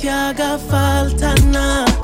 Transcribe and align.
Te 0.00 0.10
haga 0.10 0.58
falta 0.58 1.34
nada, 1.50 1.95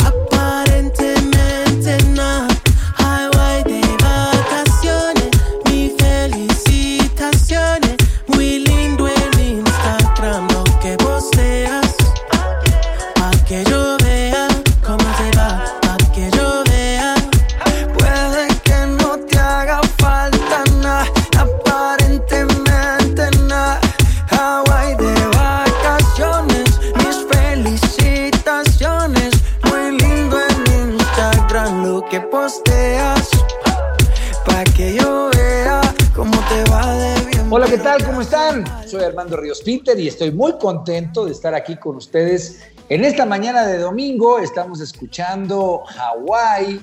Hola, 37.51 37.67
¿qué 37.67 37.77
tal? 37.77 38.03
¿Cómo 38.07 38.23
están? 38.23 38.65
Soy 38.89 39.05
Armando 39.05 39.37
Ríos 39.37 39.61
Peter 39.61 40.01
y 40.01 40.09
estoy 40.09 40.33
muy 40.33 40.53
contento 40.57 41.27
de 41.27 41.33
estar 41.33 41.55
aquí 41.55 41.77
con 41.77 41.97
ustedes. 41.97 42.63
En 42.89 43.05
esta 43.05 43.27
mañana 43.27 43.67
de 43.67 43.77
domingo 43.77 44.39
estamos 44.39 44.81
escuchando 44.81 45.83
Hawaii 45.87 46.81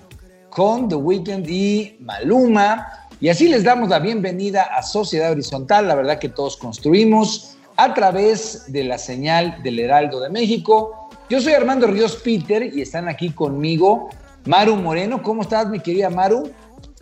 con 0.52 0.88
The 0.88 0.96
Weeknd 0.96 1.50
y 1.50 1.98
Maluma. 2.00 3.08
Y 3.20 3.30
así 3.30 3.50
les 3.50 3.64
damos 3.64 3.90
la 3.90 3.98
bienvenida 3.98 4.62
a 4.62 4.84
Sociedad 4.84 5.32
Horizontal, 5.32 5.88
la 5.88 5.96
verdad 5.96 6.20
que 6.20 6.30
todos 6.30 6.58
construimos 6.58 7.58
a 7.76 7.96
través 7.96 8.72
de 8.72 8.84
la 8.84 9.00
señal 9.00 9.64
del 9.64 9.80
Heraldo 9.80 10.20
de 10.20 10.30
México. 10.30 11.10
Yo 11.28 11.42
soy 11.42 11.54
Armando 11.54 11.88
Ríos 11.88 12.18
Peter 12.18 12.72
y 12.72 12.84
están 12.84 13.10
aquí 13.10 13.32
conmigo 13.32 14.10
Maru 14.46 14.76
Moreno. 14.76 15.22
¿Cómo 15.22 15.42
estás, 15.42 15.68
mi 15.68 15.80
querida 15.80 16.10
Maru? 16.10 16.52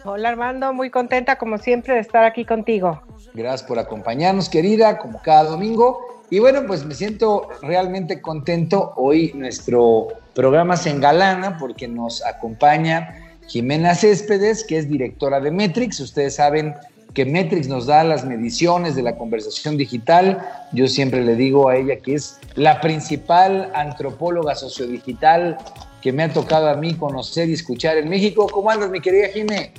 Hola 0.03 0.29
Armando, 0.29 0.73
muy 0.73 0.89
contenta 0.89 1.37
como 1.37 1.57
siempre 1.57 1.95
de 1.95 1.99
estar 1.99 2.23
aquí 2.23 2.45
contigo. 2.45 3.01
Gracias 3.33 3.67
por 3.67 3.77
acompañarnos, 3.79 4.49
querida, 4.49 4.97
como 4.97 5.21
cada 5.21 5.43
domingo. 5.43 5.99
Y 6.29 6.39
bueno, 6.39 6.63
pues 6.67 6.85
me 6.85 6.93
siento 6.93 7.49
realmente 7.61 8.21
contento. 8.21 8.93
Hoy 8.95 9.31
nuestro 9.35 10.07
programa 10.33 10.75
se 10.77 10.89
engalana 10.89 11.57
porque 11.57 11.87
nos 11.87 12.23
acompaña 12.25 13.15
Jimena 13.47 13.95
Céspedes, 13.95 14.65
que 14.65 14.77
es 14.77 14.89
directora 14.89 15.39
de 15.39 15.51
Metrix. 15.51 15.99
Ustedes 15.99 16.35
saben 16.35 16.75
que 17.13 17.25
Metrix 17.25 17.67
nos 17.67 17.87
da 17.87 18.03
las 18.03 18.25
mediciones 18.25 18.95
de 18.95 19.03
la 19.03 19.15
conversación 19.15 19.77
digital. 19.77 20.39
Yo 20.73 20.87
siempre 20.87 21.23
le 21.23 21.35
digo 21.35 21.69
a 21.69 21.77
ella 21.77 21.97
que 21.97 22.15
es 22.15 22.39
la 22.55 22.81
principal 22.81 23.71
antropóloga 23.73 24.53
sociodigital 24.53 25.57
que 26.01 26.11
me 26.11 26.23
ha 26.23 26.33
tocado 26.33 26.69
a 26.69 26.75
mí 26.75 26.95
conocer 26.95 27.49
y 27.49 27.53
escuchar 27.53 27.97
en 27.97 28.09
México. 28.09 28.47
¿Cómo 28.51 28.69
andas, 28.69 28.89
mi 28.89 29.01
querida 29.01 29.27
Jimé? 29.29 29.73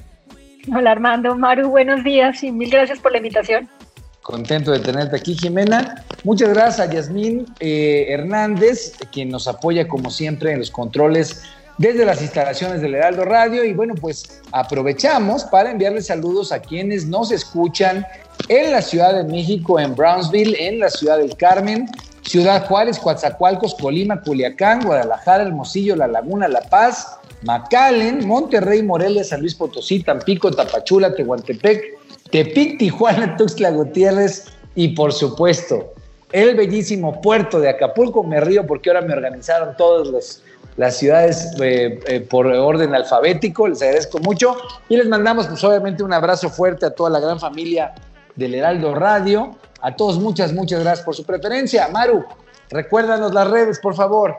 Hola 0.75 0.91
Armando, 0.93 1.35
Maru, 1.37 1.71
buenos 1.71 2.05
días 2.05 2.43
y 2.43 2.53
mil 2.53 2.71
gracias 2.71 2.99
por 2.99 3.13
la 3.13 3.19
invitación. 3.19 3.69
Contento 4.23 4.73
de 4.73 4.81
tenerte 4.81 5.17
aquí, 5.17 5.35
Jimena. 5.35 6.05
Muchas 6.23 6.51
gracias 6.51 6.87
a 6.87 6.93
Yasmín 6.93 7.47
eh, 7.61 8.07
Hernández, 8.11 8.93
quien 9.11 9.31
nos 9.31 9.49
apoya 9.49 9.89
como 9.89 10.11
siempre 10.11 10.53
en 10.53 10.59
los 10.59 10.71
controles 10.71 11.45
desde 11.79 12.05
las 12.05 12.21
instalaciones 12.21 12.83
del 12.83 12.97
Heraldo 12.97 13.25
Radio. 13.25 13.65
Y 13.65 13.73
bueno, 13.73 13.95
pues 13.95 14.43
aprovechamos 14.53 15.45
para 15.45 15.71
enviarles 15.71 16.09
saludos 16.09 16.53
a 16.53 16.61
quienes 16.61 17.07
nos 17.07 17.33
escuchan 17.33 18.07
en 18.49 18.73
la 18.73 18.83
Ciudad 18.83 19.15
de 19.15 19.25
México, 19.25 19.81
en 19.81 19.95
Brownsville, 19.95 20.55
en 20.59 20.81
la 20.81 20.91
Ciudad 20.91 21.17
del 21.17 21.35
Carmen, 21.37 21.89
Ciudad 22.29 22.67
Juárez, 22.67 22.99
Coatzacoalcos, 22.99 23.75
Colima, 23.75 24.21
Culiacán, 24.21 24.85
Guadalajara, 24.85 25.45
Hermosillo, 25.45 25.97
La 25.97 26.07
Laguna, 26.07 26.47
La 26.47 26.61
Paz, 26.61 27.19
McAllen, 27.43 28.27
Monterrey, 28.27 28.83
Morelia, 28.83 29.25
San 29.25 29.41
Luis 29.41 29.55
Potosí, 29.55 30.03
Tampico, 30.03 30.51
Tapachula, 30.51 31.15
Tehuantepec, 31.15 31.99
Tepic, 32.31 32.79
Tijuana, 32.79 33.35
Tuxtla 33.39 33.71
Gutiérrez 33.71 34.45
y 34.75 34.89
por 34.89 35.15
supuesto 35.15 35.95
el 36.33 36.55
bellísimo 36.55 37.23
puerto 37.23 37.61
de 37.61 37.71
Acapulco. 37.71 38.23
Me 38.23 38.41
río 38.41 38.67
porque 38.67 38.91
ahora 38.91 39.01
me 39.01 39.15
organizaron 39.15 39.75
todas 39.79 40.09
los, 40.09 40.43
las 40.77 40.99
ciudades 40.99 41.55
eh, 41.63 41.99
eh, 42.09 42.21
por 42.21 42.47
orden 42.47 42.95
alfabético. 42.95 43.69
Les 43.69 43.81
agradezco 43.81 44.19
mucho 44.19 44.55
y 44.91 44.99
les 44.99 45.09
mandamos 45.09 45.47
pues 45.47 45.65
obviamente 45.65 46.03
un 46.03 46.13
abrazo 46.13 46.51
fuerte 46.51 46.85
a 46.85 46.91
toda 46.91 47.09
la 47.09 47.21
gran 47.21 47.41
familia 47.41 47.95
del 48.37 48.55
Heraldo 48.55 48.95
Radio. 48.95 49.57
A 49.81 49.95
todos 49.95 50.19
muchas, 50.19 50.53
muchas 50.53 50.81
gracias 50.81 51.05
por 51.05 51.15
su 51.15 51.25
preferencia. 51.25 51.89
Maru, 51.89 52.25
recuérdanos 52.71 53.33
las 53.33 53.49
redes, 53.49 53.79
por 53.79 53.95
favor. 53.95 54.37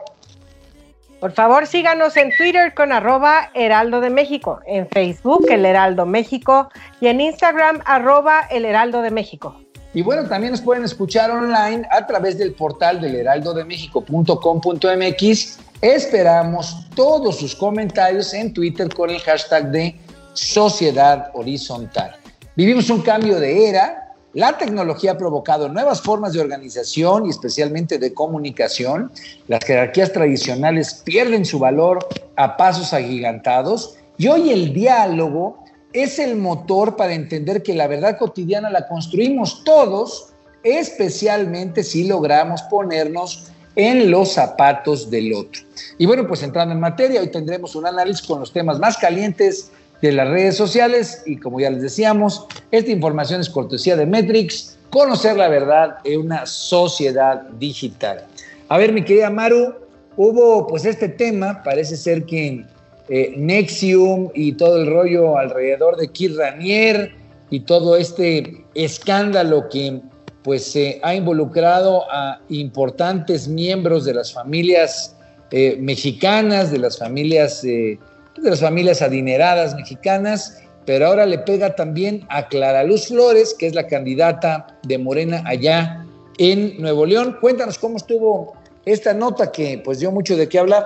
Por 1.20 1.32
favor, 1.32 1.66
síganos 1.66 2.16
en 2.16 2.30
Twitter 2.36 2.74
con 2.74 2.92
arroba 2.92 3.50
Heraldo 3.52 4.00
de 4.00 4.08
México, 4.08 4.60
en 4.66 4.88
Facebook 4.88 5.46
El 5.50 5.66
Heraldo 5.66 6.06
México 6.06 6.70
y 6.98 7.08
en 7.08 7.20
Instagram 7.20 7.82
arroba 7.84 8.46
El 8.50 8.64
Heraldo 8.64 9.02
de 9.02 9.10
México. 9.10 9.54
Y 9.92 10.00
bueno, 10.02 10.28
también 10.28 10.52
nos 10.52 10.62
pueden 10.62 10.84
escuchar 10.84 11.30
online 11.30 11.86
a 11.90 12.06
través 12.06 12.38
del 12.38 12.54
portal 12.54 13.00
del 13.00 13.16
heraldodemexico.com.mx. 13.16 15.58
Esperamos 15.82 16.88
todos 16.94 17.38
sus 17.38 17.54
comentarios 17.54 18.32
en 18.32 18.54
Twitter 18.54 18.88
con 18.94 19.10
el 19.10 19.20
hashtag 19.20 19.70
de 19.70 20.00
Sociedad 20.32 21.30
Horizontal. 21.34 22.16
Vivimos 22.56 22.88
un 22.88 23.02
cambio 23.02 23.38
de 23.40 23.68
era. 23.68 24.09
La 24.32 24.56
tecnología 24.56 25.12
ha 25.12 25.18
provocado 25.18 25.68
nuevas 25.68 26.02
formas 26.02 26.32
de 26.32 26.40
organización 26.40 27.26
y 27.26 27.30
especialmente 27.30 27.98
de 27.98 28.14
comunicación. 28.14 29.10
Las 29.48 29.64
jerarquías 29.64 30.12
tradicionales 30.12 31.02
pierden 31.04 31.44
su 31.44 31.58
valor 31.58 32.06
a 32.36 32.56
pasos 32.56 32.92
agigantados 32.92 33.96
y 34.18 34.28
hoy 34.28 34.50
el 34.50 34.72
diálogo 34.72 35.64
es 35.92 36.20
el 36.20 36.36
motor 36.36 36.94
para 36.94 37.14
entender 37.14 37.64
que 37.64 37.74
la 37.74 37.88
verdad 37.88 38.18
cotidiana 38.18 38.70
la 38.70 38.86
construimos 38.86 39.64
todos, 39.64 40.28
especialmente 40.62 41.82
si 41.82 42.06
logramos 42.06 42.62
ponernos 42.62 43.50
en 43.74 44.12
los 44.12 44.32
zapatos 44.32 45.10
del 45.10 45.32
otro. 45.32 45.62
Y 45.98 46.06
bueno, 46.06 46.28
pues 46.28 46.44
entrando 46.44 46.72
en 46.72 46.80
materia, 46.80 47.20
hoy 47.20 47.32
tendremos 47.32 47.74
un 47.74 47.86
análisis 47.86 48.24
con 48.24 48.38
los 48.38 48.52
temas 48.52 48.78
más 48.78 48.96
calientes 48.96 49.72
de 50.02 50.12
las 50.12 50.28
redes 50.28 50.56
sociales 50.56 51.22
y 51.26 51.36
como 51.36 51.60
ya 51.60 51.70
les 51.70 51.82
decíamos, 51.82 52.46
esta 52.70 52.90
información 52.90 53.40
es 53.40 53.50
cortesía 53.50 53.96
de 53.96 54.06
Metrix, 54.06 54.78
conocer 54.90 55.36
la 55.36 55.48
verdad 55.48 55.98
en 56.04 56.20
una 56.20 56.46
sociedad 56.46 57.42
digital. 57.58 58.24
A 58.68 58.78
ver, 58.78 58.92
mi 58.92 59.02
querida 59.04 59.30
Maru, 59.30 59.74
hubo 60.16 60.66
pues 60.66 60.84
este 60.84 61.08
tema, 61.08 61.62
parece 61.62 61.96
ser 61.96 62.24
que 62.24 62.64
eh, 63.08 63.34
Nexium 63.36 64.30
y 64.34 64.52
todo 64.52 64.80
el 64.80 64.86
rollo 64.86 65.36
alrededor 65.36 65.96
de 65.96 66.08
Kir 66.08 66.36
Ranier 66.36 67.12
y 67.50 67.60
todo 67.60 67.96
este 67.96 68.64
escándalo 68.74 69.68
que 69.68 70.00
pues 70.42 70.64
se 70.64 71.00
ha 71.02 71.14
involucrado 71.14 72.10
a 72.10 72.40
importantes 72.48 73.48
miembros 73.48 74.04
de 74.04 74.14
las 74.14 74.32
familias 74.32 75.16
eh, 75.50 75.76
mexicanas, 75.80 76.70
de 76.70 76.78
las 76.78 76.98
familias, 76.98 77.64
eh, 77.64 77.98
de 78.36 78.50
las 78.50 78.60
familias 78.60 79.02
adineradas 79.02 79.74
mexicanas, 79.74 80.62
pero 80.86 81.06
ahora 81.06 81.26
le 81.26 81.38
pega 81.38 81.74
también 81.74 82.26
a 82.28 82.48
Clara 82.48 82.84
Luz 82.84 83.08
Flores, 83.08 83.54
que 83.58 83.66
es 83.66 83.74
la 83.74 83.86
candidata 83.86 84.66
de 84.82 84.98
Morena 84.98 85.42
allá 85.46 86.04
en 86.38 86.80
Nuevo 86.80 87.06
León. 87.06 87.36
Cuéntanos 87.40 87.78
cómo 87.78 87.96
estuvo 87.96 88.54
esta 88.86 89.12
nota 89.12 89.52
que 89.52 89.80
pues 89.84 90.00
dio 90.00 90.10
mucho 90.10 90.36
de 90.36 90.48
qué 90.48 90.58
hablar. 90.58 90.84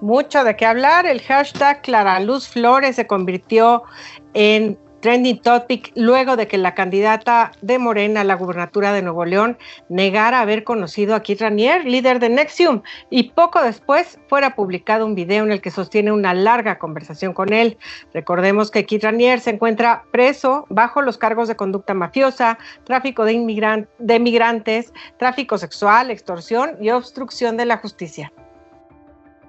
Mucho 0.00 0.44
de 0.44 0.56
qué 0.56 0.66
hablar. 0.66 1.06
El 1.06 1.22
hashtag 1.22 1.82
Clara 1.82 2.20
Luz 2.20 2.48
Flores 2.48 2.96
se 2.96 3.06
convirtió 3.06 3.84
en 4.34 4.76
trending 5.00 5.40
topic 5.40 5.92
luego 5.94 6.36
de 6.36 6.46
que 6.46 6.58
la 6.58 6.74
candidata 6.74 7.52
de 7.62 7.78
Morena 7.78 8.22
a 8.22 8.24
la 8.24 8.34
gubernatura 8.34 8.92
de 8.92 9.02
Nuevo 9.02 9.24
León 9.24 9.58
negara 9.88 10.40
haber 10.40 10.64
conocido 10.64 11.14
a 11.14 11.20
Kit 11.20 11.40
Ranier, 11.40 11.84
líder 11.84 12.18
de 12.20 12.28
Nexium, 12.28 12.82
y 13.10 13.30
poco 13.30 13.62
después 13.62 14.18
fuera 14.28 14.54
publicado 14.54 15.06
un 15.06 15.14
video 15.14 15.44
en 15.44 15.52
el 15.52 15.60
que 15.60 15.70
sostiene 15.70 16.12
una 16.12 16.34
larga 16.34 16.78
conversación 16.78 17.32
con 17.32 17.52
él. 17.52 17.78
Recordemos 18.12 18.70
que 18.70 18.86
Kit 18.86 19.04
Ranier 19.04 19.40
se 19.40 19.50
encuentra 19.50 20.04
preso 20.10 20.66
bajo 20.68 21.02
los 21.02 21.18
cargos 21.18 21.48
de 21.48 21.56
conducta 21.56 21.94
mafiosa, 21.94 22.58
tráfico 22.84 23.24
de, 23.24 23.32
inmigran 23.32 23.88
de 23.98 24.18
migrantes, 24.18 24.92
tráfico 25.18 25.58
sexual, 25.58 26.10
extorsión 26.10 26.76
y 26.80 26.90
obstrucción 26.90 27.56
de 27.56 27.66
la 27.66 27.78
justicia. 27.78 28.32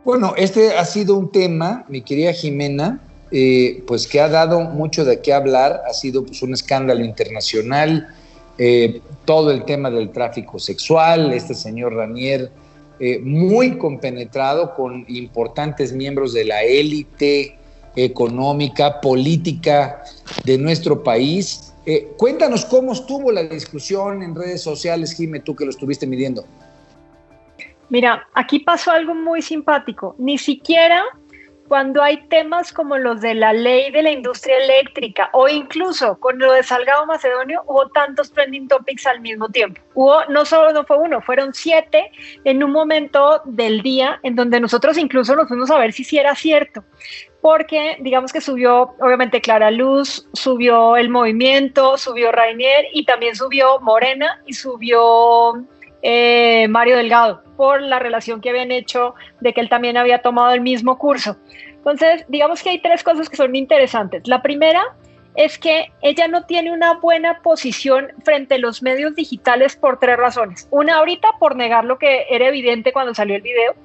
Bueno, 0.03 0.33
este 0.37 0.77
ha 0.77 0.85
sido 0.85 1.17
un 1.17 1.31
tema, 1.31 1.83
mi 1.89 2.01
querida 2.01 2.31
Jimena, 2.31 3.01
eh, 3.31 3.83
pues 3.85 4.07
que 4.07 4.21
ha 4.21 4.29
dado 4.29 4.61
mucho 4.61 5.03
de 5.03 5.21
qué 5.21 5.33
hablar, 5.33 5.81
ha 5.87 5.93
sido 5.93 6.25
pues, 6.25 6.41
un 6.41 6.53
escándalo 6.53 7.03
internacional, 7.03 8.07
eh, 8.57 9.01
todo 9.25 9.51
el 9.51 9.65
tema 9.65 9.91
del 9.91 10.11
tráfico 10.11 10.59
sexual, 10.59 11.33
este 11.33 11.53
señor 11.53 11.93
Ranier 11.93 12.49
eh, 12.99 13.19
muy 13.19 13.77
compenetrado 13.77 14.73
con 14.73 15.05
importantes 15.09 15.93
miembros 15.93 16.33
de 16.33 16.45
la 16.45 16.63
élite 16.63 17.57
económica, 17.95 19.01
política 19.01 20.03
de 20.43 20.57
nuestro 20.57 21.03
país. 21.03 21.73
cuéntanos 22.17 22.65
cómo 22.65 22.91
estuvo 22.91 23.31
la 23.31 23.43
discusión 23.43 24.21
en 24.21 24.35
redes 24.35 24.61
sociales, 24.61 25.13
Jime, 25.15 25.39
tú 25.39 25.55
que 25.55 25.65
lo 25.65 25.71
estuviste 25.71 26.05
midiendo. 26.05 26.45
Mira, 27.89 28.27
aquí 28.33 28.59
pasó 28.59 28.91
algo 28.91 29.15
muy 29.15 29.41
simpático. 29.41 30.15
Ni 30.17 30.37
siquiera 30.37 31.03
cuando 31.67 32.01
hay 32.01 32.17
temas 32.27 32.71
como 32.71 32.97
los 32.97 33.21
de 33.21 33.33
la 33.33 33.53
ley 33.53 33.91
de 33.91 34.01
la 34.01 34.11
industria 34.11 34.57
eléctrica 34.57 35.29
o 35.33 35.47
incluso 35.47 36.19
con 36.19 36.39
lo 36.39 36.51
de 36.53 36.63
Salgado 36.63 37.05
Macedonio, 37.05 37.61
hubo 37.67 37.87
tantos 37.89 38.31
trending 38.31 38.67
topics 38.67 39.05
al 39.05 39.19
mismo 39.21 39.49
tiempo. 39.49 39.81
Hubo, 39.93 40.25
no 40.29 40.45
solo 40.45 40.71
no 40.71 40.85
fue 40.85 40.97
uno, 40.97 41.21
fueron 41.21 41.53
siete 41.53 42.11
en 42.43 42.63
un 42.63 42.71
momento 42.71 43.41
del 43.45 43.81
día 43.81 44.19
en 44.23 44.35
donde 44.35 44.59
nosotros 44.59 44.97
incluso 44.97 45.35
nos 45.35 45.47
fuimos 45.47 45.69
a 45.69 45.77
ver 45.77 45.93
si 45.93 46.03
sí 46.03 46.17
era 46.17 46.35
cierto. 46.35 46.83
Porque 47.41 47.97
digamos 47.99 48.33
que 48.33 48.41
subió, 48.41 48.95
obviamente, 48.99 49.41
Clara 49.41 49.69
Luz, 49.69 50.27
subió 50.33 50.97
el 50.97 51.09
movimiento, 51.09 51.97
subió 51.97 52.31
Rainier 52.31 52.85
y 52.93 53.05
también 53.05 53.35
subió 53.35 53.79
Morena 53.79 54.41
y 54.45 54.53
subió 54.53 55.63
eh, 56.01 56.67
Mario 56.69 56.97
Delgado 56.97 57.41
por 57.55 57.81
la 57.81 57.99
relación 57.99 58.41
que 58.41 58.49
habían 58.49 58.71
hecho 58.71 59.15
de 59.39 59.53
que 59.53 59.61
él 59.61 59.69
también 59.69 59.97
había 59.97 60.21
tomado 60.21 60.53
el 60.53 60.61
mismo 60.61 60.97
curso. 60.97 61.37
Entonces, 61.73 62.25
digamos 62.27 62.61
que 62.61 62.69
hay 62.69 62.81
tres 62.81 63.03
cosas 63.03 63.29
que 63.29 63.37
son 63.37 63.55
interesantes. 63.55 64.27
La 64.27 64.41
primera 64.41 64.83
es 65.37 65.59
que 65.59 65.91
ella 66.01 66.27
no 66.27 66.45
tiene 66.45 66.71
una 66.71 66.95
buena 66.95 67.41
posición 67.41 68.07
frente 68.25 68.55
a 68.55 68.57
los 68.57 68.81
medios 68.81 69.15
digitales 69.15 69.75
por 69.75 69.99
tres 69.99 70.17
razones. 70.17 70.67
Una, 70.71 70.95
ahorita 70.95 71.29
por 71.39 71.55
negar 71.55 71.85
lo 71.85 71.99
que 71.99 72.25
era 72.29 72.47
evidente 72.47 72.91
cuando 72.91 73.13
salió 73.13 73.35
el 73.35 73.43
video. 73.43 73.75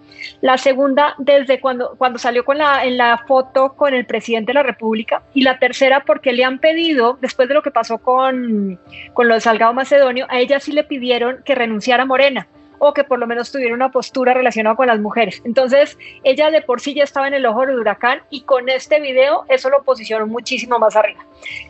La 0.41 0.57
segunda, 0.57 1.15
desde 1.19 1.61
cuando, 1.61 1.95
cuando 1.99 2.19
salió 2.19 2.45
con 2.45 2.57
la, 2.57 2.87
en 2.87 2.97
la 2.97 3.25
foto 3.29 3.75
con 3.75 3.93
el 3.93 4.07
presidente 4.07 4.51
de 4.51 4.55
la 4.55 4.63
República. 4.63 5.23
Y 5.35 5.43
la 5.43 5.59
tercera, 5.59 6.05
porque 6.07 6.33
le 6.33 6.43
han 6.43 6.59
pedido, 6.59 7.19
después 7.21 7.49
de 7.49 7.55
lo 7.55 7.63
que 7.63 7.71
pasó 7.71 7.99
con, 7.99 8.81
con 9.13 9.29
lo 9.29 9.35
de 9.35 9.41
Salgado 9.41 9.75
Macedonio, 9.75 10.27
a 10.31 10.41
ella 10.41 10.59
sí 10.59 10.73
le 10.73 10.85
pidieron 10.85 11.43
que 11.45 11.55
renunciara 11.55 12.05
a 12.05 12.07
Morena 12.07 12.49
o 12.85 12.93
que 12.93 13.05
por 13.05 13.21
lo 13.21 13.29
menos 13.29 13.53
tuviera 13.53 13.75
una 13.75 13.93
postura 13.93 14.35
relacionada 14.35 14.75
con 14.75 14.89
las 14.89 14.99
mujeres. 14.99 15.41
Entonces, 15.45 15.97
ella 16.25 16.51
de 16.51 16.63
por 16.63 16.81
sí 16.81 16.95
ya 16.95 17.05
estaba 17.05 17.29
en 17.29 17.35
el 17.35 17.47
ojo 17.47 17.65
del 17.65 17.79
huracán 17.79 18.23
y 18.29 18.43
con 18.43 18.69
este 18.69 19.01
video 19.01 19.45
eso 19.49 19.71
lo 19.71 19.85
posicionó 19.85 20.27
muchísimo 20.27 20.81
más 20.81 20.97
arriba. 20.97 21.25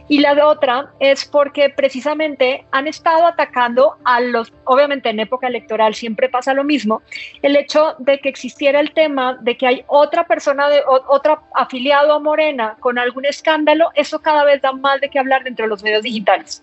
Y 0.08 0.20
la 0.20 0.32
otra 0.46 0.90
es 1.00 1.26
porque 1.26 1.68
precisamente 1.68 2.64
han 2.70 2.86
estado 2.86 3.26
atacando 3.26 3.96
a 4.04 4.22
los, 4.22 4.54
obviamente 4.64 5.10
en 5.10 5.20
época 5.20 5.48
electoral 5.48 5.94
siempre 5.94 6.30
pasa 6.30 6.54
lo 6.54 6.64
mismo, 6.64 7.02
el 7.42 7.56
hecho 7.56 7.94
de 7.98 8.18
que 8.18 8.30
existiera 8.30 8.80
el 8.80 8.94
tema 8.94 9.36
de 9.42 9.58
que 9.58 9.66
hay 9.66 9.84
otra 9.88 10.26
persona, 10.26 10.70
de, 10.70 10.82
otra 10.86 11.42
afiliado 11.54 12.14
a 12.14 12.20
Morena 12.20 12.76
con 12.80 12.98
algún 12.98 13.26
escándalo, 13.26 13.90
eso 13.94 14.20
cada 14.20 14.44
vez 14.44 14.62
da 14.62 14.72
más 14.72 14.98
de 15.02 15.10
qué 15.10 15.18
hablar 15.18 15.44
dentro 15.44 15.66
de 15.66 15.68
los 15.68 15.82
medios 15.82 16.04
digitales. 16.04 16.62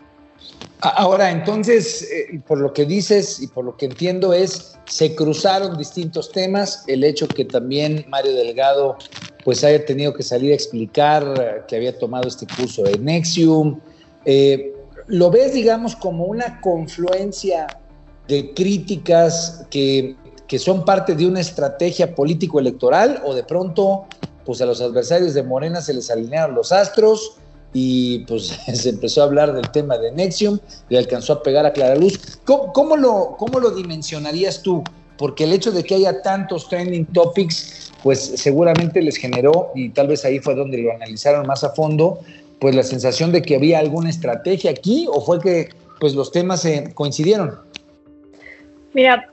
Ahora, 0.82 1.30
entonces, 1.32 2.04
eh, 2.04 2.40
por 2.48 2.58
lo 2.58 2.72
que 2.72 2.86
dices 2.86 3.42
y 3.42 3.48
por 3.48 3.66
lo 3.66 3.76
que 3.76 3.88
entiendo 3.88 4.32
es, 4.32 4.78
se 4.86 5.14
cruzaron 5.14 5.78
distintos 5.78 6.32
temas, 6.32 6.86
el 6.88 7.04
hecho 7.04 7.28
que 7.28 7.44
también 7.44 8.06
Mario 8.08 8.34
Delgado 8.34 8.98
pues 9.44 9.64
haya 9.66 9.86
tenido 9.86 10.14
que 10.14 10.24
salir 10.24 10.54
a 10.54 10.56
explicar 10.56 11.66
que 11.68 11.76
había 11.76 11.98
tomado 11.98 12.28
este 12.30 12.48
curso 12.48 12.84
de 12.84 12.98
Nexium, 12.98 13.80
eh, 14.24 14.74
¿lo 15.08 15.30
ves, 15.30 15.54
digamos, 15.54 15.98
como 15.98 16.26
una 16.26 16.62
confluencia 16.62 17.68
de 18.30 18.54
críticas 18.54 19.66
que, 19.70 20.16
que 20.48 20.60
son 20.60 20.86
parte 20.86 21.14
de 21.14 21.26
una 21.26 21.42
estrategia 21.42 22.16
político-electoral 22.16 23.22
o 23.26 23.34
de 23.34 23.44
pronto 23.44 24.06
pues 24.46 24.62
a 24.62 24.66
los 24.66 24.82
adversarios 24.82 25.34
de 25.34 25.44
Morena 25.44 25.82
se 25.82 25.94
les 25.94 26.10
alinearon 26.10 26.56
los 26.56 26.72
astros? 26.72 27.38
Y 27.74 28.20
pues 28.20 28.48
se 28.74 28.90
empezó 28.90 29.22
a 29.22 29.26
hablar 29.26 29.54
del 29.54 29.70
tema 29.72 29.98
de 29.98 30.12
Nexium 30.12 30.60
y 30.90 30.96
alcanzó 30.96 31.34
a 31.34 31.44
pegar 31.44 31.66
a 31.66 31.74
Clara 31.74 31.96
Luz. 31.96 32.40
¿Cómo, 32.46 32.98
lo, 32.98 33.36
¿Cómo 33.38 33.60
lo 33.60 33.72
dimensionarías 33.72 34.62
tú? 34.62 34.84
Porque 35.18 35.44
el 35.44 35.54
hecho 35.54 35.72
de 35.72 35.84
que 35.84 35.96
haya 35.96 36.22
tantos 36.22 36.70
trending 36.70 37.06
topics, 37.08 37.92
pues 38.04 38.20
seguramente 38.20 39.02
les 39.02 39.18
generó, 39.18 39.72
y 39.76 39.90
tal 39.90 40.08
vez 40.08 40.24
ahí 40.24 40.40
fue 40.40 40.56
donde 40.56 40.78
lo 40.78 40.94
analizaron 40.94 41.46
más 41.46 41.64
a 41.64 41.72
fondo, 41.72 42.20
pues 42.60 42.76
la 42.76 42.84
sensación 42.84 43.32
de 43.32 43.42
que 43.42 43.56
había 43.56 43.80
alguna 43.80 44.10
estrategia 44.10 44.72
aquí 44.72 45.08
o 45.12 45.22
fue 45.22 45.40
que 45.40 45.70
pues 46.00 46.16
los 46.16 46.32
temas 46.32 46.62
se 46.62 46.94
coincidieron. 46.94 47.60
Mira, 48.94 49.30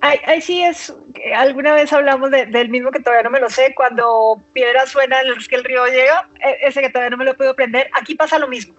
Ahí, 0.00 0.40
sí 0.40 0.62
es, 0.62 0.94
alguna 1.34 1.74
vez 1.74 1.92
hablamos 1.92 2.30
del 2.30 2.68
mismo 2.68 2.90
que 2.90 3.00
todavía 3.00 3.24
no 3.24 3.30
me 3.30 3.40
lo 3.40 3.48
sé, 3.48 3.74
cuando 3.74 4.40
piedra 4.52 4.86
suena 4.86 5.20
es 5.22 5.48
que 5.48 5.56
el 5.56 5.64
río 5.64 5.84
llega, 5.86 6.28
e, 6.40 6.68
ese 6.68 6.80
que 6.80 6.90
todavía 6.90 7.10
no 7.10 7.16
me 7.16 7.24
lo 7.24 7.36
puedo 7.36 7.50
aprender, 7.50 7.88
aquí 7.98 8.14
pasa 8.14 8.38
lo 8.38 8.46
mismo. 8.46 8.74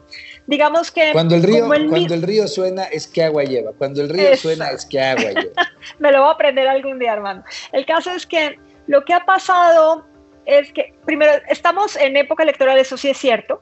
Digamos 0.45 0.91
que... 0.91 1.11
Cuando 1.11 1.35
el 1.35 1.43
río, 1.43 1.67
cuando 1.67 2.13
el 2.13 2.21
río 2.21 2.47
suena 2.47 2.83
es 2.83 3.07
que 3.07 3.23
agua 3.23 3.43
lleva, 3.43 3.73
cuando 3.73 4.01
el 4.01 4.09
río 4.09 4.37
suena 4.37 4.69
es 4.69 4.85
que 4.85 5.01
agua 5.01 5.31
lleva. 5.31 5.53
me 5.99 6.11
lo 6.11 6.19
voy 6.19 6.29
a 6.29 6.33
aprender 6.33 6.67
algún 6.67 6.99
día, 6.99 7.13
hermano. 7.13 7.43
El 7.71 7.85
caso 7.85 8.11
es 8.11 8.25
que 8.25 8.57
lo 8.85 9.03
que 9.03 9.13
ha 9.13 9.25
pasado 9.25 10.05
es 10.45 10.71
que, 10.71 10.93
primero, 11.05 11.33
estamos 11.49 11.95
en 11.97 12.15
época 12.15 12.43
electoral, 12.43 12.77
eso 12.77 12.95
sí 12.95 13.09
es 13.09 13.17
cierto, 13.17 13.61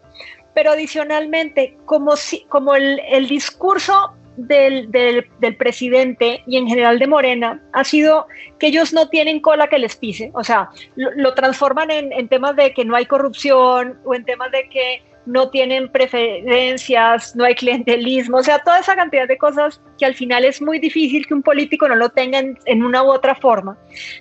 pero 0.53 0.71
adicionalmente, 0.71 1.77
como, 1.85 2.15
si, 2.15 2.43
como 2.45 2.75
el, 2.75 3.01
el 3.09 3.27
discurso 3.27 4.13
del, 4.37 4.91
del, 4.91 5.55
presidente 5.57 6.43
y 6.45 6.57
en 6.57 6.67
general 6.67 6.99
de 6.99 7.07
Morena 7.07 7.61
ha 7.73 7.83
sido 7.83 8.27
que 8.59 8.67
ellos 8.67 8.93
no 8.93 9.07
tienen 9.09 9.39
cola 9.39 9.67
que 9.67 9.79
les 9.79 9.95
pise, 9.95 10.31
o 10.33 10.43
sea, 10.43 10.69
lo, 10.95 11.33
transforman 11.33 11.91
en, 11.91 12.11
en, 12.11 12.27
temas 12.27 12.55
de 12.55 12.73
que 12.73 12.85
no 12.85 12.95
hay 12.95 13.05
corrupción 13.05 13.99
o 14.03 14.13
en 14.13 14.25
temas 14.25 14.51
de 14.51 14.67
que 14.69 15.01
no 15.25 15.49
tienen 15.49 15.89
preferencias, 15.89 17.35
no 17.35 17.45
hay 17.45 17.55
clientelismo, 17.55 18.37
o 18.37 18.43
sea, 18.43 18.59
toda 18.59 18.79
esa 18.79 18.95
cantidad 18.95 19.27
de 19.27 19.37
cosas 19.37 19.81
que 19.97 20.05
al 20.05 20.15
final 20.15 20.45
es 20.45 20.61
muy 20.61 20.79
difícil 20.79 21.25
que 21.25 21.33
un 21.33 21.41
político 21.41 21.87
no 21.87 21.95
lo 21.95 22.09
tenga 22.09 22.39
en, 22.39 22.83
una 22.83 23.03
u 23.03 23.07
otra 23.07 23.35
forma. 23.35 23.77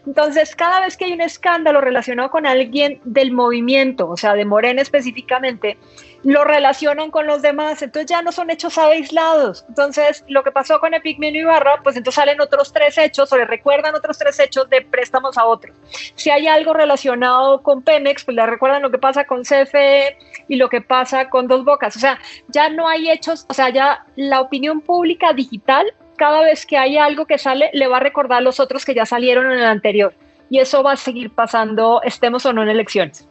Entonces, 0.06 0.54
cada 0.54 0.80
vez 0.80 0.96
que 0.96 1.06
hay 1.06 1.12
un 1.12 1.20
escándalo 1.20 1.80
relacionado 1.80 2.30
con 2.30 2.46
alguien 2.46 3.00
del 3.04 3.32
movimiento, 3.32 4.08
o 4.08 4.16
sea, 4.16 4.34
de 4.34 4.44
Morena 4.44 4.82
específicamente, 4.82 5.76
lo 6.22 6.42
relacionan 6.44 7.10
con 7.10 7.26
los 7.26 7.42
demás, 7.42 7.82
entonces 7.82 8.08
ya 8.08 8.22
no 8.22 8.32
son 8.32 8.50
hechos 8.50 8.78
aislados. 8.78 9.64
Entonces, 9.68 10.24
lo 10.28 10.42
que 10.42 10.52
pasó 10.52 10.80
con 10.80 10.94
Epigmenio 10.94 11.42
Ibarra, 11.42 11.80
pues 11.82 11.96
entonces 11.96 12.16
salen 12.16 12.40
otros 12.40 12.72
tres 12.72 12.96
hechos 12.96 13.30
o 13.32 13.36
le 13.36 13.44
recuerdan 13.44 13.94
otros 13.94 14.16
tres 14.16 14.40
hechos 14.40 14.70
de 14.70 14.80
préstamos 14.80 15.36
a 15.36 15.44
otros. 15.44 15.76
Si 16.14 16.30
hay 16.30 16.46
algo 16.46 16.72
relacionado 16.72 17.62
con 17.62 17.82
Pemex, 17.82 18.24
pues 18.24 18.36
le 18.36 18.46
recuerdan 18.46 18.80
lo 18.80 18.90
que 18.90 18.98
pasa 18.98 19.24
con 19.24 19.42
CFE 19.42 20.16
y 20.48 20.56
lo 20.56 20.68
que 20.68 20.80
pasa 20.80 21.28
con 21.30 21.48
Dos 21.48 21.64
Bocas. 21.64 21.96
O 21.96 22.00
sea, 22.00 22.18
ya 22.48 22.68
no 22.68 22.88
hay 22.88 23.10
hechos, 23.10 23.46
o 23.48 23.54
sea, 23.54 23.70
ya 23.70 24.04
la 24.16 24.40
opinión 24.40 24.80
pública 24.80 25.32
digital, 25.32 25.86
cada 26.16 26.42
vez 26.42 26.66
que 26.66 26.76
hay 26.76 26.96
algo 26.96 27.26
que 27.26 27.38
sale, 27.38 27.70
le 27.72 27.86
va 27.88 27.98
a 27.98 28.00
recordar 28.00 28.38
a 28.38 28.40
los 28.40 28.60
otros 28.60 28.84
que 28.84 28.94
ya 28.94 29.06
salieron 29.06 29.46
en 29.46 29.58
el 29.58 29.64
anterior. 29.64 30.14
Y 30.50 30.58
eso 30.58 30.82
va 30.82 30.92
a 30.92 30.96
seguir 30.96 31.34
pasando, 31.34 32.00
estemos 32.02 32.46
o 32.46 32.52
no 32.52 32.62
en 32.62 32.68
elecciones. 32.68 33.26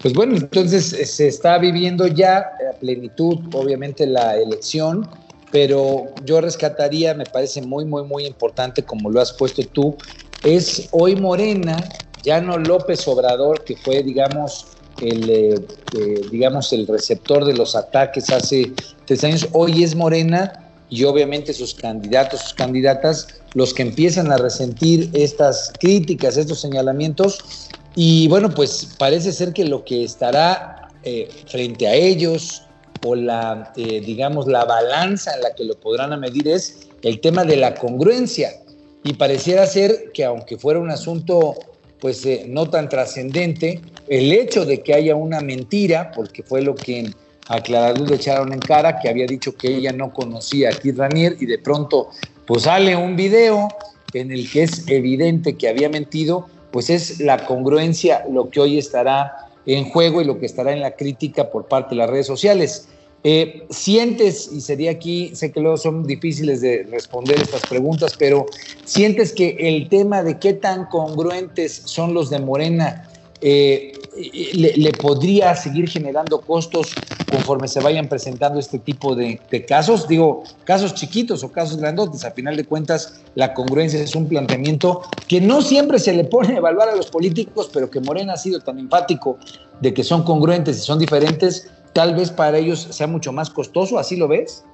Pues 0.00 0.12
bueno, 0.12 0.36
entonces 0.36 0.92
eh, 0.92 1.06
se 1.06 1.28
está 1.28 1.58
viviendo 1.58 2.06
ya 2.06 2.38
a 2.38 2.78
plenitud, 2.78 3.38
obviamente, 3.54 4.06
la 4.06 4.36
elección, 4.36 5.08
pero 5.50 6.06
yo 6.24 6.40
rescataría, 6.40 7.14
me 7.14 7.24
parece 7.24 7.62
muy, 7.62 7.84
muy, 7.84 8.04
muy 8.04 8.26
importante, 8.26 8.82
como 8.82 9.10
lo 9.10 9.20
has 9.20 9.32
puesto 9.32 9.62
tú, 9.64 9.96
es 10.44 10.88
hoy 10.92 11.16
Morena, 11.16 11.76
ya 12.22 12.40
no 12.40 12.58
López 12.58 13.06
Obrador, 13.08 13.64
que 13.64 13.76
fue, 13.76 14.02
digamos, 14.02 14.75
el 15.00 15.30
eh, 15.30 15.54
eh, 15.98 16.20
digamos, 16.30 16.72
el 16.72 16.86
receptor 16.86 17.44
de 17.44 17.54
los 17.54 17.76
ataques 17.76 18.30
hace 18.30 18.72
tres 19.04 19.24
años, 19.24 19.48
hoy 19.52 19.82
es 19.84 19.94
Morena 19.94 20.70
y 20.88 21.04
obviamente 21.04 21.52
sus 21.52 21.74
candidatos, 21.74 22.40
sus 22.40 22.54
candidatas, 22.54 23.28
los 23.54 23.74
que 23.74 23.82
empiezan 23.82 24.30
a 24.30 24.38
resentir 24.38 25.10
estas 25.12 25.72
críticas, 25.78 26.36
estos 26.36 26.60
señalamientos, 26.60 27.70
y 27.94 28.28
bueno, 28.28 28.50
pues 28.50 28.94
parece 28.98 29.32
ser 29.32 29.52
que 29.52 29.64
lo 29.64 29.84
que 29.84 30.04
estará 30.04 30.90
eh, 31.02 31.28
frente 31.46 31.88
a 31.88 31.94
ellos, 31.94 32.62
o 33.04 33.14
la, 33.14 33.72
digamos, 33.76 34.46
la 34.48 34.64
balanza 34.64 35.34
en 35.34 35.42
la 35.42 35.54
que 35.54 35.64
lo 35.64 35.78
podrán 35.78 36.18
medir 36.18 36.48
es 36.48 36.88
el 37.02 37.20
tema 37.20 37.44
de 37.44 37.56
la 37.56 37.74
congruencia. 37.74 38.50
Y 39.04 39.12
pareciera 39.12 39.66
ser 39.66 40.10
que 40.12 40.24
aunque 40.24 40.56
fuera 40.56 40.80
un 40.80 40.90
asunto 40.90 41.54
pues 42.00 42.26
no 42.48 42.68
tan 42.68 42.88
trascendente, 42.88 43.80
el 44.08 44.32
hecho 44.32 44.64
de 44.64 44.82
que 44.82 44.94
haya 44.94 45.14
una 45.14 45.40
mentira, 45.40 46.12
porque 46.12 46.42
fue 46.42 46.62
lo 46.62 46.74
que 46.74 47.10
a 47.48 47.58
le 47.58 48.14
echaron 48.14 48.52
en 48.52 48.58
cara, 48.58 48.98
que 48.98 49.08
había 49.08 49.26
dicho 49.26 49.54
que 49.54 49.68
ella 49.68 49.92
no 49.92 50.12
conocía 50.12 50.70
a 50.70 50.72
Keith 50.72 50.96
Ranier 50.96 51.36
y 51.38 51.46
de 51.46 51.58
pronto 51.58 52.10
pues 52.44 52.64
sale 52.64 52.96
un 52.96 53.16
video 53.16 53.68
en 54.14 54.32
el 54.32 54.50
que 54.50 54.64
es 54.64 54.88
evidente 54.88 55.56
que 55.56 55.68
había 55.68 55.88
mentido, 55.88 56.48
pues 56.72 56.90
es 56.90 57.20
la 57.20 57.44
congruencia 57.46 58.24
lo 58.30 58.50
que 58.50 58.60
hoy 58.60 58.78
estará 58.78 59.48
en 59.66 59.90
juego 59.90 60.22
y 60.22 60.24
lo 60.24 60.38
que 60.38 60.46
estará 60.46 60.72
en 60.72 60.80
la 60.80 60.92
crítica 60.92 61.50
por 61.50 61.66
parte 61.66 61.90
de 61.90 61.96
las 61.96 62.10
redes 62.10 62.26
sociales. 62.26 62.88
Eh, 63.24 63.66
¿Sientes, 63.70 64.48
y 64.52 64.60
sería 64.60 64.92
aquí, 64.92 65.34
sé 65.34 65.50
que 65.50 65.60
luego 65.60 65.76
son 65.76 66.06
difíciles 66.06 66.60
de 66.60 66.84
responder 66.84 67.40
estas 67.40 67.62
preguntas, 67.66 68.14
pero 68.16 68.46
¿sientes 68.84 69.32
que 69.32 69.56
el 69.58 69.88
tema 69.88 70.22
de 70.22 70.38
qué 70.38 70.52
tan 70.52 70.86
congruentes 70.86 71.82
son 71.84 72.14
los 72.14 72.30
de 72.30 72.38
Morena 72.38 73.08
eh, 73.48 73.92
le, 74.76 74.92
podría 74.92 75.54
seguir 75.54 75.88
generando 75.88 76.40
costos 76.40 76.92
conforme 77.30 77.68
se 77.68 77.78
vayan 77.78 78.08
presentando 78.08 78.58
este 78.58 78.80
tipo 78.80 79.14
de, 79.14 79.38
casos? 79.68 80.08
Digo, 80.08 80.42
casos 80.64 80.94
chiquitos 80.94 81.44
o 81.44 81.52
casos 81.52 81.76
grandotes, 81.76 82.24
a 82.24 82.32
final 82.32 82.56
de 82.56 82.64
cuentas 82.64 83.22
la 83.36 83.54
congruencia 83.54 84.00
es 84.00 84.16
un 84.16 84.28
planteamiento 84.28 85.02
que 85.28 85.40
no 85.40 85.62
siempre 85.62 86.00
se 86.00 86.12
le 86.12 86.24
pone 86.24 86.54
a 86.54 86.56
evaluar 86.56 86.88
a 86.88 86.96
los 86.96 87.06
políticos, 87.06 87.70
pero 87.72 87.88
que 87.88 88.00
Morena 88.00 88.32
ha 88.32 88.36
sido 88.36 88.58
tan 88.58 88.80
empático 88.80 89.38
de 89.80 89.94
que 89.94 90.02
son 90.02 90.24
congruentes 90.24 90.78
y 90.78 90.80
son 90.80 90.98
diferentes, 90.98 91.70
tal 91.92 92.16
vez 92.16 92.32
para 92.32 92.58
ellos 92.58 92.88
sea 92.90 93.06
mucho 93.06 93.32
más 93.32 93.48
costoso, 93.48 93.96
¿así 93.96 94.16
lo 94.16 94.26
ves? 94.26 94.64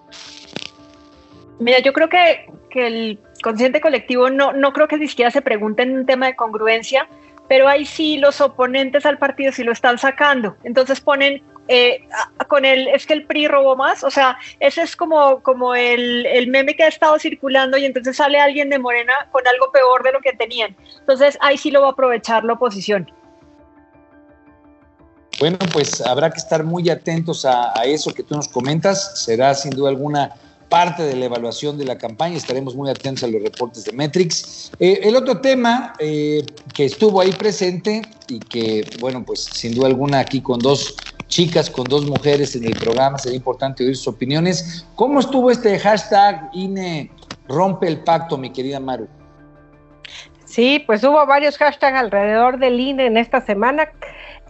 Mira, 1.58 1.80
yo 1.80 1.92
creo 1.92 2.08
que, 2.08 2.46
el 2.74 3.18
consciente 3.42 3.82
colectivo 3.82 4.30
no, 4.30 4.54
no 4.54 4.72
creo 4.72 4.88
que 4.88 4.96
ni 4.96 5.08
siquiera 5.08 5.30
se 5.30 5.42
pregunten 5.42 5.92
un 5.92 6.06
tema 6.06 6.24
de 6.24 6.36
congruencia, 6.36 7.06
pero 7.52 7.68
ahí 7.68 7.84
sí 7.84 8.16
los 8.16 8.40
oponentes 8.40 9.04
al 9.04 9.18
partido 9.18 9.52
sí 9.52 9.62
lo 9.62 9.72
están 9.72 9.98
sacando. 9.98 10.56
Entonces 10.64 11.02
ponen 11.02 11.42
eh, 11.68 12.00
con 12.48 12.64
el, 12.64 12.88
es 12.88 13.04
que 13.04 13.12
el 13.12 13.26
PRI 13.26 13.46
robó 13.46 13.76
más, 13.76 14.02
o 14.04 14.10
sea, 14.10 14.38
ese 14.58 14.80
es 14.80 14.96
como, 14.96 15.42
como 15.42 15.74
el, 15.74 16.24
el, 16.24 16.48
meme 16.48 16.74
que 16.74 16.84
ha 16.84 16.88
estado 16.88 17.18
circulando 17.18 17.76
y 17.76 17.84
entonces 17.84 18.16
sale 18.16 18.40
alguien 18.40 18.70
de 18.70 18.78
Morena 18.78 19.12
con 19.32 19.46
algo 19.46 19.70
peor 19.70 20.02
de 20.02 20.12
lo 20.12 20.20
que 20.20 20.32
tenían. 20.32 20.74
Entonces 21.00 21.36
ahí 21.42 21.58
sí 21.58 21.70
lo 21.70 21.82
va 21.82 21.88
a 21.88 21.90
aprovechar 21.90 22.42
la 22.42 22.54
oposición. 22.54 23.12
Bueno, 25.38 25.58
pues 25.74 26.00
habrá 26.00 26.30
que 26.30 26.38
estar 26.38 26.64
muy 26.64 26.88
atentos 26.88 27.44
a, 27.44 27.74
eso 27.84 28.14
que 28.14 28.22
tú 28.22 28.34
nos 28.34 28.48
comentas. 28.48 29.22
Será 29.22 29.54
sin 29.54 29.72
duda 29.72 29.90
alguna 29.90 30.32
parte 30.72 31.02
de 31.02 31.14
la 31.14 31.26
evaluación 31.26 31.76
de 31.76 31.84
la 31.84 31.98
campaña. 31.98 32.34
Estaremos 32.34 32.74
muy 32.74 32.88
atentos 32.88 33.22
a 33.24 33.26
los 33.26 33.42
reportes 33.42 33.84
de 33.84 33.92
Metrix. 33.92 34.72
Eh, 34.80 35.00
el 35.02 35.14
otro 35.16 35.38
tema 35.38 35.92
eh, 35.98 36.42
que 36.72 36.86
estuvo 36.86 37.20
ahí 37.20 37.30
presente 37.32 38.00
y 38.26 38.38
que, 38.38 38.82
bueno, 38.98 39.22
pues 39.22 39.44
sin 39.44 39.74
duda 39.74 39.88
alguna 39.88 40.20
aquí 40.20 40.40
con 40.40 40.58
dos 40.58 40.96
chicas, 41.28 41.68
con 41.68 41.84
dos 41.84 42.06
mujeres 42.06 42.56
en 42.56 42.64
el 42.64 42.74
programa, 42.74 43.18
sería 43.18 43.36
importante 43.36 43.84
oír 43.84 43.94
sus 43.94 44.08
opiniones. 44.08 44.86
¿Cómo 44.94 45.20
estuvo 45.20 45.50
este 45.50 45.78
hashtag 45.78 46.48
INE 46.54 47.10
rompe 47.48 47.86
el 47.86 47.98
pacto, 47.98 48.38
mi 48.38 48.50
querida 48.50 48.80
Maru? 48.80 49.06
Sí, 50.46 50.82
pues 50.86 51.04
hubo 51.04 51.26
varios 51.26 51.58
hashtags 51.58 51.98
alrededor 51.98 52.58
del 52.58 52.80
INE 52.80 53.06
en 53.06 53.18
esta 53.18 53.42
semana 53.42 53.88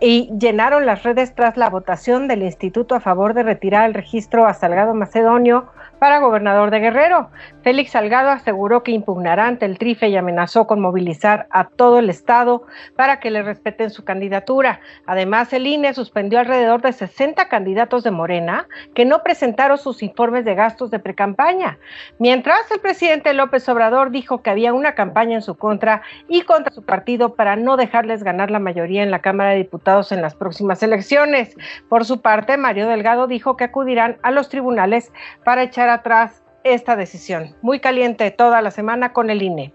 y 0.01 0.31
llenaron 0.39 0.87
las 0.87 1.03
redes 1.03 1.35
tras 1.35 1.57
la 1.57 1.69
votación 1.69 2.29
del 2.29 2.43
instituto 2.43 2.95
a 2.95 3.01
favor 3.01 3.35
de 3.35 3.43
retirar 3.43 3.89
el 3.89 3.95
registro 3.95 4.47
a 4.47 4.55
Salgado 4.55 4.95
Macedonio 4.95 5.69
para 6.03 6.19
gobernador 6.19 6.73
de 6.73 6.81
Guerrero. 6.81 7.31
Félix 7.63 7.93
Salgado 7.93 8.31
aseguró 8.31 8.83
que 8.83 8.91
impugnará 8.91 9.47
ante 9.47 9.67
el 9.67 9.79
TRIFE 9.79 10.09
y 10.09 10.17
amenazó 10.17 10.67
con 10.67 10.81
movilizar 10.81 11.47
a 11.51 11.69
todo 11.69 12.01
el 12.01 12.11
Estado 12.11 12.65
para 12.97 13.21
que 13.21 13.31
le 13.31 13.41
respeten 13.41 13.89
su 13.91 14.03
candidatura. 14.03 14.81
Además, 15.07 15.53
el 15.53 15.65
INE 15.65 15.95
suspendió 15.95 16.41
alrededor 16.41 16.83
de 16.83 16.93
60 16.93 17.47
candidatos 17.47 18.03
de 18.03 18.11
Morena 18.11 18.67
que 18.97 19.05
no 19.05 19.23
presentaron 19.23 19.79
sus 19.79 20.03
informes 20.03 20.45
de 20.45 20.57
gastos 20.57 20.91
de 20.91 20.99
precampaña. 20.99 21.79
Mientras, 22.19 22.69
el 22.73 22.81
presidente 22.81 23.33
López 23.33 23.69
Obrador 23.69 24.11
dijo 24.11 24.43
que 24.43 24.51
había 24.51 24.73
una 24.73 24.97
campaña 24.97 25.37
en 25.37 25.43
su 25.43 25.55
contra 25.55 26.03
y 26.27 26.43
contra 26.43 26.75
su 26.75 26.83
partido 26.83 27.37
para 27.37 27.55
no 27.55 27.77
dejarles 27.77 28.25
ganar 28.25 28.51
la 28.51 28.59
mayoría 28.59 29.05
en 29.05 29.13
la 29.13 29.21
Cámara 29.21 29.51
de 29.51 29.59
Diputados 29.59 30.11
en 30.11 30.21
las 30.21 30.35
próximas 30.35 30.83
elecciones. 30.83 31.55
Por 31.89 32.05
su 32.05 32.21
parte, 32.21 32.57
Mario 32.57 32.89
Delgado 32.89 33.29
dijo 33.29 33.57
que 33.57 33.63
acudirán 33.63 34.17
a 34.25 34.33
los 34.33 34.49
tribunales 34.49 35.13
para 35.45 35.63
echar 35.63 35.92
atrás 35.95 36.43
esta 36.65 36.97
decisión. 36.97 37.55
Muy 37.63 37.81
caliente 37.81 38.31
toda 38.31 38.63
la 38.63 38.71
semana 38.71 39.13
con 39.13 39.31
el 39.31 39.43
INE. 39.43 39.75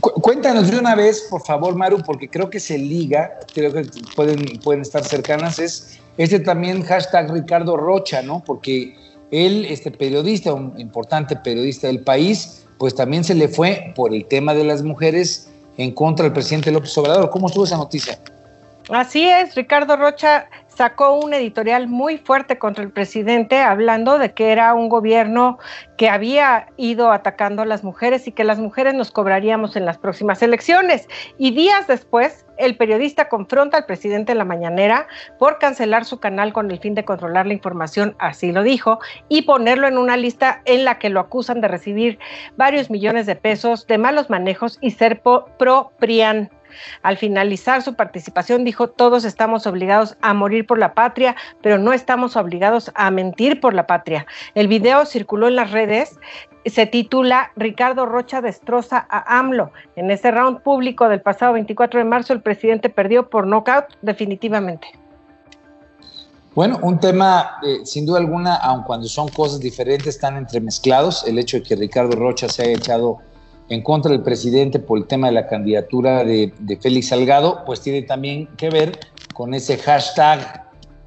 Cuéntanos 0.00 0.70
de 0.70 0.78
una 0.78 0.94
vez, 0.94 1.26
por 1.30 1.42
favor, 1.42 1.74
Maru, 1.74 2.02
porque 2.04 2.28
creo 2.28 2.48
que 2.48 2.60
se 2.60 2.78
liga, 2.78 3.32
creo 3.52 3.72
que 3.72 3.86
pueden, 4.14 4.58
pueden 4.60 4.82
estar 4.82 5.04
cercanas, 5.04 5.58
es 5.58 6.00
este 6.16 6.40
también 6.40 6.82
hashtag 6.82 7.32
Ricardo 7.32 7.76
Rocha, 7.76 8.22
¿no? 8.22 8.42
Porque 8.44 8.96
él, 9.30 9.66
este 9.68 9.90
periodista, 9.90 10.52
un 10.52 10.78
importante 10.78 11.36
periodista 11.36 11.88
del 11.88 12.00
país, 12.00 12.66
pues 12.78 12.94
también 12.94 13.24
se 13.24 13.34
le 13.34 13.48
fue 13.48 13.92
por 13.96 14.14
el 14.14 14.26
tema 14.26 14.54
de 14.54 14.64
las 14.64 14.82
mujeres 14.82 15.50
en 15.76 15.92
contra 15.92 16.24
del 16.24 16.32
presidente 16.32 16.70
López 16.70 16.96
Obrador. 16.98 17.30
¿Cómo 17.30 17.48
estuvo 17.48 17.64
esa 17.64 17.76
noticia? 17.76 18.18
Así 18.90 19.28
es, 19.28 19.54
Ricardo 19.54 19.96
Rocha 19.96 20.46
sacó 20.76 21.18
un 21.18 21.34
editorial 21.34 21.88
muy 21.88 22.18
fuerte 22.18 22.58
contra 22.58 22.84
el 22.84 22.90
presidente 22.90 23.60
hablando 23.60 24.18
de 24.18 24.32
que 24.32 24.52
era 24.52 24.74
un 24.74 24.88
gobierno 24.88 25.58
que 25.96 26.08
había 26.08 26.66
ido 26.76 27.12
atacando 27.12 27.62
a 27.62 27.66
las 27.66 27.84
mujeres 27.84 28.26
y 28.26 28.32
que 28.32 28.44
las 28.44 28.58
mujeres 28.58 28.94
nos 28.94 29.10
cobraríamos 29.10 29.76
en 29.76 29.84
las 29.84 29.98
próximas 29.98 30.42
elecciones. 30.42 31.08
Y 31.38 31.52
días 31.52 31.86
después, 31.86 32.44
el 32.56 32.76
periodista 32.76 33.28
confronta 33.28 33.78
al 33.78 33.86
presidente 33.86 34.32
en 34.32 34.38
la 34.38 34.44
mañanera 34.44 35.06
por 35.38 35.58
cancelar 35.58 36.04
su 36.04 36.18
canal 36.20 36.52
con 36.52 36.70
el 36.70 36.78
fin 36.78 36.94
de 36.94 37.04
controlar 37.04 37.46
la 37.46 37.54
información, 37.54 38.14
así 38.18 38.52
lo 38.52 38.62
dijo, 38.62 38.98
y 39.28 39.42
ponerlo 39.42 39.86
en 39.86 39.98
una 39.98 40.16
lista 40.16 40.62
en 40.64 40.84
la 40.84 40.98
que 40.98 41.10
lo 41.10 41.20
acusan 41.20 41.60
de 41.60 41.68
recibir 41.68 42.18
varios 42.56 42.90
millones 42.90 43.26
de 43.26 43.36
pesos 43.36 43.86
de 43.86 43.98
malos 43.98 44.30
manejos 44.30 44.78
y 44.80 44.90
ser 44.90 45.20
pro-PRIAN. 45.22 46.50
Al 47.02 47.16
finalizar 47.16 47.82
su 47.82 47.94
participación 47.94 48.64
dijo, 48.64 48.88
todos 48.88 49.24
estamos 49.24 49.66
obligados 49.66 50.16
a 50.20 50.34
morir 50.34 50.66
por 50.66 50.78
la 50.78 50.94
patria, 50.94 51.36
pero 51.62 51.78
no 51.78 51.92
estamos 51.92 52.36
obligados 52.36 52.90
a 52.94 53.10
mentir 53.10 53.60
por 53.60 53.74
la 53.74 53.86
patria. 53.86 54.26
El 54.54 54.68
video 54.68 55.06
circuló 55.06 55.48
en 55.48 55.56
las 55.56 55.70
redes 55.70 56.18
se 56.66 56.86
titula 56.86 57.52
Ricardo 57.56 58.06
Rocha 58.06 58.40
destroza 58.40 59.06
a 59.10 59.38
AMLO. 59.38 59.70
En 59.96 60.10
ese 60.10 60.30
round 60.30 60.62
público 60.62 61.08
del 61.08 61.20
pasado 61.20 61.52
24 61.52 61.98
de 61.98 62.04
marzo, 62.04 62.32
el 62.32 62.40
presidente 62.40 62.88
perdió 62.88 63.28
por 63.28 63.46
nocaut 63.46 63.86
definitivamente. 64.02 64.86
Bueno, 66.54 66.78
un 66.82 67.00
tema, 67.00 67.58
eh, 67.66 67.84
sin 67.84 68.06
duda 68.06 68.20
alguna, 68.20 68.54
aun 68.54 68.84
cuando 68.84 69.08
son 69.08 69.28
cosas 69.28 69.60
diferentes, 69.60 70.06
están 70.06 70.36
entremezclados. 70.36 71.26
El 71.26 71.38
hecho 71.38 71.58
de 71.58 71.64
que 71.64 71.74
Ricardo 71.74 72.16
Rocha 72.16 72.48
se 72.48 72.62
haya 72.62 72.76
echado 72.76 73.18
en 73.68 73.82
contra 73.82 74.10
del 74.12 74.22
presidente 74.22 74.78
por 74.78 74.98
el 74.98 75.06
tema 75.06 75.28
de 75.28 75.34
la 75.34 75.46
candidatura 75.46 76.24
de, 76.24 76.52
Félix 76.80 77.08
Salgado, 77.08 77.64
pues 77.64 77.80
tiene 77.80 78.02
también 78.02 78.46
que 78.56 78.70
ver 78.70 78.98
con 79.32 79.54
ese 79.54 79.78
hashtag 79.78 80.64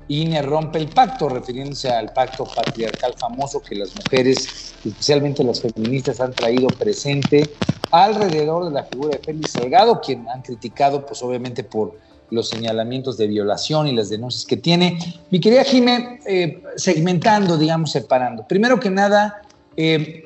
INE 0.10 0.42
rompe 0.42 0.80
el 0.80 0.88
pacto, 0.88 1.28
refiriéndose 1.28 1.90
al 1.90 2.14
pacto 2.14 2.46
patriarcal 2.46 3.14
famoso 3.18 3.62
que 3.62 3.76
las 3.76 3.94
mujeres, 3.96 4.74
especialmente 4.86 5.44
las 5.44 5.62
feministas, 5.62 6.22
han 6.22 6.32
traído 6.32 6.68
presente 6.68 7.50
alrededor 7.92 8.66
de 8.66 8.72
la 8.72 8.84
figura 8.84 9.18
de 9.18 9.24
Félix 9.24 9.52
Salgado, 9.52 10.00
quien 10.00 10.28
han 10.30 10.42
criticado, 10.42 11.06
pues 11.06 11.22
obviamente 11.22 11.64
por 11.64 11.98
los 12.30 12.50
señalamientos 12.50 13.18
de 13.18 13.28
violación 13.28 13.88
y 13.88 13.94
las 13.94 14.10
denuncias 14.10 14.46
que 14.46 14.58
tiene. 14.58 14.98
Mi 15.30 15.40
querida 15.40 15.64
Jimé, 15.64 16.20
eh, 16.26 16.62
segmentando, 16.76 17.58
digamos, 17.58 17.92
separando. 17.92 18.46
Primero 18.48 18.80
que 18.80 18.90
nada, 18.90 19.42
eh, 19.78 20.26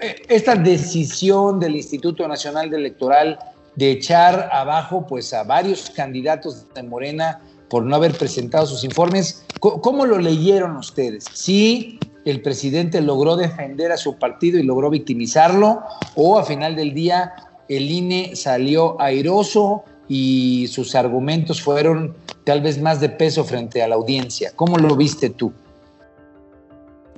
eh, 0.00 0.14
esta 0.28 0.54
decisión 0.54 1.60
del 1.60 1.76
Instituto 1.76 2.26
Nacional 2.26 2.72
Electoral 2.72 3.38
de 3.74 3.90
echar 3.90 4.48
abajo 4.52 5.06
pues 5.06 5.34
a 5.34 5.42
varios 5.42 5.90
candidatos 5.90 6.72
de 6.72 6.82
Morena 6.82 7.40
por 7.68 7.82
no 7.82 7.96
haber 7.96 8.12
presentado 8.16 8.64
sus 8.64 8.84
informes, 8.84 9.44
¿cómo 9.60 10.06
lo 10.06 10.18
leyeron 10.18 10.76
ustedes? 10.76 11.24
¿Sí 11.34 11.98
el 12.24 12.42
presidente 12.42 13.00
logró 13.00 13.36
defender 13.36 13.92
a 13.92 13.96
su 13.96 14.16
partido 14.16 14.58
y 14.58 14.64
logró 14.64 14.90
victimizarlo 14.90 15.82
o 16.16 16.38
a 16.38 16.44
final 16.44 16.74
del 16.74 16.92
día 16.92 17.32
el 17.68 17.90
INE 17.90 18.34
salió 18.34 19.00
airoso 19.00 19.84
y 20.08 20.66
sus 20.68 20.94
argumentos 20.94 21.62
fueron 21.62 22.14
tal 22.44 22.60
vez 22.60 22.80
más 22.80 23.00
de 23.00 23.08
peso 23.08 23.44
frente 23.44 23.82
a 23.82 23.88
la 23.88 23.94
audiencia. 23.94 24.52
¿Cómo 24.54 24.76
lo 24.76 24.96
viste 24.96 25.30
tú? 25.30 25.52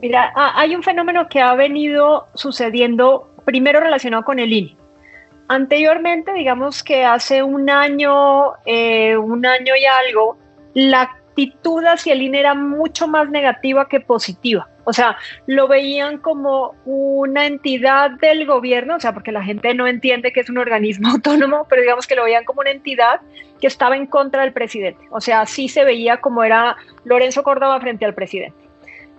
Mira, 0.00 0.32
hay 0.34 0.76
un 0.76 0.82
fenómeno 0.82 1.28
que 1.28 1.40
ha 1.40 1.54
venido 1.54 2.28
sucediendo 2.34 3.30
primero 3.44 3.80
relacionado 3.80 4.24
con 4.24 4.38
el 4.38 4.52
INE. 4.52 4.76
Anteriormente, 5.48 6.32
digamos 6.34 6.82
que 6.82 7.04
hace 7.04 7.42
un 7.42 7.70
año, 7.70 8.52
eh, 8.66 9.16
un 9.16 9.46
año 9.46 9.74
y 9.74 9.84
algo, 9.86 10.38
la 10.74 11.02
actitud 11.02 11.82
hacia 11.84 12.12
el 12.12 12.22
INE 12.22 12.40
era 12.40 12.54
mucho 12.54 13.08
más 13.08 13.30
negativa 13.30 13.88
que 13.88 14.00
positiva. 14.00 14.68
O 14.84 14.92
sea, 14.92 15.16
lo 15.46 15.68
veían 15.68 16.18
como 16.18 16.74
una 16.84 17.46
entidad 17.46 18.10
del 18.12 18.46
gobierno, 18.46 18.96
o 18.96 19.00
sea, 19.00 19.12
porque 19.12 19.32
la 19.32 19.42
gente 19.42 19.74
no 19.74 19.86
entiende 19.86 20.32
que 20.32 20.40
es 20.40 20.50
un 20.50 20.58
organismo 20.58 21.08
autónomo, 21.12 21.66
pero 21.68 21.82
digamos 21.82 22.06
que 22.06 22.14
lo 22.14 22.24
veían 22.24 22.44
como 22.44 22.60
una 22.60 22.70
entidad 22.70 23.20
que 23.60 23.66
estaba 23.66 23.96
en 23.96 24.06
contra 24.06 24.42
del 24.42 24.52
presidente. 24.52 25.06
O 25.10 25.20
sea, 25.20 25.40
así 25.40 25.68
se 25.68 25.84
veía 25.84 26.18
como 26.18 26.44
era 26.44 26.76
Lorenzo 27.04 27.42
Córdoba 27.42 27.80
frente 27.80 28.04
al 28.04 28.14
presidente. 28.14 28.67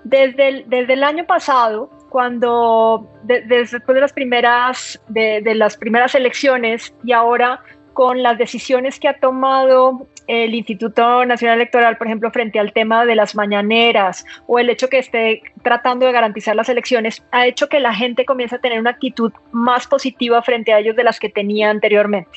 Desde 0.04 0.66
el, 0.70 1.04
año 1.04 1.26
pasado, 1.26 1.90
cuando 2.10 3.08
después 3.24 3.96
de 3.96 4.02
las 4.02 4.14
primeras 4.14 5.02
de, 5.08 5.42
de, 5.42 5.56
las 5.56 5.78
primeras 5.78 6.16
elecciones 6.16 6.94
y 7.04 7.12
ahora 7.12 7.62
con 7.94 8.24
las 8.24 8.38
decisiones 8.38 9.00
que 9.00 9.10
ha 9.10 9.20
tomado 9.20 10.08
el 10.30 10.54
Instituto 10.54 11.26
Nacional 11.26 11.58
Electoral, 11.58 11.98
por 11.98 12.06
ejemplo, 12.06 12.30
frente 12.30 12.60
al 12.60 12.72
tema 12.72 13.04
de 13.04 13.16
las 13.16 13.34
mañaneras 13.34 14.24
o 14.46 14.60
el 14.60 14.70
hecho 14.70 14.88
que 14.88 15.00
esté 15.00 15.42
tratando 15.64 16.06
de 16.06 16.12
garantizar 16.12 16.56
las 16.56 16.70
elecciones, 16.70 17.24
ha 17.32 17.48
hecho 17.48 17.68
que 17.68 17.80
la 17.80 17.96
gente 17.96 18.26
comience 18.26 18.56
a 18.56 18.60
tener 18.60 18.80
una 18.80 18.92
actitud 18.92 19.34
más 19.52 19.88
positiva 19.88 20.44
frente 20.44 20.72
a 20.72 20.80
ellos 20.80 20.96
de 20.96 21.04
las 21.04 21.20
que 21.20 21.30
tenía 21.30 21.72
anteriormente. 21.72 22.30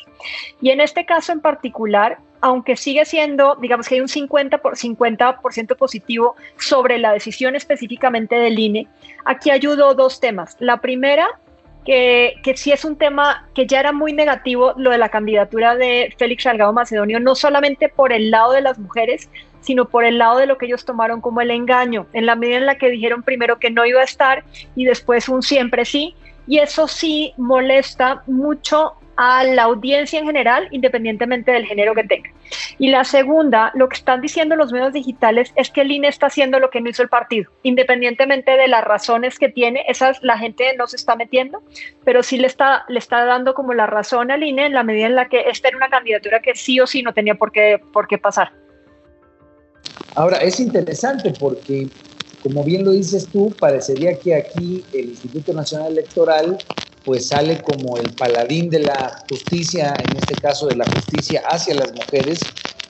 Y 0.62 0.71
en 0.71 0.81
este 0.81 1.04
caso 1.04 1.33
en 1.33 1.40
particular, 1.40 2.16
aunque 2.42 2.76
sigue 2.76 3.04
siendo, 3.04 3.56
digamos 3.61 3.88
que 3.88 3.94
hay 3.94 4.00
un 4.00 4.08
50%, 4.08 4.61
por 4.61 4.76
50 4.76 5.40
positivo 5.76 6.34
sobre 6.58 6.99
la 6.99 7.12
decisión 7.12 7.54
específicamente 7.54 8.34
del 8.34 8.58
INE, 8.58 8.88
aquí 9.25 9.50
ayudó 9.50 9.94
dos 9.94 10.18
temas. 10.18 10.56
La 10.58 10.80
primera, 10.80 11.28
que, 11.84 12.34
que 12.42 12.56
sí 12.56 12.72
es 12.72 12.84
un 12.84 12.96
tema 12.96 13.49
que 13.54 13.66
ya 13.68 13.78
era 13.78 13.92
muy 13.92 14.12
negativo, 14.12 14.75
lo 14.76 14.90
de 14.90 14.99
la 14.99 15.08
candidatura 15.08 15.76
de 15.76 16.12
Félix 16.18 16.42
Salgado 16.42 16.72
Macedonio, 16.72 17.20
no 17.20 17.37
solamente 17.37 17.88
por 17.88 18.12
el 18.12 18.32
lado 18.32 18.52
de 18.52 18.61
las 18.61 18.76
mujeres, 18.76 19.30
sino 19.61 19.88
por 19.88 20.04
el 20.04 20.18
lado 20.18 20.38
de 20.38 20.46
lo 20.46 20.58
que 20.58 20.66
ellos 20.66 20.84
tomaron 20.84 21.20
como 21.20 21.40
el 21.42 21.52
engaño, 21.52 22.08
en 22.12 22.26
la 22.26 22.34
medida 22.34 22.56
en 22.56 22.66
la 22.66 22.75
que 22.75 22.90
dijeron 22.90 23.22
primero 23.22 23.61
que 23.61 23.70
no 23.70 23.87
iba 23.87 24.00
a 24.00 24.04
estar 24.04 24.42
y 24.75 24.84
después 24.84 25.28
un 25.28 25.42
siempre 25.42 25.84
sí, 25.84 26.16
y 26.49 26.58
eso 26.58 26.88
sí 26.88 27.34
molesta 27.37 28.25
mucho 28.26 28.96
a 29.16 29.45
la 29.45 29.64
audiencia 29.64 30.19
en 30.19 30.26
general, 30.26 30.69
independientemente 30.71 31.52
del 31.52 31.66
género 31.66 31.95
que 31.95 32.04
tenga. 32.04 32.31
Y 32.78 32.88
la 32.88 33.04
segunda, 33.04 33.71
lo 33.75 33.88
que 33.88 33.97
están 33.97 34.21
diciendo 34.21 34.57
los 34.57 34.73
medios 34.73 34.92
digitales 34.92 35.52
es 35.57 35.71
que 35.71 35.83
el 35.83 35.92
INE 35.92 36.09
está 36.09 36.26
haciendo 36.26 36.59
lo 36.59 36.71
que 36.71 36.81
no 36.81 36.90
hizo 36.90 37.02
el 37.02 37.09
partido, 37.09 37.50
independientemente 37.62 38.52
de 38.52 38.69
las 38.69 38.85
razones 38.85 39.38
que 39.38 39.49
tiene, 39.49 39.85
esas 39.88 40.23
la 40.23 40.38
gente 40.38 40.75
no 40.76 40.87
se 40.87 40.97
está 40.97 41.16
metiendo, 41.16 41.62
pero 42.04 42.23
sí 42.23 42.38
le 42.38 42.47
está, 42.47 42.85
le 42.88 42.99
está 42.99 43.25
dando 43.25 43.54
como 43.54 43.75
la 43.75 43.87
razón 43.87 44.31
al 44.31 44.42
INE 44.42 44.66
en 44.66 44.75
la 44.75 44.83
medida 44.83 45.07
en 45.07 45.14
la 45.14 45.28
que 45.28 45.49
esta 45.49 45.69
era 45.69 45.76
una 45.76 45.88
candidatura 45.88 46.40
que 46.40 46.54
sí 46.54 46.81
o 46.81 46.87
sí 46.87 47.02
no 47.02 47.12
tenía 47.12 47.35
por 47.35 47.52
qué, 47.52 47.81
por 47.92 48.07
qué 48.07 48.19
pasar. 48.19 48.52
Ahora, 50.14 50.38
es 50.38 50.61
interesante 50.61 51.33
porque, 51.38 51.88
como 52.42 52.62
bien 52.64 52.85
lo 52.85 52.90
dices 52.90 53.28
tú, 53.28 53.54
parecería 53.59 54.19
que 54.19 54.35
aquí 54.35 54.85
el 54.92 55.11
Instituto 55.11 55.52
Nacional 55.54 55.92
Electoral 55.92 56.59
pues 57.04 57.28
sale 57.28 57.61
como 57.62 57.97
el 57.97 58.11
paladín 58.12 58.71
de 58.71 58.80
la 58.80 59.25
justicia, 59.28 59.94
en 59.99 60.16
este 60.16 60.35
caso 60.35 60.66
de 60.66 60.76
la 60.76 60.85
justicia 60.85 61.42
hacia 61.49 61.75
las 61.75 61.92
mujeres, 61.92 62.40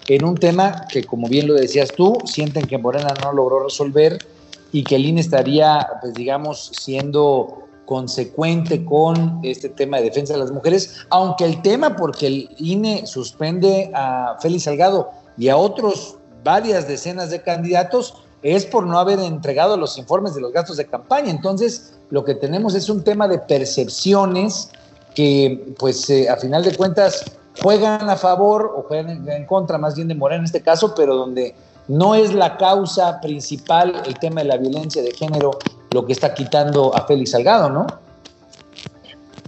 en 0.08 0.24
un 0.24 0.36
tema 0.36 0.86
que, 0.88 1.04
como 1.04 1.28
bien 1.28 1.46
lo 1.46 1.54
decías 1.54 1.92
tú, 1.96 2.18
sienten 2.24 2.66
que 2.66 2.78
Morena 2.78 3.14
no 3.22 3.32
logró 3.32 3.64
resolver 3.64 4.18
y 4.72 4.84
que 4.84 4.96
el 4.96 5.06
INE 5.06 5.20
estaría, 5.20 5.86
pues 6.00 6.14
digamos, 6.14 6.72
siendo 6.74 7.68
consecuente 7.86 8.84
con 8.84 9.40
este 9.42 9.68
tema 9.68 9.98
de 9.98 10.04
defensa 10.04 10.34
de 10.34 10.40
las 10.40 10.50
mujeres, 10.50 11.04
aunque 11.10 11.44
el 11.44 11.60
tema, 11.62 11.96
porque 11.96 12.26
el 12.26 12.48
INE 12.58 13.06
suspende 13.06 13.90
a 13.94 14.36
Félix 14.40 14.64
Salgado 14.64 15.10
y 15.36 15.48
a 15.48 15.56
otros 15.56 16.16
varias 16.42 16.88
decenas 16.88 17.30
de 17.30 17.42
candidatos, 17.42 18.14
es 18.42 18.66
por 18.66 18.86
no 18.86 18.98
haber 18.98 19.20
entregado 19.20 19.76
los 19.76 19.98
informes 19.98 20.34
de 20.34 20.40
los 20.40 20.52
gastos 20.52 20.76
de 20.76 20.86
campaña. 20.86 21.30
Entonces, 21.30 21.94
lo 22.12 22.26
que 22.26 22.34
tenemos 22.34 22.74
es 22.74 22.90
un 22.90 23.02
tema 23.02 23.26
de 23.26 23.38
percepciones 23.38 24.68
que, 25.14 25.74
pues, 25.78 26.10
eh, 26.10 26.28
a 26.28 26.36
final 26.36 26.62
de 26.62 26.76
cuentas, 26.76 27.24
juegan 27.62 28.10
a 28.10 28.16
favor 28.16 28.70
o 28.76 28.82
juegan 28.82 29.26
en 29.26 29.46
contra, 29.46 29.78
más 29.78 29.94
bien 29.94 30.08
de 30.08 30.14
Morena 30.14 30.40
en 30.40 30.44
este 30.44 30.60
caso, 30.60 30.94
pero 30.94 31.16
donde 31.16 31.54
no 31.88 32.14
es 32.14 32.34
la 32.34 32.58
causa 32.58 33.18
principal 33.22 34.02
el 34.06 34.18
tema 34.18 34.42
de 34.42 34.48
la 34.48 34.58
violencia 34.58 35.02
de 35.02 35.10
género 35.12 35.52
lo 35.90 36.04
que 36.04 36.12
está 36.12 36.34
quitando 36.34 36.94
a 36.94 37.06
Félix 37.06 37.30
Salgado, 37.30 37.70
¿no? 37.70 37.86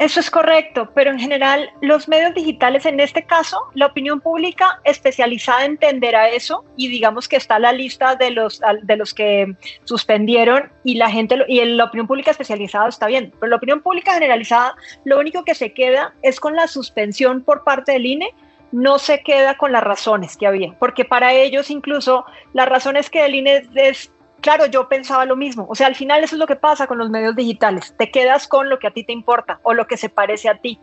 Eso 0.01 0.19
es 0.19 0.29
correcto, 0.29 0.91
pero 0.93 1.13
en 1.13 1.21
general 1.21 1.71
los 1.81 2.09
medios 2.09 2.35
digitales, 2.35 2.85
en 2.85 2.99
este 2.99 3.25
caso, 3.25 3.61
la 3.75 3.87
opinión 3.87 4.21
pública 4.21 4.81
especializada 4.83 5.65
entenderá 5.65 6.29
eso 6.31 6.65
y 6.77 6.89
digamos 6.89 7.29
que 7.29 7.37
está 7.37 7.61
la 7.61 7.73
lista 7.73 8.17
de 8.17 8.33
los, 8.33 8.61
de 8.83 8.97
los 8.97 9.15
que 9.15 9.55
suspendieron 9.85 10.73
y 10.83 10.97
la 10.97 11.11
gente 11.11 11.45
y 11.47 11.65
la 11.65 11.85
opinión 11.85 12.09
pública 12.09 12.33
especializada 12.33 12.89
está 12.89 13.07
bien, 13.07 13.33
pero 13.39 13.51
la 13.51 13.57
opinión 13.57 13.83
pública 13.83 14.15
generalizada 14.15 14.75
lo 15.05 15.19
único 15.21 15.45
que 15.45 15.55
se 15.55 15.73
queda 15.73 16.13
es 16.23 16.41
con 16.41 16.57
la 16.57 16.67
suspensión 16.67 17.45
por 17.45 17.63
parte 17.63 17.93
del 17.93 18.07
INE 18.07 18.35
no 18.75 18.99
se 18.99 19.23
queda 19.23 19.57
con 19.57 19.71
las 19.71 19.85
razones 19.85 20.37
que 20.37 20.49
había, 20.49 20.77
porque 20.81 21.05
para 21.05 21.33
ellos 21.33 21.71
incluso 21.71 22.25
las 22.53 22.69
razones 22.69 23.09
que 23.09 23.25
el 23.25 23.37
INE 23.37 23.69
es, 23.77 24.11
claro, 24.45 24.67
yo 24.67 24.91
pensaba 24.91 25.25
lo 25.25 25.37
mismo. 25.37 25.67
O 25.71 25.75
sea, 25.75 25.87
al 25.87 25.95
final 25.95 26.23
eso 26.23 26.37
es 26.37 26.39
lo 26.39 26.47
que 26.47 26.55
pasa 26.55 26.87
con 26.87 26.99
los 26.99 27.09
medios 27.09 27.35
digitales. 27.35 27.95
Te 27.99 28.11
quedas 28.11 28.47
con 28.47 28.69
lo 28.69 28.79
que 28.79 28.89
a 28.89 28.91
ti 28.93 29.03
te 29.03 29.15
importa 29.15 29.59
o 29.63 29.73
lo 29.73 29.87
que 29.87 29.97
se 29.97 30.11
parece 30.11 30.51
a 30.51 30.61
ti. 30.61 30.79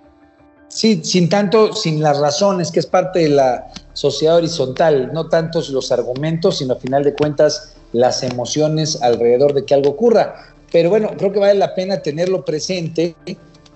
Sí, 0.68 1.02
sin 1.04 1.30
tanto, 1.30 1.72
sin 1.74 2.02
las 2.02 2.20
razones, 2.20 2.72
que 2.72 2.80
es 2.80 2.88
parte 2.88 3.20
de 3.20 3.30
la 3.30 3.72
sociedad 3.94 4.38
horizontal, 4.38 5.12
no 5.14 5.30
tantos 5.30 5.70
los 5.70 5.92
argumentos, 5.92 6.58
sino 6.58 6.74
a 6.74 6.78
final 6.78 7.04
de 7.04 7.14
cuentas 7.14 7.76
las 7.94 8.24
emociones 8.24 9.00
alrededor 9.04 9.54
de 9.54 9.64
que 9.64 9.76
algo 9.76 9.92
ocurra. 9.92 10.56
Pero 10.72 10.90
bueno, 10.90 11.12
creo 11.16 11.32
que 11.32 11.40
vale 11.40 11.54
la 11.54 11.76
pena 11.76 12.02
tenerlo 12.02 12.44
presente 12.44 13.16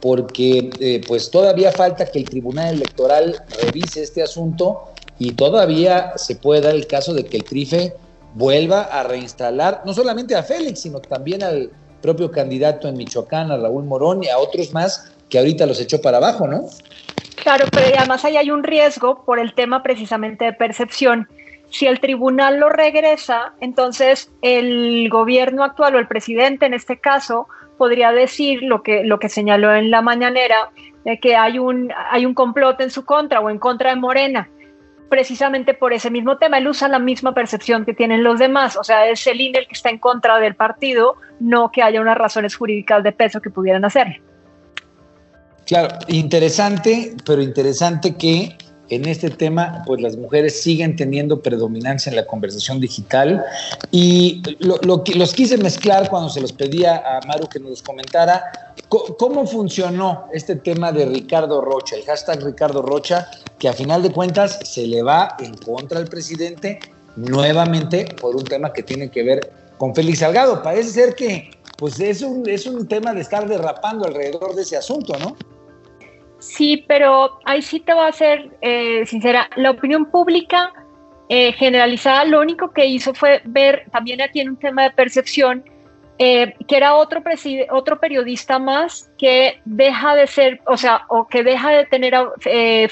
porque 0.02 0.72
eh, 0.80 1.02
pues 1.08 1.30
todavía 1.30 1.72
falta 1.72 2.08
que 2.08 2.20
el 2.20 2.26
Tribunal 2.26 2.74
Electoral 2.74 3.40
revise 3.62 4.02
este 4.02 4.24
asunto 4.24 4.86
y 5.20 5.34
todavía 5.34 6.14
se 6.16 6.38
puede 6.38 6.62
dar 6.62 6.74
el 6.74 6.88
caso 6.88 7.14
de 7.14 7.26
que 7.26 7.38
el 7.38 7.44
TRIFE 7.44 7.94
vuelva 8.36 8.84
a 8.84 9.04
reinstalar 9.04 9.82
no 9.86 9.94
solamente 9.94 10.36
a 10.36 10.44
Félix, 10.44 10.82
sino 10.82 11.00
también 11.00 11.42
al 11.42 11.72
propio 12.02 12.30
candidato 12.30 12.88
en 12.88 12.98
Michoacán, 12.98 13.50
a 13.50 13.58
Raúl 13.58 13.86
Morón 13.86 14.24
y 14.24 14.28
a 14.28 14.38
otros 14.38 14.72
más 14.74 15.12
que 15.30 15.40
ahorita 15.40 15.66
los 15.66 15.82
echó 15.82 16.00
para 16.02 16.18
abajo, 16.18 16.48
¿no? 16.48 16.66
Claro, 17.42 17.66
pero 17.72 17.98
además 17.98 18.24
ahí 18.26 18.38
hay 18.38 18.52
un 18.52 18.64
riesgo 18.64 19.24
por 19.26 19.40
el 19.40 19.54
tema 19.54 19.82
precisamente 19.82 20.46
de 20.46 20.54
percepción. 20.54 21.28
Si 21.70 21.88
el 21.88 22.00
tribunal 22.00 22.60
lo 22.60 22.70
regresa, 22.70 23.54
entonces 23.60 24.32
el 24.42 25.10
gobierno 25.10 25.64
actual 25.64 25.96
o 25.96 26.00
el 26.00 26.08
presidente 26.08 26.66
en 26.66 26.74
este 26.74 27.00
caso 27.00 27.48
podría 27.78 28.12
decir 28.12 28.62
lo 28.62 28.84
que, 28.84 29.04
lo 29.04 29.20
que 29.20 29.30
señaló 29.30 29.74
en 29.74 29.92
la 29.92 30.02
mañanera, 30.02 30.72
de 31.04 31.20
que 31.20 31.36
hay 31.36 31.60
un, 31.60 31.92
hay 32.12 32.26
un 32.26 32.34
complot 32.34 32.80
en 32.82 32.92
su 32.92 33.06
contra 33.06 33.40
o 33.40 33.50
en 33.50 33.60
contra 33.60 33.92
de 33.92 33.96
Morena 33.96 34.50
precisamente 35.10 35.74
por 35.74 35.94
ese 35.94 36.10
mismo 36.10 36.38
tema. 36.38 36.58
Él 36.58 36.68
usa 36.68 36.88
la 36.88 37.00
misma 37.00 37.34
percepción 37.34 37.86
que 37.86 37.94
tienen 37.94 38.24
los 38.24 38.40
demás, 38.40 38.78
o 38.78 38.84
sea, 38.84 39.08
es 39.08 39.26
el 39.28 39.42
INE 39.42 39.60
el 39.60 39.68
que 39.68 39.74
está 39.74 39.90
en 39.90 40.00
contra 40.00 40.40
del 40.40 40.56
partido, 40.56 41.16
no 41.40 41.72
que 41.72 41.82
haya 41.82 42.02
unas 42.02 42.18
razones 42.18 42.56
jurídicas 42.56 43.04
de 43.04 43.12
peso 43.12 43.42
que 43.42 43.50
pudieran 43.50 43.86
hacerle. 43.86 44.22
Claro, 45.66 45.98
interesante, 46.08 47.16
pero 47.26 47.42
interesante 47.42 48.16
que 48.16 48.56
en 48.90 49.08
este 49.08 49.30
tema, 49.30 49.84
pues 49.86 50.02
las 50.02 50.16
mujeres 50.16 50.62
siguen 50.62 50.96
teniendo 50.96 51.42
predominancia 51.42 52.10
en 52.10 52.16
la 52.16 52.26
conversación 52.26 52.80
digital 52.80 53.44
y 53.92 54.44
lo, 54.60 55.04
que 55.04 55.16
los 55.16 55.34
quise 55.34 55.58
mezclar 55.58 56.10
cuando 56.10 56.30
se 56.30 56.42
los 56.42 56.54
pedía 56.54 56.98
a 56.98 57.26
Maru 57.26 57.48
que 57.48 57.60
nos 57.60 57.82
comentara 57.82 58.44
cómo 58.90 59.48
funcionó 59.48 60.28
este 60.34 60.56
tema 60.56 60.92
de 60.92 61.06
Ricardo 61.06 61.62
Rocha, 61.62 61.96
el 61.96 62.04
hashtag 62.04 62.44
Ricardo 62.44 62.82
Rocha, 62.82 63.28
que 63.58 63.68
a 63.68 63.74
final 63.74 64.04
de 64.04 64.12
cuentas 64.12 64.60
se 64.64 64.86
le 64.86 65.02
va 65.02 65.36
en 65.40 65.56
contra 65.56 66.00
al 66.00 66.08
presidente 66.08 66.80
nuevamente 67.16 68.06
por 68.22 68.36
un 68.36 68.44
tema 68.44 68.72
que 68.72 68.84
tiene 68.84 69.10
que 69.10 69.24
ver 69.24 69.52
con 69.78 69.96
Félix 69.96 70.20
Salgado. 70.20 70.62
Parece 70.62 70.90
ser 70.90 71.16
que 71.16 71.52
pues 71.78 72.00
es 72.00 72.22
un, 72.22 72.48
es 72.48 72.66
un 72.66 72.88
tema 72.88 73.14
de 73.14 73.22
estar 73.22 73.48
derrapando 73.48 74.06
alrededor 74.06 74.56
de 74.56 74.62
ese 74.62 74.78
asunto, 74.78 75.14
¿no? 75.20 75.36
Sí, 76.40 76.84
pero 76.88 77.40
ahí 77.46 77.62
sí 77.62 77.80
te 77.80 77.94
voy 77.94 78.08
a 78.08 78.12
ser 78.12 78.52
eh, 78.62 79.06
sincera. 79.06 79.50
La 79.56 79.72
opinión 79.72 80.06
pública 80.06 80.72
eh, 81.30 81.54
generalizada 81.54 82.26
lo 82.26 82.40
único 82.42 82.72
que 82.72 82.86
hizo 82.86 83.14
fue 83.14 83.42
ver, 83.46 83.86
también 83.92 84.22
aquí 84.22 84.42
en 84.42 84.50
un 84.50 84.58
tema 84.58 84.84
de 84.84 84.92
percepción, 84.92 85.64
eh, 86.18 86.54
que 86.68 86.78
era 86.78 86.96
otro, 86.96 87.22
otro 87.72 88.00
periodista 88.00 88.60
más 88.60 89.12
que 89.18 89.60
deja 89.66 90.16
de 90.16 90.28
ser, 90.28 90.62
o 90.68 90.78
sea, 90.78 91.02
o 91.10 91.28
que 91.28 91.44
deja 91.44 91.72
de 91.72 91.86
tener 91.86 92.16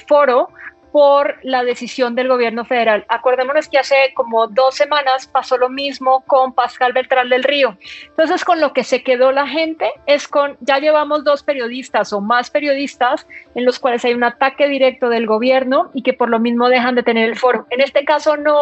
foro 0.07 0.49
por 0.93 1.39
la 1.41 1.63
decisión 1.63 2.13
del 2.13 2.27
gobierno 2.27 2.65
federal. 2.65 3.03
Acordémonos 3.09 3.67
que 3.67 3.79
hace 3.79 3.95
como 4.13 4.45
dos 4.45 4.75
semanas 4.75 5.25
pasó 5.25 5.57
lo 5.57 5.67
mismo 5.67 6.23
con 6.27 6.53
Pascal 6.53 6.93
Beltrán 6.93 7.29
del 7.29 7.43
Río. 7.43 7.75
Entonces, 8.09 8.45
con 8.45 8.61
lo 8.61 8.73
que 8.73 8.83
se 8.83 9.03
quedó 9.03 9.31
la 9.31 9.47
gente 9.47 9.91
es 10.05 10.27
con, 10.27 10.55
ya 10.61 10.77
llevamos 10.77 11.23
dos 11.23 11.41
periodistas 11.41 12.13
o 12.13 12.21
más 12.21 12.51
periodistas 12.51 13.25
en 13.55 13.65
los 13.65 13.79
cuales 13.79 14.05
hay 14.05 14.13
un 14.13 14.23
ataque 14.23 14.69
directo 14.69 15.09
del 15.09 15.25
gobierno 15.25 15.89
y 15.95 16.03
que 16.03 16.13
por 16.13 16.29
lo 16.29 16.39
mismo 16.39 16.69
dejan 16.69 16.93
de 16.93 17.01
tener 17.01 17.27
el 17.27 17.39
foro. 17.39 17.65
En 17.71 17.81
este 17.81 18.05
caso 18.05 18.37
no, 18.37 18.59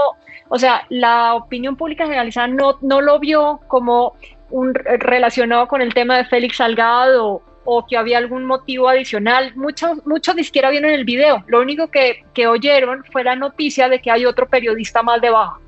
o 0.48 0.58
sea, 0.58 0.86
la 0.88 1.36
opinión 1.36 1.76
pública 1.76 2.06
generalizada 2.06 2.48
no, 2.48 2.78
no 2.80 3.02
lo 3.02 3.20
vio 3.20 3.60
como 3.68 4.16
un 4.50 4.74
relacionado 4.74 5.68
con 5.68 5.82
el 5.82 5.94
tema 5.94 6.16
de 6.16 6.24
Félix 6.24 6.58
Salgado 6.58 7.42
o 7.74 7.86
que 7.88 7.96
había 7.96 8.18
algún 8.18 8.44
motivo 8.44 8.90
adicional. 8.90 9.54
Muchos, 9.56 10.06
muchos 10.06 10.36
ni 10.36 10.44
siquiera 10.44 10.70
vieron 10.70 10.92
el 10.92 11.06
video. 11.06 11.42
Lo 11.48 11.62
único 11.62 11.90
que, 11.90 12.26
que 12.34 12.46
oyeron 12.46 13.06
fue 13.14 13.24
la 13.24 13.38
noticia 13.38 13.88
de 13.88 14.02
que 14.02 14.12
hay 14.12 14.26
otro 14.26 14.46
periodista 14.50 15.02
más 15.02 15.22
debajo. 15.22 15.62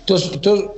Entonces, 0.00 0.30
entonces, 0.34 0.70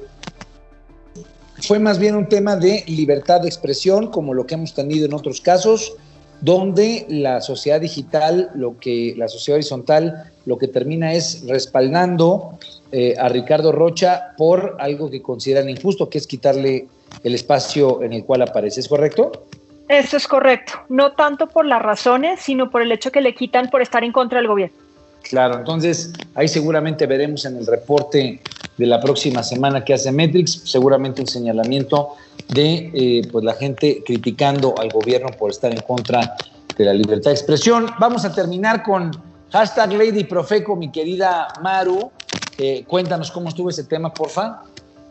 fue 1.67 1.81
más 1.81 1.99
bien 1.99 2.15
un 2.15 2.29
tema 2.29 2.55
de 2.55 2.85
libertad 2.87 3.41
de 3.41 3.49
expresión, 3.49 4.13
como 4.13 4.33
lo 4.33 4.47
que 4.47 4.55
hemos 4.55 4.75
tenido 4.75 5.07
en 5.07 5.13
otros 5.13 5.41
casos, 5.41 5.95
donde 6.41 7.05
la 7.09 7.41
sociedad 7.41 7.81
digital, 7.81 8.51
lo 8.55 8.79
que 8.79 9.15
la 9.17 9.27
sociedad 9.27 9.57
horizontal, 9.57 10.31
lo 10.47 10.57
que 10.57 10.69
termina 10.69 11.15
es 11.15 11.45
respaldando 11.49 12.61
eh, 12.93 13.17
a 13.19 13.29
Ricardo 13.29 13.73
Rocha 13.73 14.35
por 14.39 14.77
algo 14.79 15.11
que 15.11 15.21
consideran 15.21 15.69
injusto, 15.69 16.09
que 16.09 16.19
es 16.19 16.29
quitarle 16.29 16.87
el 17.25 17.35
espacio 17.35 18.03
en 18.05 18.13
el 18.13 18.25
cual 18.25 18.43
aparece. 18.43 18.79
¿Es 18.79 18.89
correcto? 18.89 19.33
Eso 19.91 20.17
es 20.17 20.29
correcto. 20.29 20.75
No 20.89 21.13
tanto 21.15 21.49
por 21.49 21.67
las 21.67 21.83
razones, 21.83 22.39
sino 22.41 22.71
por 22.71 22.81
el 22.81 22.93
hecho 22.93 23.11
que 23.11 23.21
le 23.21 23.35
quitan 23.35 23.69
por 23.71 23.83
estar 23.83 24.05
en 24.05 24.13
contra 24.13 24.39
del 24.39 24.47
gobierno. 24.47 24.77
Claro, 25.25 25.59
entonces 25.59 26.13
ahí 26.37 26.47
seguramente 26.47 27.07
veremos 27.07 27.45
en 27.45 27.57
el 27.57 27.67
reporte 27.67 28.41
de 28.79 28.87
la 28.87 29.01
próxima 29.01 29.43
semana 29.43 29.85
que 29.85 29.93
hace 29.93 30.13
Metrix, 30.13 30.63
seguramente 30.65 31.23
un 31.23 31.27
señalamiento 31.27 32.11
de 32.47 32.93
eh, 32.95 33.23
pues 33.33 33.45
la 33.45 33.55
gente 33.55 34.05
criticando 34.07 34.77
al 34.79 34.91
gobierno 34.91 35.29
por 35.37 35.51
estar 35.51 35.73
en 35.73 35.81
contra 35.81 36.37
de 36.79 36.85
la 36.85 36.95
libertad 36.95 37.33
de 37.33 37.37
expresión. 37.37 37.91
Vamos 37.99 38.25
a 38.25 38.33
terminar 38.33 38.85
con 38.85 39.11
hashtag 39.51 39.93
Lady 39.93 40.23
Profeco, 40.23 40.77
mi 40.77 40.93
querida 40.93 41.49
Maru. 41.63 42.13
Eh, 42.59 42.85
cuéntanos 42.87 43.33
cómo 43.33 43.49
estuvo 43.49 43.71
ese 43.71 43.83
tema, 43.83 44.15
porfa. 44.15 44.63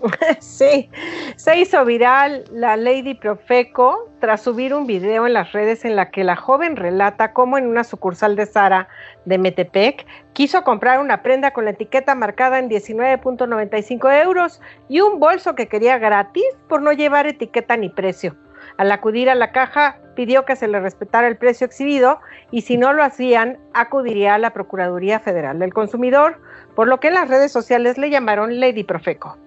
Sí, 0.40 0.90
se 1.36 1.58
hizo 1.58 1.84
viral 1.86 2.44
la 2.52 2.78
Lady 2.78 3.14
Profeco 3.16 4.10
tras 4.20 4.42
subir 4.42 4.74
un 4.74 4.86
video 4.86 5.28
en 5.28 5.34
las 5.34 5.52
redes 5.52 5.86
en 5.86 5.96
la 5.96 6.12
que 6.12 6.24
la 6.24 6.36
joven 6.36 6.76
relata 6.76 7.34
cómo 7.34 7.58
en 7.58 7.68
una 7.68 7.84
sucursal 7.84 8.36
de 8.36 8.46
Sara 8.46 8.88
de 9.26 9.38
Metepec 9.38 10.06
quiso 10.34 10.64
comprar 10.64 11.00
una 11.00 11.22
prenda 11.22 11.52
con 11.52 11.66
la 11.66 11.72
etiqueta 11.72 12.16
marcada 12.16 12.60
en 12.60 12.70
19.95 12.70 14.24
euros 14.24 14.62
y 14.88 15.02
un 15.02 15.20
bolso 15.20 15.56
que 15.56 15.68
quería 15.68 15.98
gratis 15.98 16.46
por 16.68 16.82
no 16.82 16.92
llevar 16.92 17.28
etiqueta 17.28 17.78
ni 17.78 17.90
precio. 17.90 18.36
Al 18.78 18.92
acudir 18.92 19.30
a 19.30 19.36
la 19.36 19.52
caja 19.52 19.98
pidió 20.16 20.46
que 20.46 20.56
se 20.56 20.68
le 20.68 20.80
respetara 20.80 21.28
el 21.28 21.38
precio 21.38 21.66
exhibido 21.66 22.20
y 22.52 22.62
si 22.62 22.78
no 22.78 22.94
lo 22.94 23.04
hacían 23.04 23.58
acudiría 23.74 24.36
a 24.36 24.38
la 24.38 24.52
Procuraduría 24.52 25.20
Federal 25.20 25.60
del 25.60 25.74
Consumidor, 25.74 26.42
por 26.76 26.88
lo 26.88 27.00
que 27.00 27.08
en 27.08 27.16
las 27.16 27.30
redes 27.30 27.52
sociales 27.52 27.98
le 27.98 28.10
llamaron 28.10 28.60
Lady 28.60 28.84
Profeco. 28.84 29.38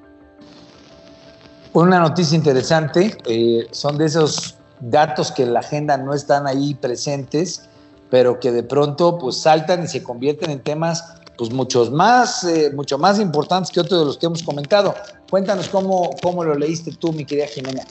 Una 1.75 2.01
noticia 2.01 2.37
interesante, 2.37 3.17
eh, 3.27 3.67
son 3.71 3.97
de 3.97 4.05
esos 4.05 4.57
datos 4.81 5.33
que 5.33 5.45
en 5.45 5.55
la 5.55 5.61
agenda 5.61 5.97
no 5.97 6.13
están 6.13 6.47
ahí 6.47 6.75
presentes, 6.75 7.69
pero 8.11 8.39
que 8.39 8.53
de 8.53 8.63
pronto 8.63 9.19
pues 9.19 9.39
saltan 9.41 9.85
y 9.85 9.89
se 9.89 10.03
convierten 10.03 10.51
en 10.51 10.61
temas 10.61 11.15
pues 11.39 11.51
muchos 11.51 11.91
más, 11.91 12.45
eh, 12.45 12.71
mucho 12.75 12.99
más 12.99 13.19
importantes 13.19 13.73
que 13.73 13.81
otros 13.81 14.01
de 14.01 14.07
los 14.07 14.19
que 14.19 14.27
hemos 14.27 14.43
comentado. 14.43 14.95
Cuéntanos 15.31 15.69
cómo, 15.71 16.11
cómo 16.23 16.45
lo 16.45 16.55
leíste 16.55 16.93
tú, 16.93 17.11
mi 17.13 17.25
querida 17.25 17.47
Jimena. 17.47 17.85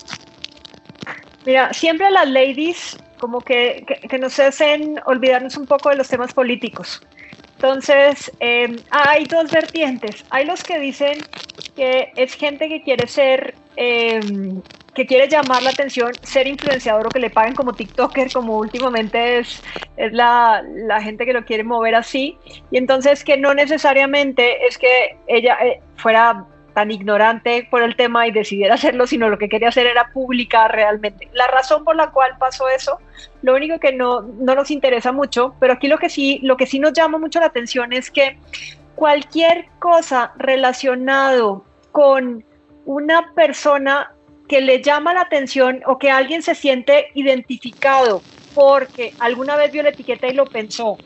Mira, 1.46 1.74
siempre 1.74 2.12
las 2.12 2.30
ladies 2.30 2.98
como 3.20 3.42
que, 3.42 3.84
que, 4.10 4.20
nos 4.20 4.40
hacen 4.40 5.00
olvidarnos 5.06 5.58
un 5.58 5.66
poco 5.66 5.90
de 5.90 5.96
los 5.96 6.08
temas 6.08 6.34
políticos. 6.34 7.02
Entonces, 7.56 8.32
eh, 8.40 8.76
hay 8.90 9.26
dos 9.26 9.52
vertientes. 9.52 10.24
Hay 10.30 10.46
los 10.46 10.64
que 10.64 10.80
dicen 10.80 11.20
que 11.76 12.12
es 12.16 12.34
gente 12.34 12.68
que 12.68 12.82
quiere 12.84 13.08
ser, 13.08 13.56
eh, 13.76 14.20
que 14.94 15.06
quiere 15.06 15.28
llamar 15.30 15.64
la 15.64 15.70
atención, 15.70 16.12
ser 16.22 16.48
influenciador 16.48 17.08
o 17.08 17.10
que 17.10 17.20
le 17.20 17.30
paguen 17.30 17.56
como 17.56 17.74
TikToker, 17.74 18.32
como 18.32 18.58
últimamente 18.58 19.40
es, 19.40 19.64
es 19.96 20.12
la, 20.12 20.64
la, 20.68 21.02
gente 21.02 21.26
que 21.26 21.34
lo 21.34 21.46
quiere 21.46 21.64
mover 21.64 21.96
así. 21.96 22.38
Y 22.72 22.78
entonces 22.78 23.24
que 23.24 23.38
no 23.38 23.54
necesariamente 23.54 24.66
es 24.68 24.78
que 24.78 25.18
ella 25.28 25.58
eh, 25.64 25.82
fuera 25.96 26.46
tan 26.74 26.92
ignorante 26.92 27.68
por 27.70 27.84
el 27.84 27.96
tema 27.96 28.28
y 28.28 28.32
decidiera 28.32 28.76
hacerlo, 28.76 29.08
sino 29.08 29.30
lo 29.30 29.38
que 29.38 29.50
quería 29.50 29.70
hacer 29.70 29.88
era 29.88 30.10
publicar 30.14 30.72
realmente. 30.74 31.30
La 31.34 31.48
razón 31.48 31.84
por 31.84 31.96
la 31.96 32.12
cual 32.12 32.32
pasó 32.40 32.70
eso, 32.70 33.00
lo 33.42 33.56
único 33.56 33.80
que 33.80 33.94
no, 33.94 34.22
no 34.22 34.56
nos 34.56 34.72
interesa 34.72 35.12
mucho, 35.12 35.56
pero 35.60 35.74
aquí 35.74 35.88
lo 35.88 35.98
que 35.98 36.10
sí, 36.10 36.40
lo 36.44 36.58
que 36.58 36.66
sí 36.66 36.80
nos 36.80 36.94
llama 36.94 37.18
mucho 37.18 37.40
la 37.40 37.48
atención 37.48 37.94
es 37.94 38.10
que 38.10 38.38
cualquier 38.96 39.68
cosa 39.80 40.34
relacionado 40.38 41.66
con 41.92 42.46
una 42.86 43.34
persona 43.34 44.12
que 44.48 44.62
le 44.62 44.82
llama 44.82 45.14
la 45.14 45.22
atención 45.22 45.82
o 45.86 45.98
que 45.98 46.12
alguien 46.12 46.42
se 46.42 46.56
siente 46.56 47.08
identificado 47.14 48.22
porque 48.54 49.14
alguna 49.20 49.56
vez 49.56 49.72
vio 49.72 49.84
la 49.84 49.90
etiqueta 49.90 50.28
y 50.28 50.34
lo 50.34 50.46
pensó, 50.46 50.98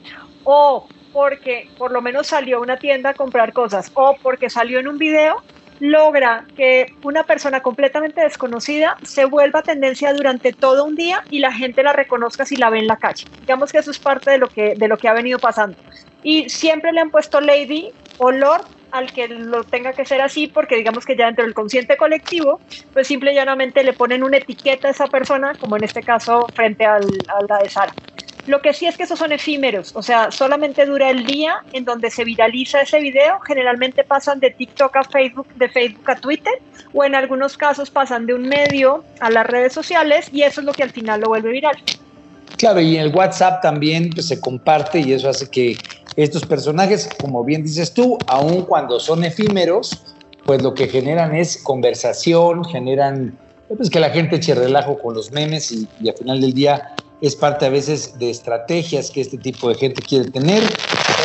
o 0.43 0.87
porque 1.13 1.69
por 1.77 1.91
lo 1.91 2.01
menos 2.01 2.27
salió 2.27 2.57
a 2.57 2.61
una 2.61 2.77
tienda 2.77 3.11
a 3.11 3.13
comprar 3.13 3.53
cosas, 3.53 3.91
o 3.93 4.17
porque 4.21 4.49
salió 4.49 4.79
en 4.79 4.87
un 4.87 4.97
video, 4.97 5.41
logra 5.79 6.45
que 6.55 6.93
una 7.03 7.23
persona 7.23 7.61
completamente 7.61 8.21
desconocida 8.21 8.97
se 9.03 9.25
vuelva 9.25 9.61
tendencia 9.61 10.13
durante 10.13 10.53
todo 10.53 10.85
un 10.85 10.95
día 10.95 11.23
y 11.29 11.39
la 11.39 11.51
gente 11.51 11.83
la 11.83 11.93
reconozca 11.93 12.45
si 12.45 12.55
la 12.55 12.69
ve 12.69 12.79
en 12.79 12.87
la 12.87 12.97
calle. 12.97 13.25
Digamos 13.41 13.71
que 13.71 13.79
eso 13.79 13.91
es 13.91 13.99
parte 13.99 14.31
de 14.31 14.37
lo 14.37 14.47
que, 14.47 14.75
de 14.75 14.87
lo 14.87 14.97
que 14.97 15.07
ha 15.07 15.13
venido 15.13 15.39
pasando. 15.39 15.77
Y 16.23 16.49
siempre 16.49 16.91
le 16.91 17.01
han 17.01 17.11
puesto 17.11 17.41
Lady 17.41 17.91
o 18.17 18.31
Lord 18.31 18.65
al 18.91 19.11
que 19.11 19.27
lo 19.27 19.63
tenga 19.65 19.91
que 19.91 20.05
ser 20.05 20.21
así, 20.21 20.47
porque 20.47 20.77
digamos 20.77 21.05
que 21.05 21.17
ya 21.17 21.25
dentro 21.25 21.43
del 21.43 21.53
consciente 21.53 21.97
colectivo, 21.97 22.61
pues 22.93 23.07
simple 23.07 23.33
y 23.33 23.35
llanamente 23.35 23.83
le 23.83 23.91
ponen 23.91 24.23
una 24.23 24.37
etiqueta 24.37 24.87
a 24.87 24.91
esa 24.91 25.07
persona, 25.07 25.53
como 25.59 25.75
en 25.75 25.83
este 25.83 26.01
caso 26.01 26.47
frente 26.53 26.85
al, 26.85 27.05
a 27.27 27.57
de 27.61 27.69
Sara. 27.69 27.93
Lo 28.47 28.61
que 28.61 28.73
sí 28.73 28.85
es 28.85 28.95
que 28.95 29.03
esos 29.03 29.17
son 29.17 29.31
efímeros, 29.31 29.91
o 29.95 30.03
sea, 30.03 30.29
solamente 30.29 30.85
dura 30.85 31.09
el 31.09 31.25
día 31.25 31.55
en 31.73 31.83
donde 31.83 32.11
se 32.11 32.23
viraliza 32.23 32.81
ese 32.81 32.99
video, 32.99 33.39
generalmente 33.39 34.03
pasan 34.03 34.39
de 34.39 34.51
TikTok 34.51 34.95
a 34.97 35.03
Facebook, 35.03 35.47
de 35.55 35.67
Facebook 35.67 36.11
a 36.11 36.15
Twitter, 36.15 36.53
o 36.93 37.03
en 37.03 37.15
algunos 37.15 37.57
casos 37.57 37.89
pasan 37.89 38.27
de 38.27 38.35
un 38.35 38.47
medio 38.47 39.03
a 39.19 39.31
las 39.31 39.47
redes 39.47 39.73
sociales 39.73 40.29
y 40.31 40.43
eso 40.43 40.61
es 40.61 40.65
lo 40.65 40.73
que 40.73 40.83
al 40.83 40.91
final 40.91 41.21
lo 41.21 41.29
vuelve 41.29 41.51
viral. 41.51 41.75
Claro, 42.57 42.79
y 42.79 42.97
el 42.97 43.13
WhatsApp 43.13 43.61
también 43.63 44.11
pues, 44.11 44.27
se 44.27 44.39
comparte 44.39 44.99
y 44.99 45.13
eso 45.13 45.27
hace 45.27 45.49
que 45.49 45.75
estos 46.15 46.45
personajes, 46.45 47.09
como 47.19 47.43
bien 47.43 47.63
dices 47.63 47.93
tú, 47.93 48.17
aun 48.27 48.63
cuando 48.63 48.99
son 48.99 49.23
efímeros, 49.23 50.03
pues 50.45 50.61
lo 50.61 50.75
que 50.75 50.87
generan 50.87 51.35
es 51.35 51.57
conversación, 51.57 52.63
generan 52.63 53.35
pues, 53.75 53.89
que 53.89 53.99
la 53.99 54.11
gente 54.11 54.35
eche 54.35 54.53
relajo 54.53 54.99
con 54.99 55.15
los 55.15 55.31
memes 55.31 55.71
y, 55.71 55.87
y 55.99 56.09
al 56.09 56.15
final 56.15 56.39
del 56.39 56.53
día 56.53 56.91
es 57.21 57.35
parte 57.35 57.65
a 57.65 57.69
veces 57.69 58.17
de 58.19 58.29
estrategias 58.29 59.09
que 59.09 59.21
este 59.21 59.37
tipo 59.37 59.69
de 59.69 59.75
gente 59.75 60.01
quiere 60.01 60.29
tener. 60.29 60.63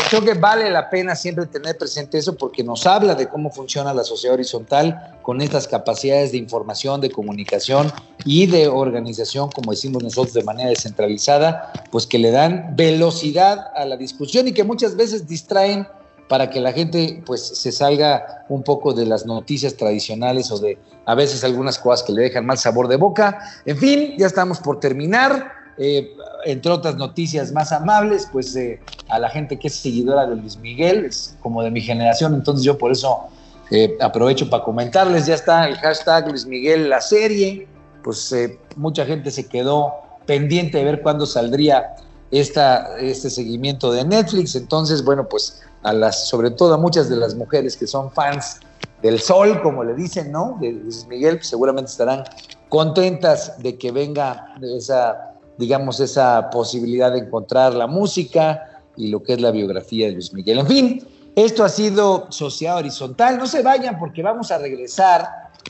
Creo 0.09 0.25
que 0.25 0.35
vale 0.35 0.71
la 0.71 0.91
pena 0.91 1.15
siempre 1.15 1.47
tener 1.47 1.79
presente 1.79 2.19
eso 2.19 2.35
porque 2.37 2.65
nos 2.65 2.87
habla 2.87 3.15
de 3.15 3.29
cómo 3.29 3.51
funciona 3.51 3.95
la 3.95 4.03
sociedad 4.03 4.35
horizontal 4.35 5.19
con 5.23 5.41
estas 5.41 5.69
capacidades 5.69 6.33
de 6.33 6.39
información, 6.39 7.01
de 7.01 7.11
comunicación 7.11 7.93
y 8.25 8.47
de 8.47 8.69
organización, 8.69 9.51
como 9.51 9.71
decimos 9.71 10.03
nosotros, 10.03 10.35
de 10.35 10.43
manera 10.43 10.71
descentralizada, 10.71 11.73
pues 11.91 12.07
que 12.07 12.19
le 12.19 12.31
dan 12.31 12.75
velocidad 12.77 13.69
a 13.77 13.85
la 13.85 13.97
discusión 13.97 14.49
y 14.49 14.53
que 14.53 14.65
muchas 14.65 14.97
veces 14.97 15.29
distraen 15.29 15.87
para 16.29 16.49
que 16.49 16.61
la 16.61 16.73
gente 16.73 17.23
pues 17.27 17.45
se 17.45 17.73
salga 17.73 18.45
un 18.49 18.63
poco 18.63 18.93
de 18.93 19.05
las 19.05 19.27
noticias 19.27 19.77
tradicionales 19.77 20.51
o 20.53 20.59
de 20.59 20.79
a 21.05 21.15
veces 21.17 21.43
algunas 21.43 21.79
cosas 21.79 22.05
que 22.05 22.13
le 22.13 22.23
dejan 22.23 22.47
mal 22.47 22.57
sabor 22.57 22.87
de 22.87 22.97
boca. 22.97 23.41
En 23.65 23.77
fin, 23.77 24.15
ya 24.17 24.27
estamos 24.27 24.61
por 24.61 24.79
terminar. 24.79 25.60
Eh, 25.83 26.15
entre 26.45 26.71
otras 26.73 26.97
noticias 26.97 27.53
más 27.53 27.73
amables, 27.73 28.29
pues 28.31 28.55
eh, 28.55 28.79
a 29.09 29.19
la 29.19 29.31
gente 29.31 29.59
que 29.59 29.69
es 29.69 29.77
seguidora 29.77 30.27
de 30.27 30.37
Luis 30.37 30.59
Miguel, 30.59 31.07
es 31.07 31.39
como 31.41 31.63
de 31.63 31.71
mi 31.71 31.81
generación, 31.81 32.35
entonces 32.35 32.67
yo 32.67 32.77
por 32.77 32.93
eso 32.93 33.29
eh, 33.71 33.97
aprovecho 33.99 34.51
para 34.51 34.63
comentarles, 34.63 35.25
ya 35.25 35.37
está 35.37 35.67
el 35.67 35.77
hashtag 35.77 36.29
Luis 36.29 36.45
Miguel 36.45 36.91
la 36.91 37.01
serie, 37.01 37.67
pues 38.05 38.31
mucha 38.77 39.07
gente 39.07 39.31
se 39.31 39.49
quedó 39.49 39.95
pendiente 40.27 40.77
de 40.77 40.85
ver 40.85 41.01
cuándo 41.01 41.25
saldría 41.25 41.97
esta, 42.31 42.99
este 42.99 43.31
seguimiento 43.31 43.91
de 43.91 44.05
Netflix, 44.05 44.57
entonces 44.57 45.03
bueno, 45.03 45.27
pues 45.31 45.63
a 45.83 45.95
las, 45.95 46.29
sobre 46.29 46.51
todo 46.51 46.75
a 46.75 46.77
muchas 46.77 47.09
de 47.09 47.17
las 47.17 47.35
mujeres 47.35 47.75
que 47.79 47.87
son 47.87 48.11
fans 48.11 48.61
del 49.01 49.19
sol, 49.19 49.63
como 49.63 49.83
le 49.83 49.95
dicen, 49.95 50.31
¿no? 50.31 50.59
De 50.61 50.73
Luis 50.73 51.07
Miguel, 51.07 51.37
pues, 51.37 51.49
seguramente 51.49 51.91
estarán 51.91 52.25
contentas 52.69 53.55
de 53.63 53.79
que 53.79 53.91
venga 53.93 54.55
esa 54.77 55.30
digamos, 55.61 56.01
esa 56.01 56.51
posibilidad 56.51 57.13
de 57.13 57.19
encontrar 57.19 57.75
la 57.75 57.87
música 57.87 58.83
y 58.97 59.09
lo 59.09 59.23
que 59.23 59.35
es 59.35 59.41
la 59.41 59.53
biografía 59.53 60.07
de 60.07 60.13
Luis 60.13 60.33
Miguel. 60.33 60.59
En 60.59 60.67
fin, 60.67 61.07
esto 61.37 61.63
ha 61.63 61.69
sido 61.69 62.27
Sociedad 62.31 62.79
Horizontal. 62.79 63.39
No 63.39 63.47
se 63.47 63.63
vayan 63.63 63.99
porque 63.99 64.23
vamos 64.23 64.51
a 64.51 64.59
regresar 64.59 65.29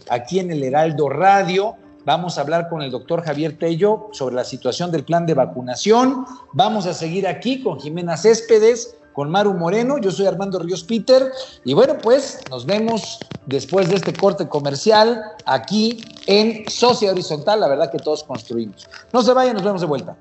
aquí 0.08 0.38
en 0.38 0.50
el 0.50 0.62
Heraldo 0.62 1.08
Radio. 1.08 1.74
Vamos 2.06 2.38
a 2.38 2.40
hablar 2.40 2.68
con 2.70 2.80
el 2.80 2.90
doctor 2.90 3.22
Javier 3.22 3.58
Tello 3.58 4.08
sobre 4.12 4.36
la 4.36 4.44
situación 4.44 4.90
del 4.90 5.04
plan 5.04 5.26
de 5.26 5.34
vacunación. 5.34 6.24
Vamos 6.54 6.86
a 6.86 6.94
seguir 6.94 7.26
aquí 7.26 7.62
con 7.62 7.78
Jimena 7.78 8.16
Céspedes, 8.16 8.96
con 9.12 9.30
Maru 9.30 9.54
Moreno. 9.54 9.98
Yo 9.98 10.10
soy 10.10 10.26
Armando 10.26 10.58
Ríos 10.58 10.84
Peter. 10.84 11.30
Y 11.64 11.74
bueno, 11.74 11.96
pues 12.02 12.40
nos 12.50 12.66
vemos 12.66 13.18
después 13.46 13.88
de 13.88 13.96
este 13.96 14.12
corte 14.12 14.48
comercial 14.48 15.22
aquí 15.44 16.04
en 16.26 16.68
Sociedad 16.68 17.14
Horizontal. 17.14 17.60
La 17.60 17.68
verdad 17.68 17.90
que 17.90 17.98
todos 17.98 18.24
construimos. 18.24 18.88
No 19.12 19.22
se 19.22 19.32
vayan, 19.32 19.54
nos 19.54 19.64
vemos 19.64 19.80
de 19.80 19.86
vuelta. 19.86 20.16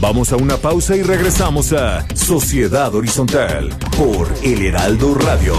Vamos 0.00 0.32
a 0.32 0.36
una 0.36 0.56
pausa 0.56 0.96
y 0.96 1.02
regresamos 1.02 1.72
a 1.72 2.06
Sociedad 2.14 2.94
Horizontal 2.94 3.70
por 3.96 4.28
El 4.42 4.66
Heraldo 4.66 5.14
Radio. 5.14 5.54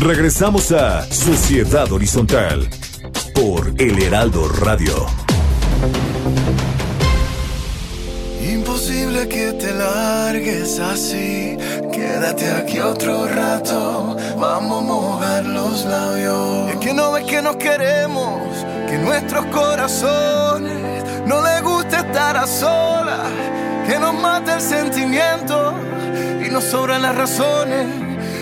Regresamos 0.00 0.70
a 0.70 1.02
Sociedad 1.12 1.90
Horizontal 1.90 2.68
por 3.34 3.74
El 3.78 4.00
Heraldo 4.00 4.48
Radio. 4.48 4.94
Imposible 8.40 9.26
que 9.26 9.52
te 9.54 9.74
largues 9.74 10.78
así. 10.78 11.56
Quédate 11.92 12.48
aquí 12.48 12.78
otro 12.78 13.26
rato. 13.26 14.16
Vamos 14.38 14.82
a 14.82 14.86
mojar 14.86 15.44
los 15.46 15.84
labios. 15.84 16.70
Es 16.70 16.76
que 16.76 16.94
no 16.94 17.10
ves 17.10 17.24
que 17.24 17.42
nos 17.42 17.56
queremos, 17.56 18.40
que 18.88 18.98
nuestros 18.98 19.46
corazones 19.46 21.26
no 21.26 21.42
les 21.42 21.60
gusta 21.62 22.00
estar 22.00 22.36
a 22.36 22.46
solas, 22.46 23.32
que 23.88 23.98
nos 23.98 24.14
mata 24.14 24.54
el 24.54 24.60
sentimiento 24.60 25.74
y 26.46 26.50
nos 26.50 26.62
sobran 26.62 27.02
las 27.02 27.16
razones. 27.16 28.07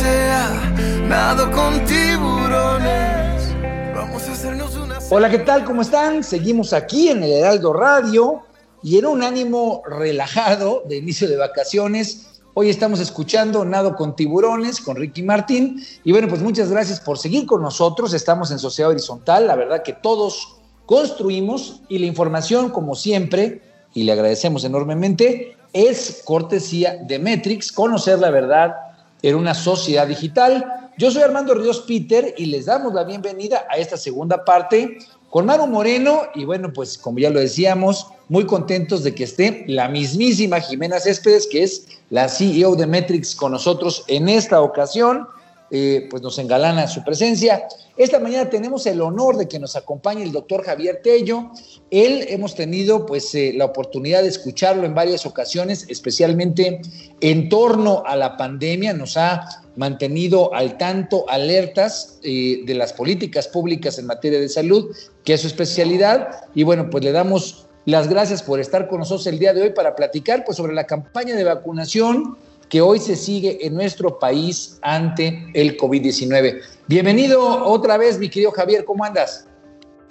sea, 0.00 0.74
nado 1.08 1.50
con 1.50 1.84
tiburones. 1.84 3.54
Vamos 3.94 4.26
a 4.28 4.32
hacernos 4.32 4.74
una. 4.76 4.98
Hola, 5.10 5.28
¿qué 5.28 5.40
tal? 5.40 5.64
¿Cómo 5.64 5.82
están? 5.82 6.24
Seguimos 6.24 6.72
aquí 6.72 7.10
en 7.10 7.22
el 7.22 7.30
Heraldo 7.32 7.74
Radio 7.74 8.42
y 8.82 8.98
en 8.98 9.06
un 9.06 9.22
ánimo 9.22 9.82
relajado 9.86 10.82
de 10.88 10.96
inicio 10.96 11.28
de 11.28 11.36
vacaciones. 11.36 12.40
Hoy 12.54 12.70
estamos 12.70 12.98
escuchando 12.98 13.64
Nado 13.64 13.94
con 13.94 14.16
Tiburones 14.16 14.80
con 14.80 14.96
Ricky 14.96 15.22
Martín. 15.22 15.84
Y 16.02 16.12
bueno, 16.12 16.28
pues 16.28 16.40
muchas 16.40 16.70
gracias 16.70 17.00
por 17.00 17.18
seguir 17.18 17.44
con 17.44 17.60
nosotros. 17.60 18.14
Estamos 18.14 18.50
en 18.50 18.58
Sociedad 18.58 18.90
Horizontal. 18.90 19.46
La 19.46 19.54
verdad 19.54 19.82
que 19.82 19.92
todos 19.92 20.56
construimos 20.86 21.82
y 21.88 21.98
la 21.98 22.06
información, 22.06 22.70
como 22.70 22.94
siempre, 22.94 23.60
y 23.92 24.04
le 24.04 24.12
agradecemos 24.12 24.64
enormemente, 24.64 25.56
es 25.72 26.22
cortesía 26.24 26.96
de 26.96 27.18
Metrix, 27.18 27.70
conocer 27.70 28.18
la 28.18 28.30
verdad 28.30 28.74
en 29.22 29.34
una 29.34 29.54
sociedad 29.54 30.06
digital. 30.06 30.92
Yo 30.98 31.10
soy 31.10 31.22
Armando 31.22 31.54
Ríos 31.54 31.80
Peter 31.86 32.34
y 32.36 32.46
les 32.46 32.66
damos 32.66 32.94
la 32.94 33.04
bienvenida 33.04 33.66
a 33.70 33.76
esta 33.76 33.96
segunda 33.96 34.44
parte 34.44 34.98
con 35.30 35.46
Maru 35.46 35.66
Moreno 35.66 36.22
y 36.34 36.44
bueno, 36.44 36.72
pues 36.72 36.98
como 36.98 37.18
ya 37.18 37.30
lo 37.30 37.40
decíamos, 37.40 38.06
muy 38.28 38.46
contentos 38.46 39.04
de 39.04 39.14
que 39.14 39.24
esté 39.24 39.64
la 39.68 39.88
mismísima 39.88 40.60
Jimena 40.60 40.98
Céspedes, 41.00 41.46
que 41.46 41.62
es 41.62 41.86
la 42.10 42.28
CEO 42.28 42.76
de 42.76 42.86
Metrix 42.86 43.34
con 43.34 43.52
nosotros 43.52 44.04
en 44.08 44.28
esta 44.28 44.60
ocasión. 44.60 45.26
Eh, 45.72 46.08
pues 46.10 46.20
nos 46.20 46.36
engalana 46.40 46.88
su 46.88 47.04
presencia. 47.04 47.68
Esta 47.96 48.18
mañana 48.18 48.50
tenemos 48.50 48.86
el 48.86 49.00
honor 49.00 49.36
de 49.36 49.46
que 49.46 49.60
nos 49.60 49.76
acompañe 49.76 50.24
el 50.24 50.32
doctor 50.32 50.64
Javier 50.64 51.00
Tello. 51.00 51.52
Él 51.92 52.26
hemos 52.28 52.56
tenido 52.56 53.06
pues 53.06 53.32
eh, 53.36 53.52
la 53.54 53.66
oportunidad 53.66 54.22
de 54.22 54.28
escucharlo 54.30 54.84
en 54.84 54.96
varias 54.96 55.26
ocasiones, 55.26 55.86
especialmente 55.88 56.80
en 57.20 57.48
torno 57.48 58.02
a 58.04 58.16
la 58.16 58.36
pandemia. 58.36 58.94
Nos 58.94 59.16
ha 59.16 59.62
mantenido 59.76 60.52
al 60.54 60.76
tanto, 60.76 61.24
alertas 61.28 62.18
eh, 62.24 62.62
de 62.66 62.74
las 62.74 62.92
políticas 62.92 63.46
públicas 63.46 63.96
en 64.00 64.06
materia 64.06 64.40
de 64.40 64.48
salud, 64.48 64.92
que 65.22 65.34
es 65.34 65.42
su 65.42 65.46
especialidad. 65.46 66.48
Y 66.52 66.64
bueno, 66.64 66.90
pues 66.90 67.04
le 67.04 67.12
damos 67.12 67.68
las 67.84 68.08
gracias 68.08 68.42
por 68.42 68.58
estar 68.58 68.88
con 68.88 68.98
nosotros 68.98 69.26
el 69.28 69.38
día 69.38 69.54
de 69.54 69.62
hoy 69.62 69.70
para 69.70 69.94
platicar 69.94 70.44
pues, 70.44 70.56
sobre 70.56 70.74
la 70.74 70.84
campaña 70.84 71.36
de 71.36 71.44
vacunación 71.44 72.36
que 72.70 72.80
hoy 72.80 73.00
se 73.00 73.16
sigue 73.16 73.66
en 73.66 73.74
nuestro 73.74 74.18
país 74.18 74.78
ante 74.82 75.50
el 75.54 75.76
COVID-19. 75.76 76.60
Bienvenido 76.86 77.64
otra 77.66 77.98
vez, 77.98 78.18
mi 78.18 78.28
querido 78.28 78.52
Javier, 78.52 78.84
¿cómo 78.84 79.04
andas? 79.04 79.48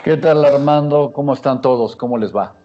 ¿Qué 0.04 0.18
tal, 0.18 0.44
Armando? 0.44 1.12
¿Cómo 1.14 1.34
están 1.34 1.62
todos? 1.62 1.96
¿Cómo 1.96 2.18
les 2.18 2.36
va? 2.36 2.58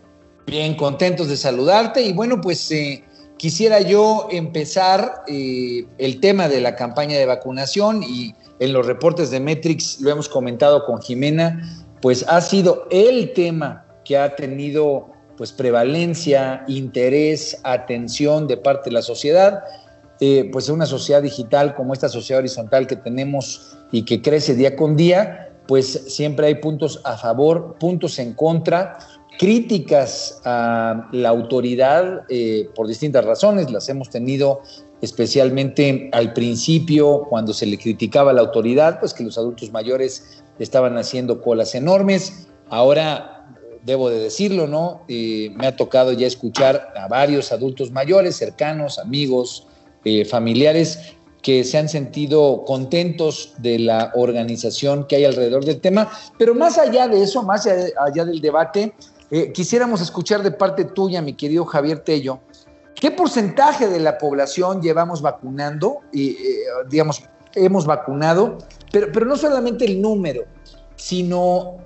Bien, 0.47 0.77
contentos 0.77 1.29
de 1.29 1.37
saludarte 1.37 2.03
y 2.03 2.13
bueno, 2.13 2.41
pues 2.41 2.71
eh, 2.73 3.05
quisiera 3.37 3.81
yo 3.81 4.27
empezar 4.33 5.23
eh, 5.29 5.87
el 5.99 6.19
tema 6.19 6.49
de 6.49 6.61
la 6.61 6.75
campaña 6.75 7.17
de 7.17 7.27
vacunación 7.27 8.03
y 8.03 8.35
en 8.59 8.73
los 8.73 8.87
reportes 8.87 9.31
de 9.31 9.39
Metrix 9.39 10.01
lo 10.01 10.11
hemos 10.11 10.29
comentado 10.29 10.85
con 10.87 11.01
Jimena, 11.01 11.87
pues 12.03 12.25
ha 12.29 12.41
sido 12.41 12.89
el 12.91 13.33
tema 13.33 13.87
que 14.05 14.19
ha 14.19 14.35
tenido 14.35 15.07
pues 15.37 15.53
prevalencia, 15.53 16.65
interés, 16.69 17.61
atención 17.65 18.47
de 18.47 18.57
parte 18.57 18.91
de 18.91 18.95
la 18.95 19.03
sociedad 19.03 19.63
eh, 20.21 20.49
pues 20.53 20.69
una 20.69 20.87
sociedad 20.87 21.23
digital 21.23 21.75
como 21.75 21.93
esta 21.93 22.09
sociedad 22.09 22.41
horizontal 22.41 22.87
que 22.87 22.97
tenemos 22.97 23.77
y 23.91 24.05
que 24.05 24.23
crece 24.23 24.55
día 24.55 24.77
con 24.77 24.97
día, 24.97 25.53
pues 25.67 26.15
siempre 26.15 26.47
hay 26.47 26.57
puntos 26.57 27.01
a 27.05 27.17
favor, 27.17 27.77
puntos 27.79 28.19
en 28.19 28.35
contra, 28.35 28.99
críticas 29.39 30.41
a 30.45 31.09
la 31.13 31.29
autoridad 31.29 32.23
eh, 32.29 32.69
por 32.75 32.87
distintas 32.87 33.25
razones, 33.25 33.71
las 33.71 33.89
hemos 33.89 34.11
tenido 34.11 34.63
especialmente 35.01 36.09
al 36.13 36.33
principio 36.33 37.27
cuando 37.29 37.53
se 37.53 37.67
le 37.67 37.79
criticaba 37.79 38.33
la 38.33 38.41
autoridad, 38.41 39.01
pues 39.01 39.13
que 39.13 39.25
los 39.25 39.37
adultos 39.37 39.71
mayores 39.71 40.43
estaban 40.59 40.97
haciendo 40.97 41.43
colas 41.43 41.75
enormes. 41.75 42.47
Ahora, 42.71 43.47
debo 43.85 44.09
de 44.09 44.19
decirlo, 44.19 44.67
¿no? 44.67 45.03
Eh, 45.09 45.51
me 45.57 45.67
ha 45.67 45.77
tocado 45.77 46.13
ya 46.13 46.27
escuchar 46.27 46.93
a 46.97 47.07
varios 47.09 47.53
adultos 47.53 47.91
mayores, 47.91 48.37
cercanos, 48.37 48.99
amigos, 48.99 49.67
eh, 50.05 50.25
familiares 50.25 51.15
que 51.43 51.65
se 51.65 51.77
han 51.77 51.89
sentido 51.89 52.65
contentos 52.65 53.55
de 53.59 53.79
la 53.79 54.13
organización 54.15 55.07
que 55.07 55.17
hay 55.17 55.25
alrededor 55.25 55.65
del 55.65 55.81
tema. 55.81 56.11
Pero 56.39 56.55
más 56.55 56.79
allá 56.79 57.07
de 57.09 57.23
eso, 57.23 57.43
más 57.43 57.67
allá, 57.67 58.25
del 58.25 58.41
debate, 58.41 58.95
eh, 59.31 59.53
quisiéramos 59.53 60.01
escuchar 60.01 60.43
de 60.43 60.51
parte 60.51 60.85
tuya, 60.85 61.21
mi 61.21 61.35
querido 61.35 61.65
Javier 61.67 62.01
Tello, 62.01 62.41
¿qué 62.95 63.11
porcentaje 63.11 63.89
de 63.89 64.01
la 64.01 64.17
población 64.17 64.81
llevamos 64.81 65.21
vacunando? 65.21 66.01
Y, 66.13 66.31
eh, 66.31 66.37
digamos, 66.89 67.23
hemos 67.55 67.85
vacunado, 67.85 68.59
pero, 68.91 69.09
pero 69.13 69.27
no 69.27 69.37
solamente 69.37 69.85
el 69.85 70.01
número, 70.01 70.45
sino 70.97 71.77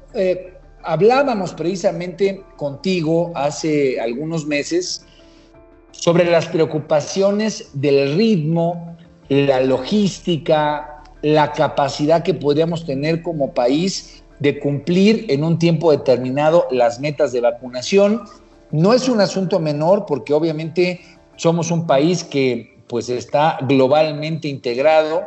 hablábamos 0.83 1.52
precisamente 1.54 2.44
contigo 2.57 3.33
hace 3.35 4.00
algunos 4.00 4.46
meses 4.46 5.04
sobre 5.98 6.24
las 6.24 6.46
preocupaciones 6.46 7.70
del 7.72 8.16
ritmo, 8.16 8.96
la 9.28 9.61
logística, 9.61 11.02
la 11.22 11.52
capacidad 11.52 12.22
que 12.22 12.34
podríamos 12.34 12.87
tener 12.87 13.20
como 13.22 13.52
país 13.52 14.22
de 14.38 14.61
cumplir 14.61 15.26
en 15.28 15.42
un 15.42 15.58
tiempo 15.58 15.90
determinado 15.90 16.68
las 16.70 17.00
metas 17.00 17.32
de 17.32 17.40
vacunación. 17.40 18.22
No 18.70 18.92
es 18.92 19.08
un 19.08 19.20
asunto 19.20 19.58
menor 19.58 20.06
porque 20.06 20.32
obviamente 20.32 21.00
somos 21.37 21.72
un 21.72 21.87
país 21.87 22.22
que 22.22 22.78
pues 22.87 23.08
está 23.08 23.58
globalmente 23.62 24.46
integrado, 24.46 25.24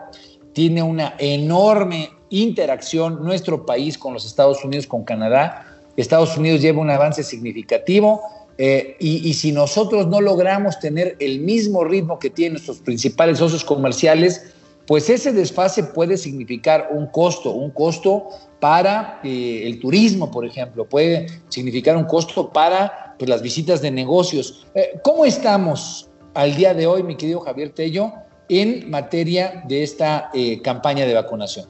tiene 0.53 0.81
una 0.81 1.15
enorme 1.19 2.09
interacción 2.29 3.23
nuestro 3.23 3.65
país 3.65 3.97
con 3.97 4.13
los 4.13 4.25
Estados 4.25 4.63
Unidos, 4.63 4.87
con 4.87 5.03
Canadá. 5.03 5.65
Estados 5.97 6.37
Unidos 6.37 6.61
lleva 6.61 6.79
un 6.79 6.89
avance 6.89 7.23
significativo, 7.23 8.21
eh, 8.63 8.95
y, 8.99 9.33
si 9.33 9.51
nosotros 9.51 10.05
no 10.05 10.21
logramos 10.21 10.79
tener 10.79 11.15
el 11.17 11.39
mismo 11.39 11.83
ritmo 11.83 12.19
que 12.19 12.29
tienen 12.29 12.53
nuestros 12.53 12.77
principales 12.77 13.39
socios 13.39 13.63
comerciales, 13.63 14.53
pues 14.85 15.09
ese 15.09 15.31
desfase 15.31 15.83
puede 15.83 16.15
significar 16.15 16.89
un 16.91 17.07
costo, 17.07 17.53
un 17.53 17.71
costo 17.71 18.27
para 18.59 19.19
eh, 19.23 19.63
el 19.65 19.79
turismo, 19.79 20.29
por 20.29 20.45
ejemplo, 20.45 20.85
puede 20.85 21.25
significar 21.49 21.97
un 21.97 22.03
costo 22.03 22.53
para 22.53 23.15
pues, 23.17 23.27
las 23.27 23.41
visitas 23.41 23.81
de 23.81 23.89
negocios. 23.89 24.67
Eh, 24.75 24.91
¿Cómo 25.03 25.25
estamos 25.25 26.11
al 26.35 26.53
día 26.53 26.75
de 26.75 26.85
hoy, 26.85 27.01
mi 27.01 27.15
querido 27.15 27.39
Javier 27.39 27.71
Tello, 27.71 28.13
en 28.47 28.91
materia 28.91 29.63
de 29.67 29.81
esta 29.81 30.29
campaña 30.63 31.07
de 31.07 31.15
vacunación? 31.15 31.65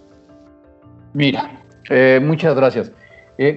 Mira, 1.14 1.64
muchas 2.22 2.54
gracias. 2.54 2.92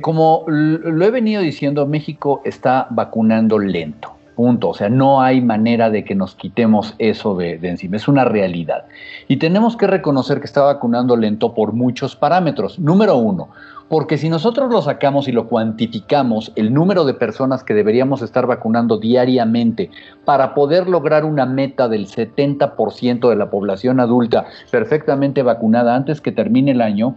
Como 0.00 0.44
lo 0.46 1.04
he 1.04 1.10
venido 1.10 1.42
diciendo, 1.42 1.86
México 1.86 2.40
está 2.44 2.86
vacunando 2.90 3.58
lento. 3.58 4.14
Punto. 4.34 4.70
O 4.70 4.74
sea, 4.74 4.88
no 4.88 5.20
hay 5.20 5.40
manera 5.40 5.90
de 5.90 6.04
que 6.04 6.14
nos 6.14 6.34
quitemos 6.34 6.94
eso 6.98 7.36
de, 7.36 7.54
encima. 7.62 7.96
Es 7.96 8.08
una 8.08 8.24
realidad. 8.24 8.86
Y 9.28 9.36
tenemos 9.36 9.76
que 9.76 9.86
reconocer 9.86 10.40
que 10.40 10.46
está 10.46 10.62
vacunando 10.62 11.16
lento 11.16 11.54
por 11.54 11.72
muchos 11.72 12.16
parámetros. 12.16 12.78
Número 12.80 13.16
uno, 13.16 13.50
porque 13.88 14.18
si 14.18 14.28
nosotros 14.28 14.72
lo 14.72 14.82
sacamos 14.82 15.28
y 15.28 15.32
lo 15.32 15.46
cuantificamos, 15.46 16.50
el 16.56 16.74
número 16.74 17.04
de 17.04 17.14
personas 17.14 17.62
que 17.62 17.74
deberíamos 17.74 18.22
estar 18.22 18.46
vacunando 18.46 18.98
diariamente 18.98 19.90
para 20.24 20.54
poder 20.54 20.88
lograr 20.88 21.24
una 21.24 21.46
meta 21.46 21.88
del 21.88 22.08
70% 22.08 23.28
de 23.28 23.36
la 23.36 23.50
población 23.50 24.00
adulta 24.00 24.46
perfectamente 24.70 25.42
vacunada 25.42 25.94
antes 25.94 26.20
que 26.20 26.32
termine 26.32 26.72
el 26.72 26.80
año, 26.80 27.14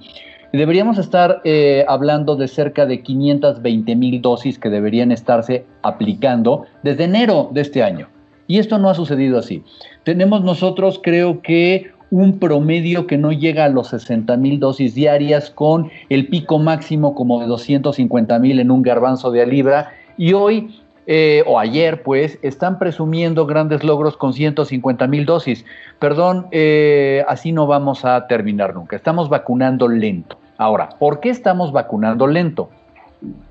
Deberíamos 0.54 0.98
estar 0.98 1.42
eh, 1.44 1.86
hablando 1.88 2.36
de 2.36 2.48
cerca 2.48 2.86
de 2.86 3.02
520 3.02 3.96
mil 3.96 4.22
dosis 4.22 4.58
que 4.58 4.70
deberían 4.70 5.12
estarse 5.12 5.66
aplicando 5.82 6.66
desde 6.84 7.04
enero 7.04 7.50
de 7.52 7.62
este 7.62 7.84
año. 7.84 8.08
Y 8.48 8.60
esto 8.60 8.78
no 8.78 8.90
ha 8.90 8.96
sucedido 8.96 9.38
así. 9.38 9.64
Tenemos 10.04 10.44
nosotros, 10.44 11.02
creo 11.04 11.42
que, 11.42 11.92
un 12.10 12.40
promedio 12.40 13.06
que 13.06 13.18
no 13.18 13.34
llega 13.34 13.66
a 13.66 13.70
los 13.70 13.90
60 13.90 14.38
mil 14.38 14.62
dosis 14.62 14.96
diarias 14.96 15.50
con 15.50 15.92
el 16.10 16.28
pico 16.28 16.58
máximo 16.58 17.14
como 17.14 17.42
de 17.42 17.48
250 17.48 18.40
mil 18.40 18.60
en 18.62 18.72
un 18.72 18.82
garbanzo 18.82 19.32
de 19.32 19.42
a 19.42 19.46
libra. 19.46 19.92
Y 20.18 20.32
hoy 20.32 20.70
eh, 21.10 21.42
o 21.48 21.58
ayer, 21.58 22.04
pues, 22.04 22.38
están 22.42 22.78
presumiendo 22.80 23.46
grandes 23.46 23.82
logros 23.84 24.18
con 24.18 24.34
150 24.34 25.08
mil 25.08 25.26
dosis. 25.26 25.66
Perdón, 26.00 26.48
eh, 26.52 27.24
así 27.30 27.54
no 27.54 27.66
vamos 27.66 28.04
a 28.04 28.28
terminar 28.28 28.76
nunca. 28.76 28.98
Estamos 28.98 29.30
vacunando 29.30 29.88
lento. 29.88 30.38
Ahora, 30.58 30.90
¿por 31.00 31.22
qué 31.22 31.30
estamos 31.30 31.72
vacunando 31.72 32.28
lento? 32.28 32.70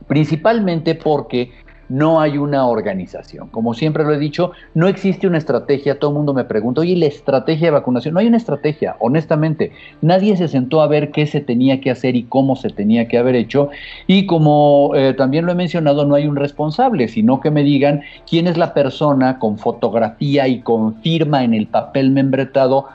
Principalmente 0.07 0.95
porque 0.95 1.51
no 1.89 2.21
hay 2.21 2.39
una 2.39 2.67
organización. 2.67 3.49
Como 3.49 3.75
siempre 3.75 4.05
lo 4.05 4.13
he 4.13 4.19
dicho, 4.19 4.53
no 4.75 4.89
existe 4.89 5.27
una 5.27 5.39
estrategia. 5.39 5.99
Todo 5.99 6.11
el 6.11 6.17
mundo 6.17 6.35
me 6.35 6.45
pregunta, 6.45 6.81
oye, 6.81 6.97
la 6.97 7.07
estrategia 7.07 7.69
de 7.69 7.73
vacunación? 7.73 8.15
No 8.15 8.21
hay 8.21 8.27
una 8.27 8.37
estrategia, 8.37 8.97
honestamente. 8.99 9.73
Nadie 10.03 10.37
se 10.37 10.49
sentó 10.49 10.81
a 10.81 10.89
ver 10.89 11.11
qué 11.11 11.27
se 11.27 11.41
tenía 11.41 11.81
que 11.81 11.91
hacer 11.91 12.17
y 12.17 12.25
cómo 12.25 12.57
se 12.57 12.71
tenía 12.71 13.09
que 13.09 13.19
haber 13.19 13.35
hecho. 13.37 13.71
Y 14.07 14.27
como 14.27 14.93
eh, 14.95 15.15
también 15.15 15.47
lo 15.47 15.53
he 15.53 15.57
mencionado, 15.57 16.05
no 16.05 16.15
hay 16.15 16.27
un 16.27 16.37
responsable, 16.37 17.09
sino 17.09 17.41
que 17.41 17.51
me 17.51 17.63
digan 17.63 18.03
quién 18.29 18.47
es 18.47 18.57
la 18.57 18.75
persona 18.75 19.39
con 19.39 19.59
fotografía 19.59 20.49
y 20.49 20.61
con 20.61 21.01
firma 21.03 21.45
en 21.45 21.55
el 21.55 21.67
papel 21.67 22.11
membretado 22.11 22.87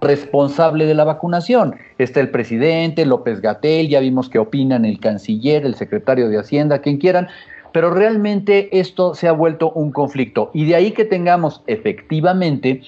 responsable 0.00 0.86
de 0.86 0.94
la 0.94 1.04
vacunación. 1.04 1.76
Está 1.98 2.20
el 2.20 2.30
presidente, 2.30 3.06
López 3.06 3.40
Gatel, 3.40 3.88
ya 3.88 4.00
vimos 4.00 4.28
que 4.28 4.38
opinan 4.38 4.84
el 4.84 4.98
canciller, 4.98 5.64
el 5.64 5.74
secretario 5.74 6.28
de 6.28 6.38
Hacienda, 6.38 6.80
quien 6.80 6.98
quieran, 6.98 7.28
pero 7.76 7.90
realmente 7.90 8.80
esto 8.80 9.14
se 9.14 9.28
ha 9.28 9.32
vuelto 9.32 9.70
un 9.72 9.92
conflicto. 9.92 10.50
Y 10.54 10.64
de 10.64 10.76
ahí 10.76 10.92
que 10.92 11.04
tengamos 11.04 11.62
efectivamente 11.66 12.80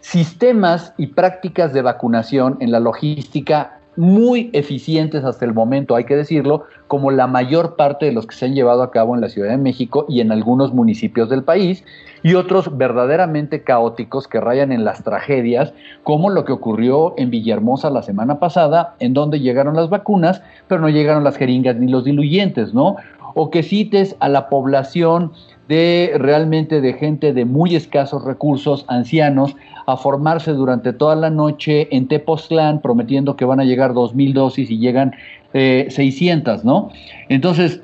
sistemas 0.00 0.94
y 0.98 1.06
prácticas 1.06 1.72
de 1.72 1.80
vacunación 1.80 2.56
en 2.58 2.72
la 2.72 2.80
logística 2.80 3.78
muy 3.94 4.50
eficientes 4.52 5.22
hasta 5.22 5.44
el 5.44 5.54
momento, 5.54 5.94
hay 5.94 6.04
que 6.04 6.16
decirlo, 6.16 6.64
como 6.88 7.12
la 7.12 7.28
mayor 7.28 7.76
parte 7.76 8.06
de 8.06 8.12
los 8.12 8.26
que 8.26 8.34
se 8.34 8.46
han 8.46 8.54
llevado 8.54 8.82
a 8.82 8.90
cabo 8.90 9.14
en 9.14 9.20
la 9.20 9.28
Ciudad 9.28 9.50
de 9.50 9.58
México 9.58 10.06
y 10.08 10.20
en 10.20 10.32
algunos 10.32 10.72
municipios 10.72 11.28
del 11.28 11.44
país, 11.44 11.84
y 12.24 12.34
otros 12.34 12.76
verdaderamente 12.76 13.62
caóticos 13.62 14.26
que 14.26 14.40
rayan 14.40 14.72
en 14.72 14.84
las 14.84 15.04
tragedias, 15.04 15.72
como 16.02 16.30
lo 16.30 16.44
que 16.44 16.52
ocurrió 16.52 17.14
en 17.16 17.30
Villahermosa 17.30 17.90
la 17.90 18.02
semana 18.02 18.40
pasada, 18.40 18.96
en 18.98 19.14
donde 19.14 19.38
llegaron 19.38 19.76
las 19.76 19.88
vacunas, 19.88 20.42
pero 20.68 20.80
no 20.80 20.88
llegaron 20.88 21.22
las 21.22 21.36
jeringas 21.36 21.76
ni 21.76 21.86
los 21.86 22.04
diluyentes, 22.04 22.72
¿no? 22.72 22.96
O 23.34 23.50
que 23.50 23.62
cites 23.62 24.16
a 24.20 24.28
la 24.28 24.48
población 24.48 25.32
de 25.68 26.12
realmente 26.18 26.80
de 26.80 26.92
gente 26.94 27.32
de 27.32 27.44
muy 27.44 27.76
escasos 27.76 28.24
recursos, 28.24 28.84
ancianos, 28.88 29.56
a 29.86 29.96
formarse 29.96 30.52
durante 30.52 30.92
toda 30.92 31.16
la 31.16 31.30
noche 31.30 31.88
en 31.94 32.08
Tepoztlán, 32.08 32.80
prometiendo 32.80 33.36
que 33.36 33.44
van 33.44 33.60
a 33.60 33.64
llegar 33.64 33.92
2.000 33.92 34.32
dosis 34.32 34.70
y 34.70 34.78
llegan 34.78 35.12
600, 35.52 36.58
eh, 36.58 36.62
¿no? 36.64 36.90
Entonces, 37.28 37.80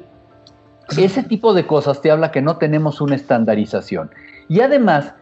ese 0.96 1.22
tipo 1.22 1.52
de 1.54 1.66
cosas 1.66 2.00
te 2.00 2.11
habla 2.11 2.30
que 2.30 2.40
no 2.40 2.56
tenemos 2.56 3.00
una 3.00 3.14
estandarización. 3.14 4.11
Y 4.48 4.61
además, 4.61 5.14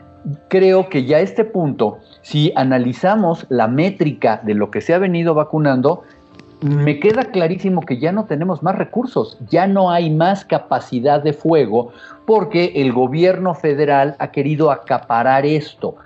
creo 0.49 0.89
que 0.89 1.05
ya 1.05 1.19
a 1.19 1.21
este 1.21 1.45
punto, 1.45 1.99
si 2.23 2.53
analizamos 2.57 3.47
la 3.49 3.69
métrica 3.69 4.41
de 4.45 4.55
lo 4.55 4.71
que 4.71 4.81
se 4.81 4.95
ha 4.95 4.99
venido 4.99 5.35
vacunando, 5.35 6.03
me 6.67 6.99
queda 6.99 7.25
clarísimo 7.25 7.83
que 7.83 7.99
ya 7.99 8.13
no 8.13 8.25
tenemos 8.25 8.63
más 8.63 8.77
recursos, 8.77 9.39
ya 9.49 9.67
no 9.67 9.91
hay 9.91 10.11
más 10.11 10.45
capacidad 10.45 11.23
de 11.23 11.33
fuego 11.33 11.93
porque 12.27 12.73
el 12.77 12.93
gobierno 12.93 13.55
federal 13.55 14.17
ha 14.19 14.31
querido 14.31 14.71
acaparar 14.71 15.47
esto 15.47 15.97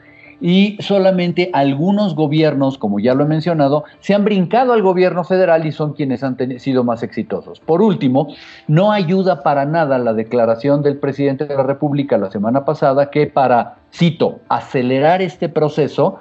y 0.40 0.78
solamente 0.80 1.50
algunos 1.52 2.14
gobiernos, 2.14 2.78
como 2.78 2.98
ya 2.98 3.14
lo 3.14 3.24
he 3.24 3.26
mencionado, 3.26 3.84
se 4.00 4.14
han 4.14 4.24
brincado 4.24 4.72
al 4.72 4.82
gobierno 4.82 5.22
federal 5.22 5.66
y 5.66 5.72
son 5.72 5.92
quienes 5.92 6.22
han 6.24 6.36
sido 6.58 6.82
más 6.82 7.02
exitosos. 7.02 7.60
Por 7.60 7.82
último, 7.82 8.28
no 8.66 8.90
ayuda 8.90 9.42
para 9.42 9.66
nada 9.66 9.98
la 9.98 10.14
declaración 10.14 10.82
del 10.82 10.96
presidente 10.96 11.46
de 11.46 11.54
la 11.54 11.62
República 11.62 12.16
la 12.16 12.30
semana 12.30 12.64
pasada 12.64 13.10
que 13.10 13.26
para, 13.26 13.76
cito, 13.92 14.40
acelerar 14.48 15.20
este 15.20 15.48
proceso, 15.48 16.18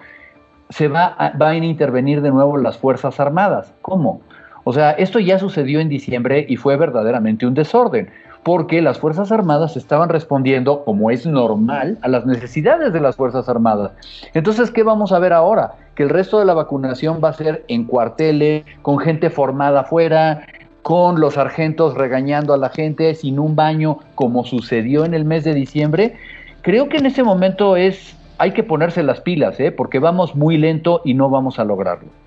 se 0.69 0.87
va 0.87 1.15
a, 1.17 1.31
van 1.31 1.61
a 1.61 1.65
intervenir 1.65 2.21
de 2.21 2.31
nuevo 2.31 2.57
las 2.57 2.77
Fuerzas 2.77 3.19
Armadas. 3.19 3.73
¿Cómo? 3.81 4.21
O 4.69 4.71
sea, 4.71 4.91
esto 4.91 5.17
ya 5.17 5.39
sucedió 5.39 5.79
en 5.79 5.89
diciembre 5.89 6.45
y 6.47 6.55
fue 6.55 6.77
verdaderamente 6.77 7.47
un 7.47 7.55
desorden 7.55 8.11
porque 8.43 8.83
las 8.83 8.99
Fuerzas 8.99 9.31
Armadas 9.31 9.75
estaban 9.75 10.09
respondiendo, 10.09 10.85
como 10.85 11.09
es 11.09 11.25
normal, 11.25 11.97
a 12.03 12.07
las 12.07 12.27
necesidades 12.27 12.93
de 12.93 12.99
las 12.99 13.15
Fuerzas 13.15 13.49
Armadas. 13.49 13.93
Entonces, 14.35 14.69
¿qué 14.69 14.83
vamos 14.83 15.11
a 15.11 15.17
ver 15.17 15.33
ahora? 15.33 15.71
Que 15.95 16.03
el 16.03 16.09
resto 16.09 16.37
de 16.37 16.45
la 16.45 16.53
vacunación 16.53 17.19
va 17.19 17.29
a 17.29 17.33
ser 17.33 17.65
en 17.67 17.85
cuarteles, 17.85 18.63
con 18.83 18.99
gente 18.99 19.31
formada 19.31 19.79
afuera, 19.79 20.45
con 20.83 21.19
los 21.19 21.33
sargentos 21.33 21.95
regañando 21.95 22.53
a 22.53 22.57
la 22.57 22.69
gente 22.69 23.15
sin 23.15 23.39
un 23.39 23.55
baño, 23.55 23.97
como 24.13 24.45
sucedió 24.45 25.03
en 25.03 25.15
el 25.15 25.25
mes 25.25 25.45
de 25.45 25.55
diciembre. 25.55 26.13
Creo 26.61 26.89
que 26.89 26.97
en 26.97 27.07
ese 27.07 27.23
momento 27.23 27.75
es, 27.75 28.15
hay 28.37 28.51
que 28.51 28.61
ponerse 28.61 29.01
las 29.01 29.19
pilas, 29.19 29.59
¿eh? 29.59 29.71
porque 29.71 29.97
vamos 29.97 30.35
muy 30.35 30.59
lento 30.59 31.01
y 31.03 31.15
no 31.15 31.27
vamos 31.31 31.57
a 31.57 31.63
lograrlo. 31.63 32.18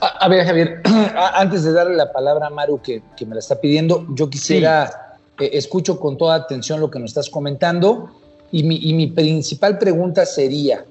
A, 0.00 0.28
ver, 0.28 0.44
Javier, 0.44 0.82
antes 1.34 1.64
de 1.64 1.72
darle 1.72 1.96
la 1.96 2.12
palabra 2.12 2.48
a 2.48 2.50
Maru, 2.50 2.80
que, 2.82 3.02
me 3.26 3.34
la 3.34 3.40
está 3.40 3.60
pidiendo, 3.60 4.06
yo 4.14 4.28
quisiera 4.28 5.18
eh, 5.40 5.50
escucho 5.54 5.98
con 5.98 6.18
toda 6.18 6.36
atención 6.36 6.80
lo 6.80 6.90
que 6.90 6.98
nos 6.98 7.10
estás 7.10 7.30
comentando 7.30 8.10
y 8.52 8.62
mi, 8.62 9.06
principal 9.08 9.78
pregunta 9.78 10.24
sería, 10.26 10.84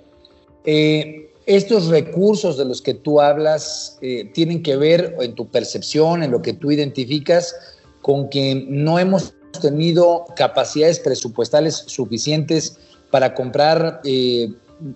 eh, 0.65 1.29
¿estos 1.45 1.87
recursos 1.87 2.57
de 2.57 2.65
los 2.65 2.81
que 2.81 2.93
tú 2.93 3.21
hablas 3.21 3.97
eh, 4.01 4.29
tienen 4.33 4.61
que 4.61 4.75
ver 4.75 5.15
en 5.21 5.33
tu 5.33 5.47
percepción, 5.47 6.23
en 6.23 6.31
lo 6.31 6.41
que 6.41 6.53
tú 6.53 6.71
identificas, 6.71 7.55
con 8.01 8.29
que 8.29 8.65
no 8.67 8.99
hemos 8.99 9.33
tenido 9.61 10.25
capacidades 10.35 10.99
presupuestales 10.99 11.85
suficientes 11.87 12.77
para 13.11 13.33
comprar 13.33 14.01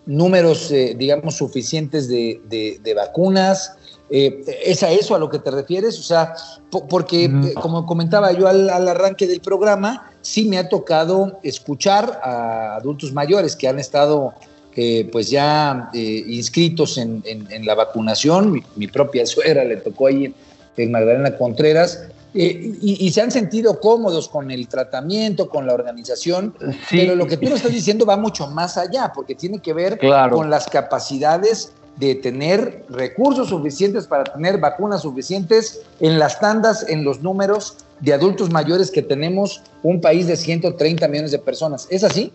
números, 0.06 0.74
digamos, 0.96 1.36
suficientes 1.36 2.08
de, 2.08 2.42
de 2.84 2.94
vacunas? 2.94 3.78
Eh, 4.10 4.44
¿Es 4.64 4.84
a 4.84 4.92
eso 4.92 5.16
a 5.16 5.20
lo 5.20 5.30
que 5.30 5.40
te 5.40 5.52
refieres? 5.52 6.00
O 6.00 6.04
sea, 6.04 6.34
porque 6.90 7.26
eh, 7.26 7.54
como 7.62 7.86
comentaba 7.86 8.32
yo 8.32 8.48
al, 8.48 8.70
arranque 8.70 9.28
del 9.28 9.42
programa, 9.42 10.12
sí 10.22 10.46
me 10.46 10.58
ha 10.58 10.70
tocado 10.70 11.40
escuchar 11.44 12.20
a 12.24 12.76
adultos 12.76 13.12
mayores 13.12 13.56
que 13.56 13.68
han 13.68 13.80
estado 13.80 14.34
eh, 14.76 15.10
pues 15.12 15.30
ya 15.30 15.90
inscritos 15.94 16.98
en, 16.98 17.24
la 17.66 17.76
vacunación. 17.76 18.64
Mi, 18.76 18.88
propia 18.88 19.26
suegra 19.26 19.66
le 19.66 19.78
tocó 19.78 20.08
ahí 20.08 20.34
en 20.78 20.92
Magdalena 20.92 21.36
Contreras. 21.38 22.04
Y, 22.34 23.12
se 23.12 23.22
han 23.22 23.32
sentido 23.32 23.80
cómodos 23.80 24.28
con 24.28 24.52
el 24.52 24.68
tratamiento, 24.68 25.50
con 25.50 25.66
la 25.66 25.74
organización, 25.74 26.54
pero 26.90 27.16
lo 27.16 27.26
que 27.26 27.38
tú 27.38 27.46
nos 27.46 27.56
estás 27.56 27.72
diciendo 27.72 28.06
va 28.06 28.18
mucho 28.18 28.48
más 28.48 28.78
allá, 28.78 29.12
porque 29.14 29.36
tiene 29.36 29.60
que 29.60 29.74
ver 29.74 30.00
con 30.30 30.50
las 30.50 30.68
capacidades 30.68 31.72
de 31.98 32.16
tener 32.16 32.86
recursos 32.90 33.50
suficientes 33.50 34.06
para 34.06 34.24
tener 34.26 34.60
vacunas 34.60 35.02
suficientes 35.02 35.82
en 36.00 36.20
las 36.20 36.40
tandas, 36.40 36.88
en 36.88 37.04
los 37.04 37.22
números 37.22 37.78
de 38.02 38.14
adultos 38.14 38.52
mayores 38.52 38.92
que 38.92 39.02
tenemos 39.02 39.62
un 39.82 40.00
país 40.00 40.28
de 40.28 40.36
130 40.36 41.08
millones 41.08 41.32
de 41.32 41.40
personas. 41.40 41.88
¿Es 41.90 42.04
así? 42.04 42.32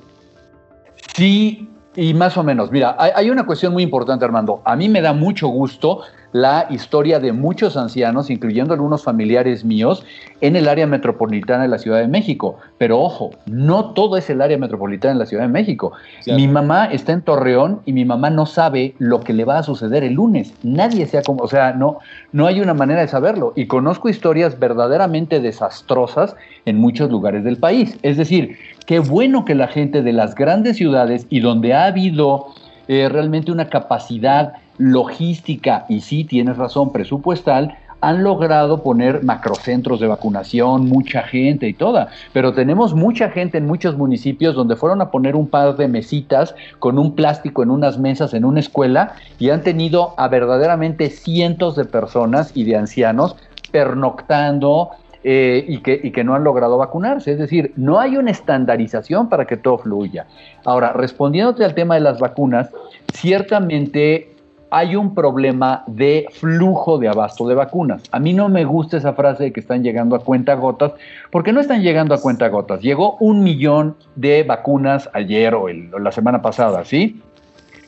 Sí, 1.14 1.68
Y 1.94 2.14
más 2.14 2.38
o 2.38 2.42
menos, 2.42 2.70
mira, 2.70 2.96
hay, 2.98 3.28
una 3.28 3.44
cuestión 3.44 3.74
muy 3.74 3.82
importante, 3.82 4.24
Armando. 4.24 4.62
A 4.64 4.76
mí 4.76 4.88
me 4.88 5.02
da 5.02 5.12
mucho 5.12 5.48
gusto 5.48 6.00
la 6.32 6.66
historia 6.70 7.20
de 7.20 7.32
muchos 7.32 7.76
ancianos, 7.76 8.30
incluyendo 8.30 8.72
algunos 8.72 9.02
familiares 9.02 9.62
míos, 9.62 10.02
en 10.40 10.56
el 10.56 10.68
área 10.68 10.86
metropolitana 10.86 11.64
de 11.64 11.68
la 11.68 11.76
Ciudad 11.76 11.98
de 11.98 12.08
México. 12.08 12.56
Pero 12.82 12.98
ojo, 12.98 13.30
no 13.46 13.92
todo 13.92 14.16
es 14.16 14.28
el 14.28 14.42
área 14.42 14.58
metropolitana 14.58 15.14
de 15.14 15.20
la 15.20 15.26
Ciudad 15.26 15.44
de 15.44 15.48
México. 15.48 15.92
Mi 16.26 16.48
mamá 16.48 16.86
está 16.86 17.12
en 17.12 17.22
Torreón 17.22 17.80
y 17.86 17.92
mi 17.92 18.04
mamá 18.04 18.28
no 18.28 18.44
sabe 18.44 18.96
lo 18.98 19.20
que 19.20 19.32
le 19.32 19.44
va 19.44 19.58
a 19.58 19.62
suceder 19.62 20.02
el 20.02 20.14
lunes. 20.14 20.52
Nadie 20.64 21.06
sea 21.06 21.22
como, 21.22 21.44
o 21.44 21.46
sea, 21.46 21.74
no, 21.74 21.98
no 22.32 22.48
hay 22.48 22.60
una 22.60 22.74
manera 22.74 23.02
de 23.02 23.06
saberlo. 23.06 23.52
Y 23.54 23.66
conozco 23.68 24.08
historias 24.08 24.58
verdaderamente 24.58 25.38
desastrosas 25.38 26.34
en 26.64 26.78
muchos 26.78 27.08
lugares 27.08 27.44
del 27.44 27.56
país. 27.56 27.96
Es 28.02 28.16
decir, 28.16 28.56
qué 28.84 28.98
bueno 28.98 29.44
que 29.44 29.54
la 29.54 29.68
gente 29.68 30.02
de 30.02 30.12
las 30.12 30.34
grandes 30.34 30.76
ciudades 30.76 31.28
y 31.30 31.38
donde 31.38 31.74
ha 31.74 31.84
habido 31.84 32.46
eh, 32.88 33.08
realmente 33.08 33.52
una 33.52 33.68
capacidad 33.68 34.54
logística 34.78 35.86
y 35.88 36.00
sí 36.00 36.24
tienes 36.24 36.56
razón 36.56 36.90
presupuestal 36.90 37.76
han 38.02 38.24
logrado 38.24 38.82
poner 38.82 39.22
macrocentros 39.22 40.00
de 40.00 40.08
vacunación, 40.08 40.88
mucha 40.88 41.22
gente 41.22 41.68
y 41.68 41.72
toda, 41.72 42.08
pero 42.32 42.52
tenemos 42.52 42.94
mucha 42.94 43.30
gente 43.30 43.58
en 43.58 43.66
muchos 43.66 43.96
municipios 43.96 44.54
donde 44.56 44.76
fueron 44.76 45.00
a 45.00 45.10
poner 45.10 45.36
un 45.36 45.48
par 45.48 45.76
de 45.76 45.86
mesitas 45.88 46.54
con 46.80 46.98
un 46.98 47.14
plástico 47.14 47.62
en 47.62 47.70
unas 47.70 47.98
mesas 47.98 48.34
en 48.34 48.44
una 48.44 48.60
escuela 48.60 49.14
y 49.38 49.50
han 49.50 49.62
tenido 49.62 50.14
a 50.18 50.26
verdaderamente 50.26 51.10
cientos 51.10 51.76
de 51.76 51.84
personas 51.84 52.50
y 52.54 52.64
de 52.64 52.76
ancianos 52.76 53.36
pernoctando, 53.70 54.90
eh, 55.24 55.64
y, 55.68 55.78
que, 55.78 56.00
y, 56.02 56.10
que, 56.10 56.24
no 56.24 56.34
han 56.34 56.42
logrado 56.42 56.76
vacunarse. 56.76 57.30
Es 57.30 57.38
decir, 57.38 57.72
no 57.76 58.00
hay 58.00 58.16
una 58.16 58.32
estandarización 58.32 59.28
para 59.28 59.46
que 59.46 59.56
todo 59.56 59.78
fluya. 59.78 60.26
Ahora, 60.64 60.92
respondiéndote 60.92 61.64
al 61.64 61.74
tema 61.74 61.94
de 61.94 62.00
las 62.00 62.18
vacunas, 62.18 62.70
ciertamente 63.14 64.31
hay 64.74 64.96
un 64.96 65.14
problema 65.14 65.84
de 65.86 66.26
flujo 66.32 66.96
de 66.96 67.06
abasto 67.06 67.46
de 67.46 67.54
vacunas. 67.54 68.02
A 68.10 68.18
mí 68.18 68.32
no 68.32 68.48
me 68.48 68.64
gusta 68.64 68.96
esa 68.96 69.12
frase 69.12 69.44
de 69.44 69.52
que 69.52 69.60
están 69.60 69.82
llegando 69.82 70.16
a 70.16 70.20
cuenta 70.20 70.54
gotas, 70.54 70.92
porque 71.30 71.52
no 71.52 71.60
están 71.60 71.82
llegando 71.82 72.14
a 72.14 72.18
cuenta 72.18 72.48
gotas. 72.48 72.80
Llegó 72.80 73.18
un 73.20 73.44
millón 73.44 73.96
de 74.16 74.44
vacunas 74.44 75.10
ayer 75.12 75.54
o, 75.54 75.68
el, 75.68 75.92
o 75.92 75.98
la 75.98 76.10
semana 76.10 76.40
pasada, 76.40 76.86
¿sí? 76.86 77.20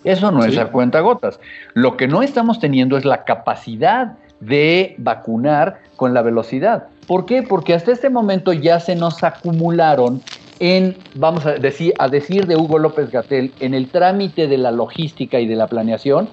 Eso 0.05 0.31
no 0.31 0.43
sí. 0.43 0.51
es 0.51 0.59
a 0.59 0.67
cuenta 0.67 1.01
gotas. 1.01 1.41
Lo 1.73 1.97
que 1.97 2.07
no 2.07 2.21
estamos 2.21 2.61
teniendo 2.61 2.99
es 2.99 3.07
la 3.07 3.25
capacidad 3.25 4.19
de 4.41 4.95
vacunar 4.99 5.79
con 5.97 6.13
la 6.13 6.21
velocidad. 6.21 6.89
¿Por 7.07 7.25
qué? 7.25 7.43
Porque 7.43 7.73
hasta 7.73 7.93
este 7.93 8.11
momento 8.11 8.53
ya 8.53 8.79
se 8.79 8.95
nos 8.95 9.25
acumularon 9.25 10.21
en, 10.59 10.99
vamos 11.15 11.47
a 11.47 11.53
decir, 11.53 11.95
a 11.99 12.09
decir 12.09 12.47
de 12.47 12.57
Hugo 12.57 12.79
López 12.79 13.11
Gatel, 13.11 13.55
en 13.61 13.73
el 13.73 13.89
trámite 13.89 14.49
de 14.49 14.59
la 14.59 14.71
logística 14.71 15.41
y 15.41 15.47
de 15.47 15.57
la 15.57 15.67
planeación, 15.67 16.29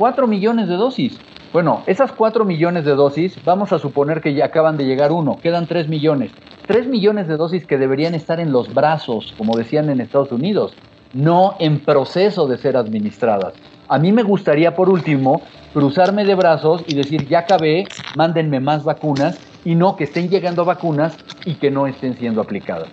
4 0.00 0.26
millones 0.26 0.66
de 0.66 0.76
dosis. 0.76 1.20
Bueno, 1.52 1.82
esas 1.86 2.10
4 2.12 2.46
millones 2.46 2.86
de 2.86 2.94
dosis, 2.94 3.36
vamos 3.44 3.70
a 3.74 3.78
suponer 3.78 4.22
que 4.22 4.32
ya 4.32 4.46
acaban 4.46 4.78
de 4.78 4.86
llegar 4.86 5.12
uno, 5.12 5.38
quedan 5.42 5.66
3 5.66 5.88
millones. 5.88 6.30
3 6.66 6.86
millones 6.86 7.28
de 7.28 7.36
dosis 7.36 7.66
que 7.66 7.76
deberían 7.76 8.14
estar 8.14 8.40
en 8.40 8.50
los 8.50 8.72
brazos, 8.72 9.34
como 9.36 9.54
decían 9.58 9.90
en 9.90 10.00
Estados 10.00 10.32
Unidos, 10.32 10.72
no 11.12 11.54
en 11.58 11.80
proceso 11.80 12.46
de 12.46 12.56
ser 12.56 12.78
administradas. 12.78 13.52
A 13.88 13.98
mí 13.98 14.10
me 14.10 14.22
gustaría, 14.22 14.74
por 14.74 14.88
último, 14.88 15.42
cruzarme 15.74 16.24
de 16.24 16.34
brazos 16.34 16.82
y 16.86 16.94
decir, 16.94 17.28
ya 17.28 17.40
acabé, 17.40 17.86
mándenme 18.16 18.58
más 18.58 18.84
vacunas, 18.84 19.38
y 19.66 19.74
no 19.74 19.96
que 19.96 20.04
estén 20.04 20.30
llegando 20.30 20.64
vacunas 20.64 21.14
y 21.44 21.56
que 21.56 21.70
no 21.70 21.86
estén 21.86 22.16
siendo 22.16 22.40
aplicadas. 22.40 22.88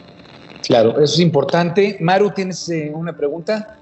Claro, 0.62 0.90
eso 0.90 1.04
es 1.04 1.20
importante. 1.20 1.96
Maru, 2.02 2.32
¿tienes 2.32 2.68
eh, 2.68 2.92
una 2.94 3.14
pregunta? 3.14 3.78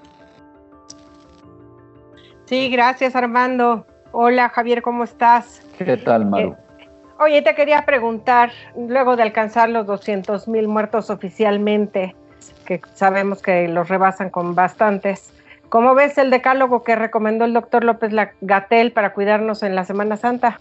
Sí, 2.46 2.70
gracias 2.70 3.16
Armando. 3.16 3.88
Hola 4.12 4.50
Javier, 4.50 4.82
¿cómo 4.82 5.04
estás? 5.04 5.62
¿Qué 5.78 5.98
tal, 5.98 6.26
Maru? 6.26 6.56
Eh, 6.80 6.88
oye, 7.20 7.42
te 7.42 7.56
quería 7.56 7.86
preguntar, 7.86 8.52
luego 8.78 9.16
de 9.16 9.24
alcanzar 9.24 9.70
los 9.70 9.88
200 9.88 10.48
mil 10.48 10.68
muertos 10.68 11.10
oficialmente, 11.10 12.16
que 12.66 12.82
sabemos 12.94 13.42
que 13.42 13.68
los 13.68 13.90
rebasan 13.90 14.30
con 14.30 14.54
bastantes, 14.54 15.34
¿cómo 15.70 15.96
ves 15.96 16.20
el 16.20 16.30
decálogo 16.30 16.84
que 16.84 16.96
recomendó 16.96 17.46
el 17.46 17.54
doctor 17.54 17.84
López 17.84 18.14
Gatel 18.42 18.92
para 18.92 19.14
cuidarnos 19.14 19.64
en 19.64 19.74
la 19.74 19.84
Semana 19.84 20.16
Santa? 20.16 20.60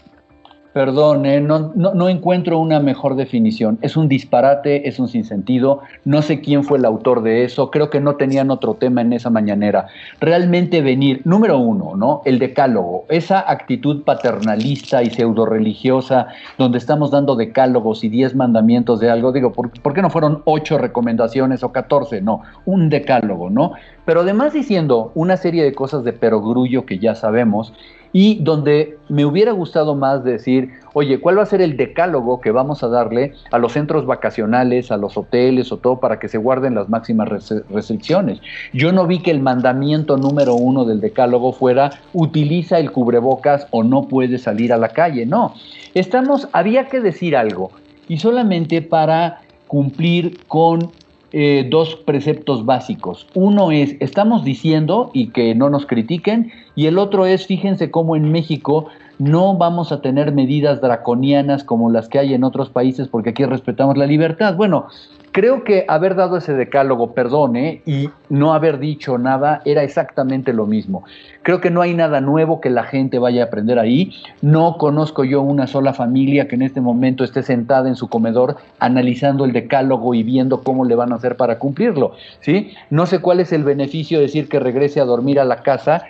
Perdón, 0.75 1.25
eh, 1.25 1.39
no, 1.39 1.71
no, 1.73 2.09
encuentro 2.09 2.59
una 2.59 2.81
mejor 2.81 3.15
definición. 3.15 3.79
Es 3.81 3.95
un 3.95 4.09
disparate, 4.09 4.89
es 4.89 4.99
un 4.99 5.07
sinsentido. 5.07 5.79
No 6.03 6.21
sé 6.21 6.41
quién 6.41 6.65
fue 6.65 6.79
el 6.79 6.83
autor 6.83 7.23
de 7.23 7.45
eso. 7.45 7.71
Creo 7.71 7.89
que 7.89 8.01
no 8.01 8.17
tenían 8.17 8.51
otro 8.51 8.73
tema 8.73 8.99
en 8.99 9.13
esa 9.13 9.29
mañanera. 9.29 9.87
Realmente 10.19 10.81
venir, 10.81 11.21
número 11.23 11.59
uno, 11.59 11.95
¿no? 11.95 12.21
El 12.25 12.39
decálogo, 12.39 13.05
esa 13.07 13.49
actitud 13.49 14.03
paternalista 14.03 15.01
y 15.01 15.11
pseudo 15.11 15.45
religiosa, 15.45 16.27
donde 16.57 16.77
estamos 16.77 17.09
dando 17.09 17.37
decálogos 17.37 18.03
y 18.03 18.09
diez 18.09 18.35
mandamientos 18.35 18.99
de 18.99 19.09
algo. 19.09 19.31
Digo, 19.31 19.53
¿por, 19.53 19.69
¿por 19.79 19.93
qué 19.93 20.01
no 20.01 20.09
fueron 20.09 20.41
ocho 20.43 20.77
recomendaciones 20.77 21.63
o 21.63 21.71
catorce? 21.71 22.19
No, 22.19 22.41
un 22.65 22.89
decálogo, 22.89 23.49
¿no? 23.49 23.71
Pero 24.03 24.19
además 24.19 24.51
diciendo 24.51 25.13
una 25.15 25.37
serie 25.37 25.63
de 25.63 25.73
cosas 25.73 26.03
de 26.03 26.11
perogrullo 26.11 26.85
que 26.85 26.99
ya 26.99 27.15
sabemos 27.15 27.71
y 28.17 28.35
donde 28.35 28.97
me 29.09 29.25
hubiera 29.25 29.51
gustado 29.51 29.93
más 29.93 30.23
decir, 30.23 30.69
oye, 30.93 31.19
¿cuál 31.19 31.37
va 31.37 31.43
a 31.43 31.47
ser 31.47 31.61
el 31.61 31.75
decálogo 31.75 32.39
que 32.39 32.49
vamos 32.49 32.81
a 32.81 32.87
darle 32.87 33.33
a 33.51 33.57
los 33.57 33.73
centros 33.73 34.05
vacacionales, 34.05 34.89
a 34.89 34.95
los 34.95 35.17
hoteles 35.17 35.69
o 35.73 35.79
todo 35.79 35.99
para 35.99 36.17
que 36.17 36.29
se 36.29 36.37
guarden 36.37 36.75
las 36.75 36.87
máximas 36.87 37.27
restricciones? 37.69 38.39
Yo 38.71 38.93
no 38.93 39.05
vi 39.05 39.19
que 39.19 39.31
el 39.31 39.41
mandamiento 39.41 40.15
número 40.15 40.55
uno 40.55 40.85
del 40.85 41.01
decálogo 41.01 41.51
fuera 41.51 41.89
utiliza 42.13 42.79
el 42.79 42.93
cubrebocas 42.93 43.67
o 43.71 43.83
no 43.83 44.07
puede 44.07 44.37
salir 44.37 44.71
a 44.71 44.77
la 44.77 44.87
calle. 44.87 45.25
No, 45.25 45.53
estamos, 45.93 46.47
había 46.53 46.85
que 46.87 47.01
decir 47.01 47.35
algo 47.35 47.71
y 48.07 48.19
solamente 48.19 48.81
para 48.81 49.41
cumplir 49.67 50.39
con 50.47 50.89
eh, 51.31 51.67
dos 51.69 51.95
preceptos 51.95 52.65
básicos. 52.65 53.27
Uno 53.33 53.71
es, 53.71 53.95
estamos 53.99 54.43
diciendo 54.43 55.11
y 55.13 55.27
que 55.27 55.55
no 55.55 55.69
nos 55.69 55.85
critiquen, 55.85 56.51
y 56.75 56.87
el 56.87 56.97
otro 56.97 57.25
es, 57.25 57.47
fíjense 57.47 57.91
cómo 57.91 58.15
en 58.15 58.31
México 58.31 58.87
no 59.17 59.55
vamos 59.55 59.91
a 59.91 60.01
tener 60.01 60.33
medidas 60.33 60.81
draconianas 60.81 61.63
como 61.63 61.89
las 61.89 62.09
que 62.09 62.19
hay 62.19 62.33
en 62.33 62.43
otros 62.43 62.69
países 62.69 63.07
porque 63.07 63.29
aquí 63.29 63.45
respetamos 63.45 63.97
la 63.97 64.05
libertad. 64.05 64.55
Bueno, 64.55 64.87
creo 65.35 65.65
que 65.65 65.83
haber 65.89 66.15
dado 66.15 66.37
ese 66.37 66.53
decálogo, 66.53 67.13
perdone, 67.13 67.81
y 67.85 68.09
no 68.29 68.53
haber 68.53 68.79
dicho 68.79 69.17
nada 69.17 69.61
era 69.65 69.83
exactamente 69.83 70.53
lo 70.53 70.65
mismo. 70.65 71.03
Creo 71.43 71.59
que 71.59 71.69
no 71.69 71.81
hay 71.81 71.93
nada 71.93 72.21
nuevo 72.21 72.61
que 72.61 72.69
la 72.69 72.85
gente 72.85 73.19
vaya 73.19 73.43
a 73.43 73.45
aprender 73.47 73.77
ahí. 73.77 74.13
No 74.41 74.77
conozco 74.77 75.25
yo 75.25 75.41
una 75.41 75.67
sola 75.67 75.91
familia 75.91 76.47
que 76.47 76.55
en 76.55 76.61
este 76.61 76.79
momento 76.79 77.25
esté 77.25 77.43
sentada 77.43 77.89
en 77.89 77.97
su 77.97 78.07
comedor 78.07 78.55
analizando 78.79 79.43
el 79.43 79.51
decálogo 79.51 80.13
y 80.13 80.23
viendo 80.23 80.63
cómo 80.63 80.85
le 80.85 80.95
van 80.95 81.11
a 81.11 81.15
hacer 81.15 81.35
para 81.35 81.59
cumplirlo. 81.59 82.13
¿sí? 82.39 82.71
No 82.89 83.05
sé 83.05 83.19
cuál 83.19 83.41
es 83.41 83.51
el 83.51 83.65
beneficio 83.65 84.19
de 84.19 84.27
decir 84.27 84.47
que 84.47 84.61
regrese 84.61 85.01
a 85.01 85.03
dormir 85.03 85.41
a 85.41 85.43
la 85.43 85.63
casa 85.63 86.05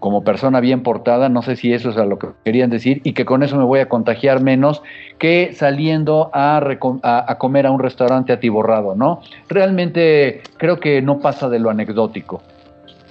como 0.00 0.24
persona 0.24 0.60
bien 0.60 0.82
portada, 0.82 1.28
no 1.28 1.42
sé 1.42 1.56
si 1.56 1.72
eso 1.72 1.90
es 1.90 1.96
a 1.98 2.04
lo 2.04 2.18
que 2.18 2.28
querían 2.44 2.70
decir, 2.70 3.00
y 3.04 3.12
que 3.12 3.24
con 3.24 3.42
eso 3.42 3.56
me 3.56 3.64
voy 3.64 3.80
a 3.80 3.88
contagiar 3.88 4.42
menos 4.42 4.82
que 5.18 5.54
saliendo 5.56 6.30
a, 6.32 6.56
a, 6.56 7.32
a, 7.32 7.38
comer 7.38 7.66
a 7.66 7.70
un 7.70 7.80
restaurante 7.80 8.32
atiborrado, 8.32 8.94
¿no? 8.96 9.20
Realmente 9.48 10.42
creo 10.56 10.80
que 10.80 11.02
no 11.02 11.20
pasa 11.20 11.48
de 11.48 11.58
lo 11.58 11.70
anecdótico. 11.70 12.42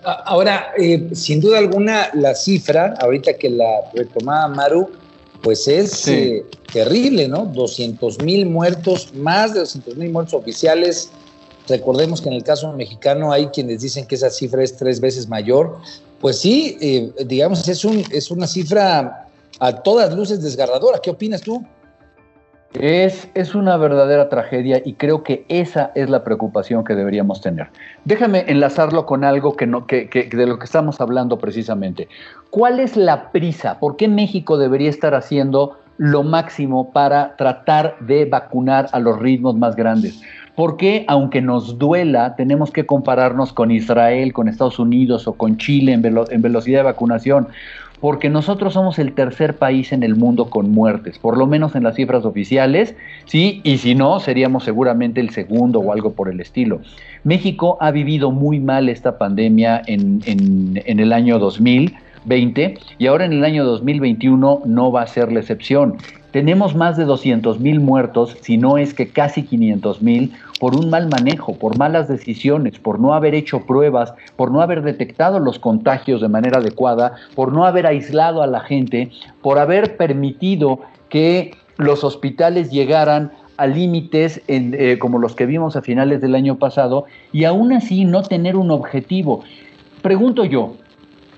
Ahora, 0.03 0.71
eh, 0.77 1.09
sin 1.13 1.39
duda 1.41 1.59
alguna, 1.59 2.09
la 2.13 2.33
cifra, 2.33 2.95
ahorita 2.99 3.33
que 3.33 3.49
la 3.49 3.69
retomaba 3.93 4.47
Maru, 4.47 4.89
pues 5.43 5.67
es 5.67 5.91
sí. 5.91 6.11
eh, 6.11 6.45
terrible, 6.71 7.27
¿no? 7.27 7.45
200 7.45 8.21
mil 8.23 8.45
muertos, 8.45 9.13
más 9.13 9.53
de 9.53 9.59
200 9.59 9.95
mil 9.97 10.11
muertos 10.11 10.33
oficiales. 10.33 11.11
Recordemos 11.67 12.21
que 12.21 12.29
en 12.29 12.35
el 12.35 12.43
caso 12.43 12.71
mexicano 12.73 13.31
hay 13.31 13.47
quienes 13.47 13.81
dicen 13.81 14.07
que 14.07 14.15
esa 14.15 14.29
cifra 14.29 14.63
es 14.63 14.75
tres 14.75 14.99
veces 14.99 15.27
mayor. 15.27 15.77
Pues 16.19 16.39
sí, 16.39 16.77
eh, 16.81 17.11
digamos, 17.25 17.67
es, 17.67 17.85
un, 17.85 18.03
es 18.11 18.29
una 18.31 18.47
cifra 18.47 19.27
a 19.59 19.71
todas 19.71 20.13
luces 20.15 20.41
desgarradora. 20.41 20.99
¿Qué 21.01 21.09
opinas 21.09 21.41
tú? 21.41 21.65
Es, 22.73 23.55
una 23.55 23.77
verdadera 23.77 24.29
tragedia 24.29 24.79
y 24.85 24.93
creo 24.93 25.23
que 25.23 25.43
esa 25.49 25.91
es 25.95 26.07
la 26.07 26.23
preocupación 26.23 26.83
que 26.83 26.93
deberíamos 26.93 27.41
tener. 27.41 27.67
Déjame 28.05 28.45
enlazarlo 28.47 29.07
con 29.07 29.23
algo 29.23 29.55
que 29.55 29.65
no, 29.65 29.87
que, 29.87 30.07
de 30.07 30.45
lo 30.45 30.59
que 30.59 30.65
estamos 30.65 31.01
hablando 31.01 31.39
precisamente. 31.39 32.07
¿Cuál 32.51 32.79
es 32.79 32.95
la 32.95 33.31
prisa? 33.31 33.79
¿Por 33.79 33.95
qué 33.95 34.07
México 34.07 34.57
debería 34.59 34.89
estar 34.89 35.15
haciendo 35.15 35.79
lo 35.97 36.21
máximo 36.21 36.91
para 36.91 37.35
tratar 37.37 37.97
de 38.01 38.25
vacunar 38.25 38.87
a 38.91 38.99
los 38.99 39.17
ritmos 39.17 39.55
más 39.55 39.75
grandes? 39.75 40.21
Porque 40.59 41.05
aunque 41.07 41.41
nos 41.41 41.79
duela, 41.79 42.35
tenemos 42.35 42.69
que 42.69 42.85
compararnos 42.85 43.53
con 43.53 43.71
Israel, 43.71 44.33
con 44.33 44.49
Estados 44.49 44.77
Unidos 44.77 45.25
o 45.25 45.31
con 45.31 45.55
Chile 45.55 45.93
en, 45.93 46.01
velo 46.01 46.29
en 46.29 46.41
velocidad 46.41 46.79
de 46.79 46.83
vacunación. 46.83 47.47
porque 48.01 48.29
nosotros 48.29 48.73
somos 48.73 48.99
el 48.99 49.13
tercer 49.13 49.55
país 49.55 49.93
en 49.93 50.03
el 50.03 50.17
mundo 50.17 50.49
con 50.49 50.69
muertes, 50.71 51.17
por 51.17 51.37
lo 51.37 51.47
menos 51.47 51.75
en 51.75 51.83
las 51.83 51.95
cifras 51.95 52.25
oficiales, 52.25 52.93
sí, 53.23 53.61
y 53.63 53.77
si 53.77 53.95
no, 53.95 54.19
seríamos 54.19 54.65
seguramente 54.65 55.21
el 55.21 55.29
segundo 55.29 55.79
o 55.79 55.93
algo 55.93 56.11
por 56.11 56.27
el 56.27 56.41
estilo. 56.41 56.81
México 57.23 57.77
ha 57.79 57.91
vivido 57.91 58.31
muy 58.31 58.59
mal 58.59 58.89
esta 58.89 59.17
pandemia 59.17 59.81
en, 59.85 60.21
en 60.25 60.99
el 60.99 61.13
año 61.13 61.39
2020 62.25 62.77
y 62.97 63.07
ahora 63.07 63.25
en 63.25 63.33
el 63.33 63.43
año 63.43 63.65
2021 63.65 64.61
no 64.65 64.91
va 64.91 65.01
a 65.03 65.07
ser 65.07 65.31
la 65.31 65.39
excepción. 65.39 65.97
Tenemos 66.31 66.75
más 66.75 66.95
de 66.95 67.05
200 67.05 67.59
mil 67.59 67.79
muertos, 67.79 68.37
si 68.41 68.57
no 68.57 68.77
es 68.77 68.93
que 68.93 69.07
casi 69.07 69.43
500 69.43 70.01
mil, 70.03 70.33
por 70.59 70.75
un 70.75 70.89
mal 70.89 71.09
manejo, 71.09 71.57
por 71.57 71.77
malas 71.77 72.07
decisiones, 72.07 72.77
por 72.77 72.99
no 72.99 73.13
haber 73.13 73.33
hecho 73.33 73.65
pruebas, 73.65 74.13
por 74.35 74.51
no 74.51 74.61
haber 74.61 74.83
detectado 74.83 75.39
los 75.39 75.57
contagios 75.57 76.21
de 76.21 76.27
manera 76.27 76.59
adecuada, 76.59 77.13
por 77.33 77.51
no 77.51 77.65
haber 77.65 77.87
aislado 77.87 78.43
a 78.43 78.47
la 78.47 78.59
gente, 78.59 79.09
por 79.41 79.57
haber 79.57 79.97
permitido 79.97 80.81
que 81.09 81.55
los 81.77 82.03
hospitales 82.03 82.69
llegaran 82.69 83.31
a 83.57 83.65
límites 83.65 84.41
eh, 84.47 84.97
como 84.99 85.17
los 85.17 85.35
que 85.35 85.45
vimos 85.45 85.75
a 85.75 85.81
finales 85.81 86.21
del 86.21 86.35
año 86.35 86.57
pasado 86.57 87.05
y 87.33 87.43
aún 87.43 87.73
así 87.73 88.05
no 88.05 88.21
tener 88.21 88.55
un 88.55 88.71
objetivo. 88.71 89.43
Pregunto 90.01 90.45
yo, 90.45 90.75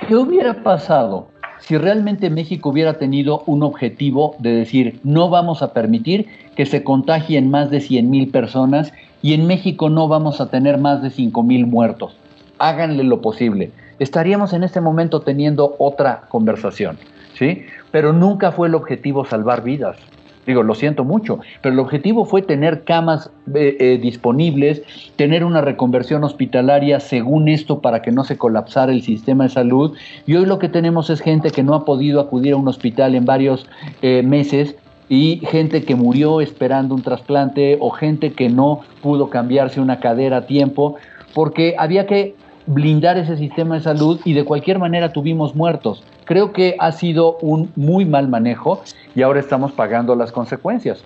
¿qué 0.07 0.15
hubiera 0.15 0.63
pasado 0.63 1.27
si 1.59 1.77
realmente 1.77 2.29
México 2.29 2.69
hubiera 2.69 2.95
tenido 2.95 3.43
un 3.45 3.63
objetivo 3.63 4.35
de 4.39 4.51
decir 4.51 4.99
no 5.03 5.29
vamos 5.29 5.61
a 5.61 5.73
permitir 5.73 6.27
que 6.55 6.65
se 6.65 6.83
contagien 6.83 7.51
más 7.51 7.69
de 7.69 7.81
100 7.81 8.09
mil 8.09 8.31
personas 8.31 8.91
y 9.21 9.33
en 9.33 9.45
México 9.45 9.89
no 9.89 10.07
vamos 10.07 10.41
a 10.41 10.49
tener 10.49 10.79
más 10.79 11.03
de 11.03 11.11
5 11.11 11.43
mil 11.43 11.67
muertos. 11.67 12.15
Háganle 12.57 13.03
lo 13.03 13.21
posible. 13.21 13.71
Estaríamos 13.99 14.53
en 14.53 14.63
este 14.63 14.81
momento 14.81 15.21
teniendo 15.21 15.75
otra 15.77 16.23
conversación, 16.29 16.97
¿sí? 17.37 17.65
Pero 17.91 18.13
nunca 18.13 18.51
fue 18.51 18.67
el 18.67 18.75
objetivo 18.75 19.25
salvar 19.25 19.63
vidas. 19.63 19.97
Digo, 20.45 20.63
lo 20.63 20.73
siento 20.73 21.03
mucho, 21.03 21.39
pero 21.61 21.73
el 21.73 21.79
objetivo 21.79 22.25
fue 22.25 22.41
tener 22.41 22.83
camas 22.83 23.29
eh, 23.53 23.77
eh, 23.79 23.99
disponibles, 24.01 24.81
tener 25.15 25.43
una 25.43 25.61
reconversión 25.61 26.23
hospitalaria 26.23 26.99
según 26.99 27.47
esto 27.47 27.79
para 27.79 28.01
que 28.01 28.11
no 28.11 28.23
se 28.23 28.37
colapsara 28.37 28.91
el 28.91 29.03
sistema 29.03 29.43
de 29.43 29.49
salud. 29.51 29.95
Y 30.25 30.35
hoy 30.35 30.45
lo 30.45 30.57
que 30.57 30.69
tenemos 30.69 31.09
es 31.09 31.21
gente 31.21 31.51
que 31.51 31.63
no 31.63 31.75
ha 31.75 31.85
podido 31.85 32.19
acudir 32.19 32.53
a 32.53 32.57
un 32.57 32.67
hospital 32.67 33.13
en 33.13 33.25
varios 33.25 33.67
eh, 34.01 34.23
meses 34.23 34.75
y 35.09 35.41
gente 35.45 35.83
que 35.83 35.95
murió 35.95 36.41
esperando 36.41 36.95
un 36.95 37.03
trasplante 37.03 37.77
o 37.79 37.91
gente 37.91 38.31
que 38.31 38.49
no 38.49 38.81
pudo 39.01 39.29
cambiarse 39.29 39.79
una 39.79 39.99
cadera 39.99 40.37
a 40.37 40.45
tiempo 40.47 40.95
porque 41.33 41.75
había 41.77 42.07
que 42.07 42.35
blindar 42.65 43.17
ese 43.17 43.37
sistema 43.37 43.75
de 43.75 43.81
salud 43.81 44.19
y 44.23 44.33
de 44.33 44.45
cualquier 44.45 44.79
manera 44.79 45.11
tuvimos 45.11 45.55
muertos. 45.55 46.03
Creo 46.31 46.53
que 46.53 46.77
ha 46.79 46.93
sido 46.93 47.39
un 47.39 47.73
muy 47.75 48.05
mal 48.05 48.29
manejo 48.29 48.81
y 49.15 49.21
ahora 49.21 49.41
estamos 49.41 49.73
pagando 49.73 50.15
las 50.15 50.31
consecuencias. 50.31 50.99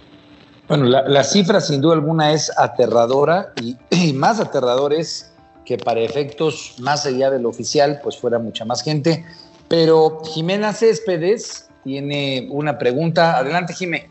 Bueno, 0.67 0.85
la, 0.85 1.23
cifra 1.23 1.61
sin 1.61 1.81
duda 1.81 1.95
alguna 1.95 2.31
es 2.31 2.55
aterradora 2.55 3.51
y, 3.59 3.75
y, 3.89 4.13
más 4.13 4.39
aterrador 4.39 4.93
es 4.93 5.33
que 5.65 5.79
para 5.79 6.01
efectos 6.01 6.75
más 6.77 7.07
allá 7.07 7.31
de 7.31 7.39
lo 7.39 7.49
oficial, 7.49 8.01
pues 8.03 8.19
fuera 8.19 8.37
mucha 8.37 8.65
más 8.65 8.83
gente. 8.83 9.25
Pero 9.67 10.21
Jimena 10.25 10.73
Céspedes, 10.73 11.69
tiene 11.83 12.47
una 12.51 12.77
pregunta. 12.77 13.35
Adelante, 13.35 13.73
Jimé. 13.73 14.07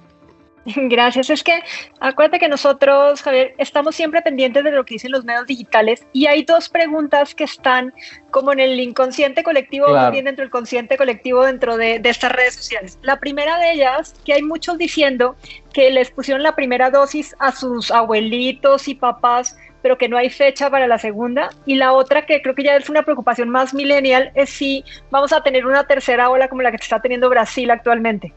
Gracias. 0.77 1.31
Es 1.31 1.43
que 1.43 1.61
acuérdate 2.01 2.39
que 2.39 2.49
nosotros, 2.49 3.23
Javier, 3.23 3.55
estamos 3.59 3.95
siempre 3.95 4.23
pendientes 4.23 4.65
de 4.65 4.71
lo 4.71 4.85
que 4.85 4.95
dicen 4.95 5.13
los 5.13 5.25
medios 5.25 5.47
digitales 5.47 6.07
y 6.13 6.27
hay 6.27 6.45
dos 6.45 6.69
preguntas 6.69 7.35
que 7.35 7.45
están 7.45 7.93
como 8.31 8.53
en 8.53 8.61
el 8.61 8.81
inconsciente 8.81 9.43
colectivo, 9.43 9.87
claro. 9.87 10.13
bien 10.13 10.25
dentro 10.25 10.43
del 10.43 10.51
consciente 10.51 10.97
colectivo 10.97 11.45
dentro 11.45 11.77
de, 11.77 11.99
de, 11.99 12.09
estas 12.09 12.33
redes 12.33 12.55
sociales. 12.55 12.99
La 13.03 13.21
primera 13.21 13.59
de 13.59 13.73
ellas, 13.73 14.15
que 14.25 14.35
hay 14.35 14.43
muchos 14.43 14.79
diciendo 14.79 15.37
que 15.73 15.91
les 15.91 16.11
pusieron 16.11 16.43
la 16.43 16.55
primera 16.55 16.91
dosis 16.91 17.35
a 17.39 17.53
sus 17.53 17.91
abuelitos 17.91 18.89
y 18.89 18.95
papás 18.95 19.57
pero 19.85 19.99
que 19.99 20.09
no 20.09 20.17
hay 20.17 20.31
fecha 20.31 20.71
para 20.71 20.87
la 20.87 20.97
segunda. 20.97 21.51
Y 21.67 21.75
la 21.75 21.93
otra, 21.93 22.25
que 22.25 22.41
creo 22.41 22.55
que 22.55 22.63
ya 22.63 22.75
es 22.75 22.89
una 22.89 23.03
preocupación 23.03 23.51
más 23.51 23.75
millennial, 23.75 24.33
es 24.35 24.49
si 24.49 24.83
vamos 25.11 25.31
a 25.35 25.43
tener 25.43 25.67
una 25.67 25.87
tercera 25.87 26.31
ola 26.31 26.49
como 26.49 26.63
la 26.63 26.71
que 26.71 26.79
está 26.79 27.03
teniendo 27.03 27.29
Brasil 27.29 27.71
actualmente. 27.71 28.33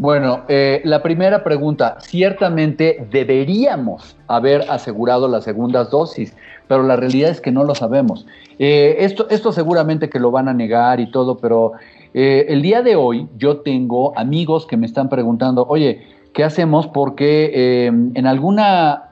Bueno, 0.00 0.44
eh, 0.48 0.80
la 0.84 1.02
primera 1.02 1.44
pregunta, 1.44 1.98
ciertamente 2.00 3.06
deberíamos 3.10 4.16
haber 4.28 4.62
asegurado 4.70 5.28
las 5.28 5.44
segundas 5.44 5.90
dosis, 5.90 6.34
pero 6.68 6.82
la 6.84 6.96
realidad 6.96 7.28
es 7.28 7.42
que 7.42 7.52
no 7.52 7.64
lo 7.64 7.74
sabemos. 7.74 8.26
Eh, 8.58 8.96
esto, 9.00 9.28
esto 9.28 9.52
seguramente 9.52 10.08
que 10.08 10.18
lo 10.18 10.30
van 10.30 10.48
a 10.48 10.54
negar 10.54 11.00
y 11.00 11.10
todo, 11.10 11.36
pero 11.36 11.72
eh, 12.14 12.46
el 12.48 12.62
día 12.62 12.80
de 12.80 12.96
hoy 12.96 13.28
yo 13.36 13.58
tengo 13.58 14.18
amigos 14.18 14.66
que 14.66 14.78
me 14.78 14.86
están 14.86 15.10
preguntando, 15.10 15.66
oye, 15.68 16.06
¿qué 16.32 16.44
hacemos? 16.44 16.86
Porque 16.86 17.86
en 17.86 18.26
alguna 18.26 19.10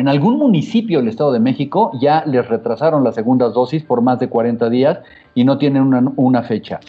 en 0.00 0.08
algún 0.08 0.38
municipio 0.38 1.00
del 1.00 1.08
Estado 1.08 1.32
de 1.32 1.40
México 1.40 1.90
ya 2.00 2.24
les 2.24 2.48
retrasaron 2.48 3.02
las 3.02 3.16
segundas 3.16 3.52
dosis 3.52 3.82
por 3.82 4.02
más 4.02 4.18
de 4.20 4.28
40 4.28 4.70
días 4.70 5.00
y 5.34 5.44
no 5.44 5.58
tienen 5.58 6.12
una, 6.16 6.42
fecha. 6.42 6.80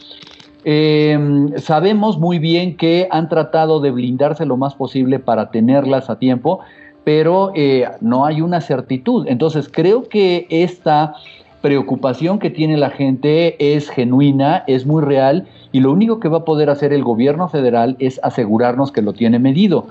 Em, 0.64 1.58
sabemos 1.58 2.20
muy 2.20 2.38
bien 2.38 2.78
que 2.78 3.08
han 3.10 3.30
tratado 3.30 3.80
de 3.80 3.92
blindarse 3.92 4.46
lo 4.46 4.58
más 4.58 4.76
posible 4.76 5.20
para 5.20 5.50
tenerlas 5.50 6.10
a 6.10 6.20
tiempo, 6.20 6.60
pero 7.04 7.52
eh, 7.56 7.90
no 8.00 8.26
hay 8.26 8.42
una 8.42 8.62
certitud. 8.62 9.26
Entonces 9.28 9.70
creo 9.72 10.08
que 10.08 10.46
esta 10.50 11.16
preocupación 11.62 12.40
que 12.40 12.50
tiene 12.50 12.78
la 12.78 12.90
gente 12.90 13.76
es 13.76 13.90
genuina, 13.90 14.64
es 14.68 14.86
muy 14.86 15.04
real 15.04 15.48
y 15.72 15.80
lo 15.80 15.92
único 15.92 16.20
que 16.20 16.28
va 16.28 16.40
a 16.40 16.46
poder 16.46 16.70
hacer 16.70 16.94
el 16.94 17.04
gobierno 17.04 17.48
federal 17.50 17.96
es 18.00 18.20
asegurarnos 18.24 18.92
que 18.92 19.02
lo 19.02 19.14
tiene 19.14 19.40
medido. 19.40 19.88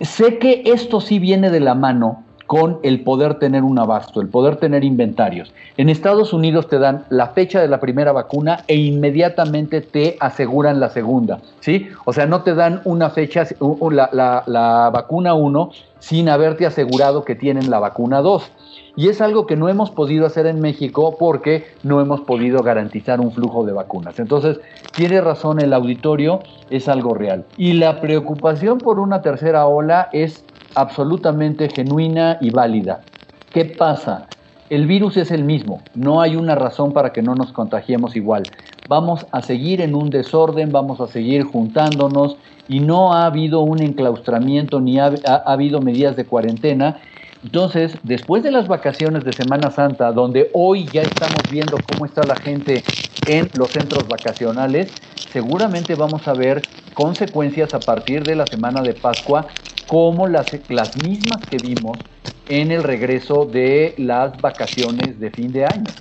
Sé 0.00 0.38
que 0.38 0.62
esto 0.66 1.00
sí 1.00 1.18
viene 1.18 1.50
de 1.50 1.60
la 1.60 1.74
mano 1.74 2.24
con 2.50 2.80
el 2.82 3.04
poder 3.04 3.38
tener 3.38 3.62
un 3.62 3.78
abasto, 3.78 4.20
el 4.20 4.26
poder 4.26 4.56
tener 4.56 4.82
inventarios. 4.82 5.54
En 5.76 5.88
Estados 5.88 6.32
Unidos 6.32 6.66
te 6.66 6.80
dan 6.80 7.04
la 7.08 7.28
fecha 7.28 7.60
de 7.60 7.68
la 7.68 7.78
primera 7.78 8.10
vacuna 8.10 8.64
e 8.66 8.74
inmediatamente 8.74 9.80
te 9.80 10.16
aseguran 10.18 10.80
la 10.80 10.88
segunda, 10.88 11.38
¿sí? 11.60 11.86
O 12.06 12.12
sea, 12.12 12.26
no 12.26 12.42
te 12.42 12.56
dan 12.56 12.80
una 12.84 13.10
fecha, 13.10 13.44
la, 13.92 14.42
la, 14.48 14.90
vacuna 14.92 15.34
1 15.34 15.70
sin 16.00 16.28
haberte 16.28 16.66
asegurado 16.66 17.22
que 17.22 17.36
tienen 17.36 17.70
la 17.70 17.78
vacuna 17.78 18.20
2. 18.20 18.50
Y 18.96 19.10
es 19.10 19.20
algo 19.20 19.46
que 19.46 19.54
no 19.54 19.68
hemos 19.68 19.92
podido 19.92 20.26
hacer 20.26 20.46
en 20.46 20.60
México 20.60 21.14
porque 21.20 21.66
no 21.84 22.00
hemos 22.00 22.22
podido 22.22 22.64
garantizar 22.64 23.20
un 23.20 23.30
flujo 23.30 23.64
de 23.64 23.72
vacunas. 23.72 24.18
Entonces, 24.18 24.58
tiene 24.96 25.20
razón 25.20 25.60
el 25.60 25.72
auditorio, 25.72 26.40
es 26.68 26.88
algo 26.88 27.14
real. 27.14 27.44
Y 27.56 27.74
la 27.74 28.00
preocupación 28.00 28.78
por 28.78 28.98
una 28.98 29.22
tercera 29.22 29.66
ola 29.66 30.08
es 30.12 30.44
absolutamente 30.74 31.68
genuina 31.68 32.38
y 32.40 32.50
válida. 32.50 33.00
¿Qué 33.52 33.64
pasa? 33.64 34.26
El 34.68 34.86
virus 34.86 35.16
es 35.16 35.32
el 35.32 35.42
mismo, 35.42 35.82
no 35.94 36.20
hay 36.20 36.36
una 36.36 36.54
razón 36.54 36.92
para 36.92 37.12
que 37.12 37.22
no 37.22 37.34
nos 37.34 37.52
contagiemos 37.52 38.14
igual. 38.14 38.44
Vamos 38.88 39.26
a 39.32 39.42
seguir 39.42 39.80
en 39.80 39.96
un 39.96 40.10
desorden, 40.10 40.70
vamos 40.70 41.00
a 41.00 41.08
seguir 41.08 41.42
juntándonos 41.42 42.36
y 42.68 42.78
no 42.78 43.12
ha 43.12 43.26
habido 43.26 43.60
un 43.60 43.82
enclaustramiento 43.82 44.80
ni 44.80 45.00
ha, 45.00 45.06
ha, 45.06 45.34
ha 45.34 45.52
habido 45.52 45.80
medidas 45.80 46.14
de 46.14 46.24
cuarentena 46.24 46.98
entonces, 47.42 47.96
después 48.02 48.42
de 48.42 48.50
las 48.50 48.68
vacaciones 48.68 49.24
de 49.24 49.32
Semana 49.32 49.70
Santa, 49.70 50.12
donde 50.12 50.50
hoy 50.52 50.86
ya 50.92 51.02
estamos 51.02 51.48
viendo 51.50 51.78
cómo 51.78 52.04
está 52.04 52.22
la 52.24 52.36
gente 52.36 52.82
en 53.26 53.50
los 53.54 53.70
centros 53.70 54.08
vacacionales, 54.08 54.92
seguramente 55.32 55.94
vamos 55.94 56.28
a 56.28 56.34
ver 56.34 56.62
consecuencias 56.92 57.72
a 57.72 57.80
partir 57.80 58.24
de 58.24 58.36
la 58.36 58.46
semana 58.46 58.82
de 58.82 58.92
Pascua, 58.92 59.46
como 59.86 60.28
las, 60.28 60.48
las 60.68 60.96
mismas 60.96 61.46
que 61.46 61.58
vimos 61.58 61.98
en 62.46 62.72
el 62.72 62.82
regreso 62.82 63.46
de 63.46 63.94
las 63.96 64.40
vacaciones 64.40 65.18
de 65.18 65.30
fin 65.30 65.50
de 65.52 65.64
año. 65.64 65.94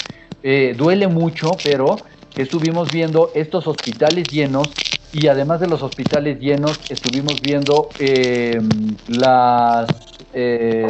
Eh, 0.43 0.75
duele 0.77 1.07
mucho, 1.07 1.61
pero 1.63 2.01
estuvimos 2.35 2.91
viendo 2.91 3.31
estos 3.33 3.65
hospitales 3.67 4.29
llenos 4.29 4.77
y 5.11 5.27
además 5.27 5.59
de 5.59 5.67
los 5.67 5.81
hospitales 5.81 6.39
llenos, 6.39 6.79
estuvimos 6.89 7.41
viendo 7.41 7.89
eh, 7.99 8.59
las 9.07 9.89
eh, 10.33 10.85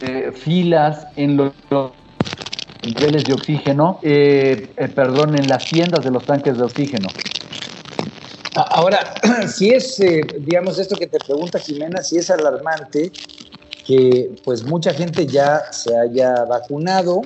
eh, 0.00 0.32
filas 0.32 1.06
en 1.16 1.36
los, 1.36 1.52
niveles 2.82 3.24
de 3.24 3.32
oxígeno, 3.32 3.98
eh, 4.02 4.70
eh, 4.76 4.88
perdón, 4.88 5.36
en 5.36 5.48
las 5.48 5.64
tiendas 5.64 6.04
de 6.04 6.10
los 6.10 6.24
tanques 6.24 6.56
de 6.56 6.64
oxígeno. 6.64 7.08
Ahora, 8.54 9.14
si 9.48 9.70
es, 9.70 10.02
digamos, 10.40 10.78
esto 10.78 10.96
que 10.96 11.06
te 11.06 11.18
pregunta 11.18 11.58
Jimena, 11.58 12.02
si 12.02 12.18
es 12.18 12.30
alarmante 12.30 13.10
que 13.86 14.30
pues 14.44 14.64
mucha 14.64 14.94
gente 14.94 15.26
ya 15.26 15.60
se 15.70 15.94
haya 15.96 16.44
vacunado 16.44 17.22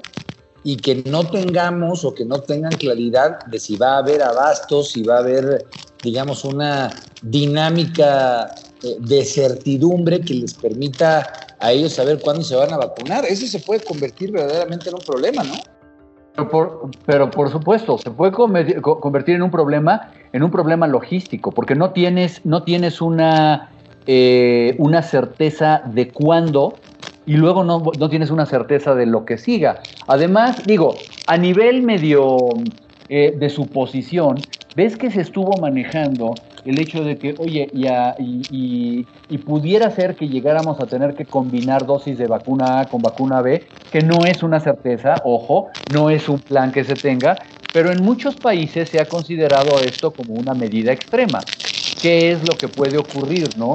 y 0.65 0.77
que 0.77 1.03
no 1.07 1.25
tengamos 1.25 2.05
o 2.05 2.15
que 2.15 2.25
no 2.25 2.41
tengan 2.41 2.73
claridad 2.73 3.45
de 3.47 3.59
si 3.59 3.77
va 3.77 3.95
a 3.95 3.99
haber 3.99 4.23
abastos, 4.23 4.91
si 4.91 5.03
va 5.03 5.17
a 5.17 5.19
haber, 5.21 5.67
digamos, 6.03 6.45
una 6.45 6.91
dinámica 7.23 8.55
eh, 8.83 8.97
de 8.99 9.25
certidumbre 9.25 10.21
que 10.21 10.35
les 10.35 10.55
permita 10.55 11.33
a 11.61 11.73
ellos 11.73 11.95
saber 11.95 12.21
cuándo 12.21 12.43
se 12.43 12.57
van 12.57 12.73
a 12.73 12.77
vacunar. 12.77 13.25
Eso 13.25 13.47
se 13.47 13.61
puede 13.61 13.83
convertir 13.83 14.33
verdaderamente 14.33 14.89
en 14.89 14.97
un 14.97 15.03
problema, 15.03 15.43
¿no? 15.45 15.55
por, 16.47 16.91
pero 17.05 17.31
por 17.31 17.51
supuesto, 17.51 17.99
se 17.99 18.11
puede 18.11 18.33
convertir 18.33 19.35
en 19.35 19.43
un 19.43 19.51
problema, 19.51 20.13
en 20.33 20.43
un 20.43 20.51
problema 20.51 20.87
logístico, 20.87 21.51
porque 21.51 21.75
no 21.75 21.91
tienes, 21.91 22.45
no 22.45 22.63
tienes 22.63 23.01
una, 23.01 23.71
eh, 24.07 24.77
una 24.79 25.03
certeza 25.03 25.83
de 25.87 26.11
cuándo 26.11 26.75
y 27.29 27.35
luego 27.37 27.63
no, 27.63 27.83
no, 27.99 28.09
tienes 28.09 28.31
una 28.31 28.47
certeza 28.47 28.95
de 28.95 29.05
lo 29.05 29.27
que 29.27 29.37
siga. 29.37 29.81
Además, 30.07 30.65
digo, 30.65 30.97
a 31.27 31.37
nivel 31.37 31.83
medio 31.83 32.39
eh, 33.11 33.37
de 33.39 33.51
suposición, 33.51 34.37
ves 34.75 34.97
que 34.97 35.11
se 35.11 35.21
estuvo 35.21 35.53
manejando 35.61 36.35
el 36.65 36.81
hecho 36.81 37.05
de 37.05 37.19
que, 37.19 37.35
oye, 37.39 37.69
y, 38.19 39.07
y, 39.29 39.39
pudiera 39.39 39.91
ser 39.91 40.17
que 40.17 40.27
llegáramos 40.27 40.81
a 40.81 40.87
tener 40.87 41.15
que 41.15 41.27
combinar 41.27 41.85
dosis 41.85 42.17
de 42.17 42.27
vacuna 42.27 42.81
A 42.81 42.89
con 42.89 43.03
vacuna 43.03 43.43
B, 43.43 43.63
que 43.93 44.01
no 44.01 44.25
es 44.25 44.43
una 44.43 44.59
certeza, 44.59 45.17
ojo, 45.23 45.69
no 45.93 46.09
es 46.09 46.31
un 46.31 46.39
plan 46.39 46.73
que 46.73 46.83
se 46.83 46.95
tenga, 46.95 47.37
pero 47.75 47.93
en 47.93 48.03
muchos 48.03 48.37
países 48.37 48.89
se 48.89 49.01
ha 49.01 49.05
considerado 49.05 49.79
esto 49.81 50.13
como 50.13 50.33
una 50.33 50.55
medida 50.55 50.93
extrema. 50.93 51.43
¿Qué 52.01 52.33
es 52.33 52.39
lo 52.49 52.57
que 52.57 52.69
puede 52.69 52.97
ocurrir, 52.97 53.49
no? 53.59 53.75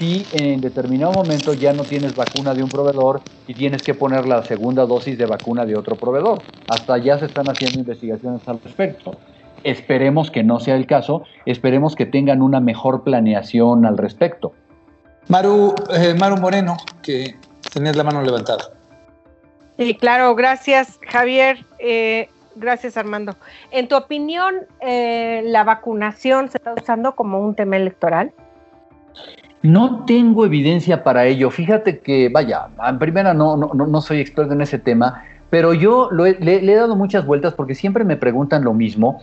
Si 0.00 0.24
en 0.32 0.62
determinado 0.62 1.12
momento 1.12 1.52
ya 1.52 1.74
no 1.74 1.84
tienes 1.84 2.16
vacuna 2.16 2.54
de 2.54 2.62
un 2.62 2.70
proveedor 2.70 3.20
y 3.46 3.52
tienes 3.52 3.82
que 3.82 3.92
poner 3.92 4.26
la 4.26 4.42
segunda 4.42 4.86
dosis 4.86 5.18
de 5.18 5.26
vacuna 5.26 5.66
de 5.66 5.76
otro 5.76 5.94
proveedor. 5.94 6.38
Hasta 6.68 6.96
ya 6.96 7.18
se 7.18 7.26
están 7.26 7.50
haciendo 7.50 7.80
investigaciones 7.80 8.40
al 8.48 8.62
respecto. 8.62 9.18
Esperemos 9.62 10.30
que 10.30 10.42
no 10.42 10.58
sea 10.58 10.76
el 10.76 10.86
caso, 10.86 11.24
esperemos 11.44 11.96
que 11.96 12.06
tengan 12.06 12.40
una 12.40 12.60
mejor 12.60 13.04
planeación 13.04 13.84
al 13.84 13.98
respecto. 13.98 14.54
Maru, 15.28 15.74
eh, 15.92 16.14
Maru 16.18 16.38
Moreno, 16.38 16.78
que 17.02 17.36
tenías 17.70 17.94
la 17.94 18.04
mano 18.04 18.22
levantada. 18.22 18.70
Sí, 19.76 19.94
claro, 19.96 20.34
gracias 20.34 20.98
Javier, 21.10 21.66
eh, 21.78 22.30
gracias 22.56 22.96
Armando. 22.96 23.36
En 23.70 23.86
tu 23.86 23.96
opinión, 23.96 24.66
eh, 24.80 25.42
¿la 25.44 25.62
vacunación 25.62 26.48
se 26.48 26.56
está 26.56 26.72
usando 26.72 27.14
como 27.14 27.38
un 27.40 27.54
tema 27.54 27.76
electoral? 27.76 28.32
No 29.62 30.04
tengo 30.06 30.46
evidencia 30.46 31.04
para 31.04 31.26
ello. 31.26 31.50
Fíjate 31.50 31.98
que, 31.98 32.28
vaya, 32.30 32.68
en 32.88 32.98
primera 32.98 33.34
no, 33.34 33.56
no, 33.56 33.72
no 33.74 34.00
soy 34.00 34.20
experto 34.20 34.54
en 34.54 34.62
ese 34.62 34.78
tema, 34.78 35.22
pero 35.50 35.74
yo 35.74 36.10
le, 36.12 36.36
he 36.40 36.74
dado 36.74 36.96
muchas 36.96 37.26
vueltas 37.26 37.54
porque 37.54 37.74
siempre 37.74 38.04
me 38.04 38.16
preguntan 38.16 38.64
lo 38.64 38.72
mismo 38.72 39.20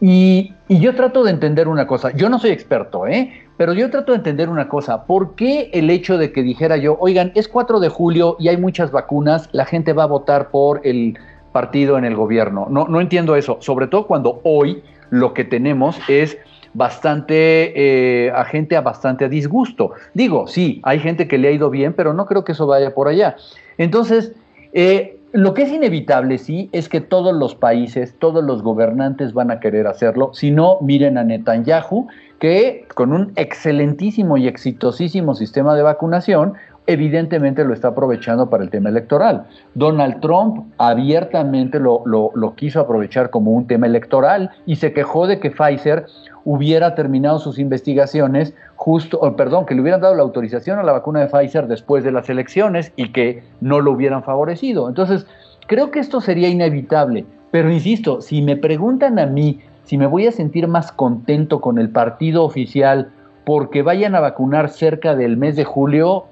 y, 0.00 0.54
yo 0.68 0.94
trato 0.94 1.24
de 1.24 1.30
entender 1.30 1.66
una 1.66 1.86
cosa, 1.86 2.12
yo 2.12 2.28
no 2.28 2.38
soy 2.38 2.50
experto, 2.50 3.06
¿eh? 3.06 3.32
Pero 3.56 3.72
yo 3.72 3.90
trato 3.90 4.12
de 4.12 4.18
entender 4.18 4.48
una 4.48 4.68
cosa, 4.68 5.04
¿por 5.06 5.34
qué 5.34 5.70
el 5.72 5.90
hecho 5.90 6.18
de 6.18 6.30
que 6.30 6.42
dijera 6.42 6.76
yo, 6.76 6.96
oigan, 7.00 7.32
es 7.34 7.48
4 7.48 7.80
de 7.80 7.88
julio 7.88 8.36
y 8.38 8.48
hay 8.48 8.56
muchas 8.56 8.92
vacunas, 8.92 9.48
la 9.52 9.64
gente 9.64 9.92
va 9.92 10.04
a 10.04 10.06
votar 10.06 10.50
por 10.50 10.80
el 10.84 11.18
partido 11.52 11.98
en 11.98 12.04
el 12.04 12.14
gobierno? 12.14 12.66
No, 12.70 12.86
no 12.86 13.00
entiendo 13.00 13.34
eso, 13.34 13.58
sobre 13.60 13.86
todo 13.86 14.06
cuando 14.06 14.40
hoy 14.44 14.82
lo 15.10 15.32
que 15.34 15.44
tenemos 15.44 15.98
es 16.06 16.38
bastante, 16.78 17.72
eh, 17.74 18.30
a 18.30 18.44
gente 18.44 18.76
a 18.76 18.80
bastante 18.80 19.28
disgusto. 19.28 19.90
Digo, 20.14 20.46
sí, 20.46 20.80
hay 20.84 21.00
gente 21.00 21.28
que 21.28 21.36
le 21.36 21.48
ha 21.48 21.50
ido 21.50 21.68
bien, 21.68 21.92
pero 21.92 22.14
no 22.14 22.24
creo 22.24 22.44
que 22.44 22.52
eso 22.52 22.66
vaya 22.66 22.94
por 22.94 23.08
allá. 23.08 23.36
Entonces, 23.76 24.32
eh, 24.72 25.18
lo 25.32 25.52
que 25.52 25.62
es 25.62 25.72
inevitable, 25.72 26.38
sí, 26.38 26.70
es 26.72 26.88
que 26.88 27.00
todos 27.00 27.34
los 27.34 27.54
países, 27.54 28.14
todos 28.18 28.42
los 28.42 28.62
gobernantes 28.62 29.34
van 29.34 29.50
a 29.50 29.60
querer 29.60 29.86
hacerlo. 29.86 30.30
Si 30.32 30.50
no, 30.50 30.78
miren 30.80 31.18
a 31.18 31.24
Netanyahu, 31.24 32.06
que 32.38 32.86
con 32.94 33.12
un 33.12 33.32
excelentísimo 33.34 34.36
y 34.36 34.46
exitosísimo 34.46 35.34
sistema 35.34 35.74
de 35.74 35.82
vacunación, 35.82 36.54
evidentemente 36.88 37.64
lo 37.64 37.74
está 37.74 37.88
aprovechando 37.88 38.48
para 38.48 38.64
el 38.64 38.70
tema 38.70 38.88
electoral. 38.88 39.44
Donald 39.74 40.20
Trump 40.20 40.72
abiertamente 40.78 41.78
lo, 41.78 42.54
quiso 42.56 42.80
aprovechar 42.80 43.28
como 43.28 43.52
un 43.52 43.66
tema 43.66 43.86
electoral 43.86 44.50
y 44.64 44.76
se 44.76 44.94
quejó 44.94 45.26
de 45.26 45.38
que 45.38 45.50
Pfizer 45.50 46.06
hubiera 46.44 46.94
terminado 46.94 47.38
sus 47.40 47.58
investigaciones 47.58 48.54
justo, 48.76 49.20
perdón, 49.36 49.66
que 49.66 49.74
le 49.74 49.82
hubieran 49.82 50.00
dado 50.00 50.14
la 50.14 50.22
autorización 50.22 50.78
a 50.78 50.82
la 50.82 50.92
vacuna 50.92 51.20
de 51.20 51.26
Pfizer 51.26 51.66
después 51.66 52.04
de 52.04 52.10
las 52.10 52.30
elecciones 52.30 52.90
y 52.96 53.12
que 53.12 53.42
no 53.60 53.80
lo 53.80 53.92
hubieran 53.92 54.22
favorecido. 54.22 54.88
Entonces, 54.88 55.26
creo 55.66 55.90
que 55.90 56.00
esto 56.00 56.22
sería 56.22 56.48
inevitable, 56.48 57.26
pero 57.50 57.70
insisto, 57.70 58.22
si 58.22 58.40
me 58.40 58.56
preguntan 58.56 59.18
a 59.18 59.26
mí 59.26 59.60
si 59.84 59.98
me 59.98 60.06
voy 60.06 60.26
a 60.26 60.32
sentir 60.32 60.68
más 60.68 60.90
contento 60.90 61.60
con 61.60 61.78
el 61.78 61.90
partido 61.90 62.44
oficial 62.44 63.10
porque 63.44 63.82
vayan 63.82 64.14
a 64.14 64.20
vacunar 64.20 64.70
cerca 64.70 65.14
del 65.14 65.36
mes 65.36 65.56
de 65.56 65.64
julio, 65.64 66.26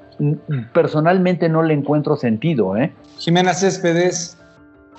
personalmente 0.73 1.49
no 1.49 1.62
le 1.62 1.75
encuentro 1.75 2.17
sentido. 2.17 2.77
¿eh? 2.77 2.93
Jimena 3.19 3.55
Céspedes. 3.55 4.37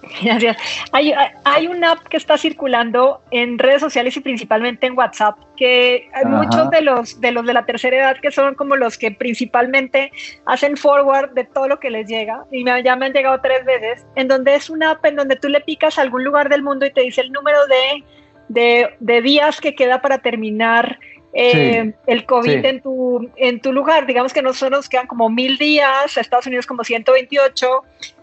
Gracias. 0.21 0.57
Hay, 0.91 1.13
hay 1.43 1.67
una 1.67 1.93
app 1.93 2.07
que 2.07 2.17
está 2.17 2.37
circulando 2.37 3.21
en 3.31 3.57
redes 3.57 3.81
sociales 3.81 4.15
y 4.17 4.19
principalmente 4.19 4.87
en 4.87 4.97
WhatsApp, 4.97 5.37
que 5.55 6.09
hay 6.13 6.25
muchos 6.25 6.69
de 6.69 6.81
los, 6.81 7.19
de 7.19 7.31
los 7.31 7.45
de 7.45 7.53
la 7.53 7.65
tercera 7.65 7.97
edad 7.97 8.17
que 8.21 8.31
son 8.31 8.55
como 8.55 8.75
los 8.75 8.97
que 8.97 9.11
principalmente 9.11 10.11
hacen 10.45 10.77
forward 10.77 11.31
de 11.31 11.45
todo 11.45 11.67
lo 11.67 11.79
que 11.79 11.89
les 11.89 12.07
llega, 12.07 12.43
y 12.51 12.63
me, 12.63 12.81
ya 12.83 12.95
me 12.95 13.07
han 13.07 13.13
llegado 13.13 13.39
tres 13.41 13.65
veces, 13.65 14.05
en 14.15 14.27
donde 14.27 14.55
es 14.55 14.69
una 14.69 14.91
app 14.91 15.05
en 15.05 15.15
donde 15.15 15.35
tú 15.35 15.49
le 15.49 15.61
picas 15.61 15.97
a 15.97 16.01
algún 16.01 16.23
lugar 16.23 16.49
del 16.49 16.63
mundo 16.63 16.85
y 16.85 16.91
te 16.91 17.01
dice 17.01 17.21
el 17.21 17.31
número 17.31 17.59
de, 17.67 18.03
de, 18.49 18.89
de 18.99 19.21
días 19.21 19.59
que 19.59 19.75
queda 19.75 20.01
para 20.01 20.19
terminar 20.19 20.99
eh, 21.39 21.93
el 22.07 22.25
COVID 22.25 22.65
en, 22.65 22.81
tu, 22.81 23.29
en 23.35 23.61
tu 23.61 23.71
lugar. 23.71 24.07
Digamos 24.07 24.33
que 24.33 24.41
nosotros 24.41 24.79
nos 24.79 24.89
quedan 24.89 25.05
como 25.05 25.29
mil 25.29 25.59
días, 25.59 26.17
Estados 26.17 26.47
Unidos 26.47 26.65
como 26.65 26.83
128, 26.83 27.67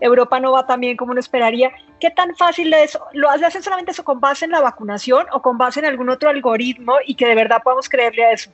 Europa 0.00 0.40
no 0.40 0.50
va 0.50 0.66
tan 0.66 0.80
bien 0.80 0.96
como 0.96 1.12
uno 1.12 1.20
esperaría. 1.20 1.70
¿Qué 2.00 2.10
tan 2.10 2.34
fácil 2.34 2.74
es? 2.74 2.98
¿Lo 3.12 3.30
hacen 3.30 3.62
solamente 3.62 3.92
eso 3.92 4.02
con 4.02 4.18
base 4.18 4.46
en 4.46 4.50
la 4.50 4.60
vacunación 4.60 5.26
o 5.32 5.40
con 5.40 5.56
base 5.56 5.78
en 5.78 5.86
algún 5.86 6.08
otro 6.08 6.28
algoritmo 6.28 6.94
y 7.06 7.14
que 7.14 7.26
de 7.26 7.36
verdad 7.36 7.58
podamos 7.62 7.88
creerle 7.88 8.24
a 8.24 8.32
eso? 8.32 8.50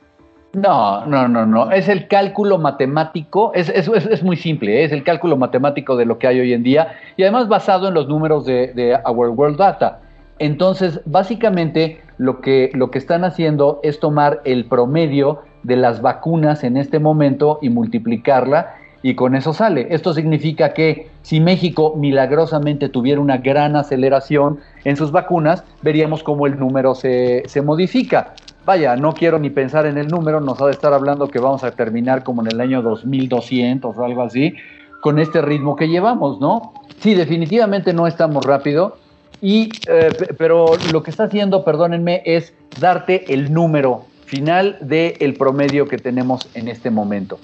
No, 0.53 1.07
no, 1.07 1.27
no, 1.27 1.47
no. 1.47 1.71
Es 1.71 1.89
el 1.89 2.07
cálculo 2.07 2.59
matemático, 2.59 3.51
es, 3.55 3.67
es, 3.69 3.87
es, 3.87 4.21
muy 4.21 4.37
simple, 4.37 4.81
¿eh? 4.81 4.83
es 4.83 4.91
el 4.91 5.03
cálculo 5.03 5.37
matemático 5.37 5.95
de 5.95 6.05
lo 6.05 6.19
que 6.19 6.27
hay 6.27 6.39
hoy 6.39 6.53
en 6.53 6.61
día 6.61 6.99
y 7.17 7.23
además 7.23 7.47
basado 7.47 7.87
en 7.87 7.95
los 7.95 8.07
números 8.07 8.45
de, 8.45 8.73
de 8.73 8.95
Our 9.05 9.29
World 9.29 9.57
Data. 9.57 10.01
Entonces, 10.37 10.99
básicamente, 11.05 12.01
lo 12.21 12.39
que, 12.39 12.69
lo 12.75 12.91
que 12.91 12.99
están 12.99 13.23
haciendo 13.23 13.79
es 13.81 13.99
tomar 13.99 14.41
el 14.45 14.65
promedio 14.65 15.39
de 15.63 15.75
las 15.75 16.03
vacunas 16.03 16.63
en 16.63 16.77
este 16.77 16.99
momento 16.99 17.57
y 17.63 17.69
multiplicarla 17.69 18.75
y 19.01 19.15
con 19.15 19.33
eso 19.33 19.53
sale. 19.53 19.87
Esto 19.89 20.13
significa 20.13 20.71
que 20.75 21.09
si 21.23 21.39
México 21.39 21.95
milagrosamente 21.97 22.89
tuviera 22.89 23.19
una 23.19 23.37
gran 23.37 23.75
aceleración 23.75 24.59
en 24.83 24.97
sus 24.97 25.11
vacunas, 25.11 25.63
veríamos 25.81 26.21
cómo 26.21 26.45
el 26.45 26.59
número 26.59 26.93
se, 26.93 27.41
se, 27.47 27.63
modifica. 27.63 28.35
Vaya, 28.65 28.95
no 28.95 29.13
quiero 29.13 29.39
ni 29.39 29.49
pensar 29.49 29.87
en 29.87 29.97
el 29.97 30.07
número, 30.07 30.39
nos 30.41 30.61
ha 30.61 30.67
de 30.67 30.73
estar 30.73 30.93
hablando 30.93 31.27
que 31.27 31.39
vamos 31.39 31.63
a 31.63 31.71
terminar 31.71 32.23
como 32.23 32.43
en 32.43 32.49
el 32.51 32.61
año 32.61 32.83
2200 32.83 33.97
o 33.97 34.05
algo 34.05 34.21
así, 34.21 34.53
con 35.01 35.17
este 35.17 35.41
ritmo 35.41 35.75
que 35.75 35.89
llevamos, 35.89 36.39
¿no? 36.39 36.73
Sí, 36.99 37.15
definitivamente 37.15 37.93
no 37.93 38.05
estamos 38.05 38.45
rápido, 38.45 38.97
y, 39.41 39.69
eh, 39.87 40.09
pero 40.37 40.73
lo 40.91 41.01
que 41.03 41.09
está 41.09 41.23
haciendo, 41.23 41.63
perdónenme, 41.63 42.21
es 42.25 42.53
darte 42.79 43.33
el 43.33 43.51
número 43.51 44.05
final 44.25 44.77
del 44.81 45.33
promedio 45.33 45.87
que 45.87 45.97
tenemos 45.97 46.47
en 46.53 46.67
este 46.67 46.89
momento. 46.91 47.39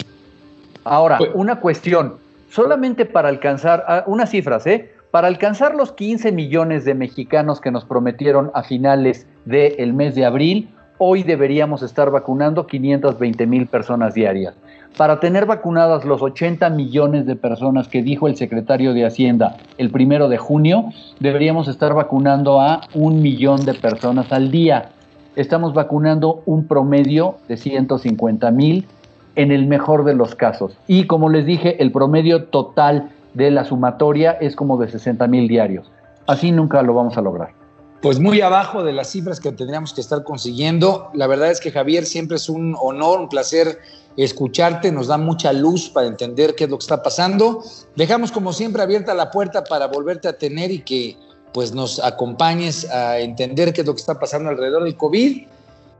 Ahora, 0.83 1.17
pues- 1.17 1.31
una 1.33 1.59
cuestión, 1.59 2.15
solamente 2.49 3.05
para 3.05 3.29
alcanzar, 3.29 3.83
ah, 3.87 4.03
unas 4.05 4.29
cifras, 4.29 4.65
¿eh? 4.67 4.91
Para 5.11 5.27
alcanzar 5.27 5.73
los 5.75 5.91
15 5.91 6.31
millones 6.31 6.85
de 6.85 6.93
mexicanos 6.93 7.59
que 7.59 7.71
nos 7.71 7.83
prometieron 7.83 8.51
a 8.53 8.63
finales 8.63 9.25
del 9.45 9.93
mes 9.93 10.15
de 10.15 10.25
abril, 10.25 10.69
hoy 10.97 11.23
deberíamos 11.23 11.81
estar 11.81 12.11
vacunando 12.11 12.67
520 12.67 13.47
mil 13.47 13.67
personas 13.67 14.13
diarias 14.13 14.53
para 14.95 15.19
tener 15.19 15.45
vacunadas 15.45 16.05
los 16.05 16.21
80 16.21 16.69
millones 16.69 17.25
de 17.25 17.35
personas 17.35 17.87
que 17.87 18.01
dijo 18.01 18.27
el 18.27 18.35
secretario 18.35 18.93
de 18.93 19.05
Hacienda 19.05 19.57
el 19.77 19.91
primero 19.91 20.29
de 20.29 20.37
junio, 20.37 20.85
deberíamos 21.19 21.67
estar 21.67 21.93
vacunando 21.93 22.61
a 22.61 22.81
un 22.93 23.21
millón 23.21 23.65
de 23.65 23.73
personas 23.73 24.31
al 24.31 24.49
día. 24.49 24.89
Estamos 25.35 25.73
vacunando 25.73 26.41
un 26.45 26.67
promedio 26.67 27.37
de 27.47 27.57
150 27.57 28.49
mil 28.51 28.87
en 29.35 29.51
el 29.51 29.67
mejor 29.67 30.03
de 30.03 30.15
los 30.15 30.33
casos. 30.33 30.77
Y 30.87 31.05
como 31.05 31.29
les 31.29 31.45
dije, 31.45 31.81
el 31.81 31.91
promedio 31.91 32.45
total 32.45 33.09
de 33.35 33.51
la 33.51 33.65
sumatoria 33.65 34.31
es 34.31 34.55
como 34.55 34.77
de 34.77 34.89
60 34.89 35.27
mil 35.27 35.47
diarios. 35.47 35.91
Así 36.25 36.51
nunca 36.51 36.81
lo 36.81 36.95
vamos 36.95 37.17
a 37.17 37.21
lograr. 37.21 37.49
Pues 38.01 38.19
muy 38.19 38.41
abajo 38.41 38.83
de 38.83 38.93
las 38.93 39.11
cifras 39.11 39.39
que 39.39 39.51
tendríamos 39.51 39.93
que 39.93 40.01
estar 40.01 40.23
consiguiendo. 40.23 41.09
La 41.13 41.27
verdad 41.27 41.51
es 41.51 41.59
que 41.59 41.71
Javier 41.71 42.05
siempre 42.05 42.37
es 42.37 42.49
un 42.49 42.75
honor, 42.79 43.19
un 43.19 43.29
placer 43.29 43.79
escucharte, 44.25 44.91
nos 44.91 45.07
da 45.07 45.17
mucha 45.17 45.53
luz 45.53 45.89
para 45.89 46.07
entender 46.07 46.55
qué 46.55 46.65
es 46.65 46.69
lo 46.69 46.77
que 46.77 46.83
está 46.83 47.03
pasando. 47.03 47.63
Dejamos 47.95 48.31
como 48.31 48.51
siempre 48.51 48.81
abierta 48.81 49.13
la 49.13 49.31
puerta 49.31 49.63
para 49.63 49.87
volverte 49.87 50.27
a 50.27 50.37
tener 50.37 50.71
y 50.71 50.79
que 50.79 51.17
pues 51.53 51.71
nos 51.71 51.99
acompañes 52.03 52.89
a 52.89 53.19
entender 53.19 53.73
qué 53.73 53.81
es 53.81 53.87
lo 53.87 53.93
que 53.93 54.01
está 54.01 54.19
pasando 54.19 54.49
alrededor 54.49 54.83
del 54.83 54.97
COVID. 54.97 55.47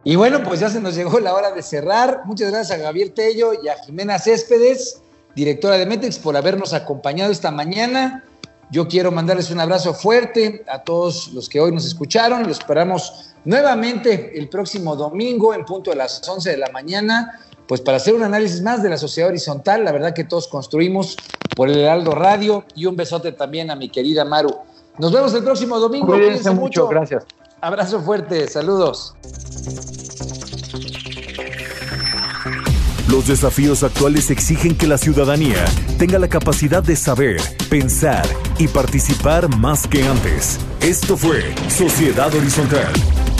Y 0.03 0.15
bueno, 0.15 0.43
pues 0.43 0.59
ya 0.59 0.69
se 0.69 0.79
nos 0.79 0.95
llegó 0.95 1.19
la 1.19 1.33
hora 1.33 1.51
de 1.51 1.61
cerrar. 1.61 2.21
Muchas 2.25 2.51
gracias 2.51 2.79
a 2.79 2.83
Javier 2.83 3.09
Tello 3.09 3.51
y 3.61 3.67
a 3.67 3.77
Jimena 3.83 4.19
Céspedes, 4.19 5.01
directora 5.35 5.77
de 5.77 5.85
Metex, 5.85 6.19
por 6.19 6.37
habernos 6.37 6.73
acompañado 6.73 7.31
esta 7.31 7.51
mañana. 7.51 8.23
Yo 8.69 8.87
quiero 8.87 9.11
mandarles 9.11 9.49
un 9.49 9.59
abrazo 9.59 9.93
fuerte 9.93 10.63
a 10.67 10.83
todos 10.83 11.29
los 11.33 11.47
que 11.47 11.59
hoy 11.59 11.71
nos 11.71 11.85
escucharon. 11.85 12.43
Los 12.43 12.59
esperamos 12.59 13.33
nuevamente 13.45 14.37
el 14.37 14.49
próximo 14.49 14.95
domingo 14.95 15.53
en 15.53 15.63
punto 15.63 15.89
de 15.91 15.95
las 15.95 16.27
11 16.27 16.51
de 16.51 16.57
la 16.57 16.69
mañana, 16.71 17.39
pues 17.67 17.81
para 17.81 17.97
hacer 17.97 18.13
un 18.13 18.23
análisis 18.23 18.61
más 18.61 18.81
de 18.81 18.89
la 18.89 18.97
sociedad 18.97 19.29
horizontal. 19.29 19.83
La 19.83 19.91
verdad 19.91 20.13
que 20.13 20.23
todos 20.23 20.47
construimos 20.47 21.17
por 21.55 21.69
el 21.69 21.79
Heraldo 21.79 22.11
Radio 22.11 22.63
y 22.75 22.85
un 22.85 22.95
besote 22.95 23.31
también 23.31 23.69
a 23.71 23.75
mi 23.75 23.89
querida 23.89 24.23
Maru. 24.25 24.55
Nos 24.97 25.11
vemos 25.11 25.33
el 25.33 25.43
próximo 25.43 25.79
domingo. 25.79 26.07
Cuídense 26.07 26.51
mucho, 26.51 26.87
gracias. 26.87 27.23
Abrazo 27.61 28.01
fuerte, 28.01 28.47
saludos. 28.47 29.15
Los 33.09 33.25
desafíos 33.27 33.83
actuales 33.83 34.29
exigen 34.31 34.77
que 34.77 34.85
la 34.85 34.97
ciudadanía 34.97 35.63
tenga 35.97 36.19
la 36.19 36.27
capacidad 36.27 36.83
de 36.83 36.97
saber, 36.97 37.39
pensar 37.69 38.25
y 38.59 38.67
participar 38.67 39.47
más 39.55 39.87
que 39.87 40.03
antes. 40.03 40.59
Esto 40.81 41.15
fue 41.15 41.55
Sociedad 41.69 42.33
Horizontal, 42.35 42.91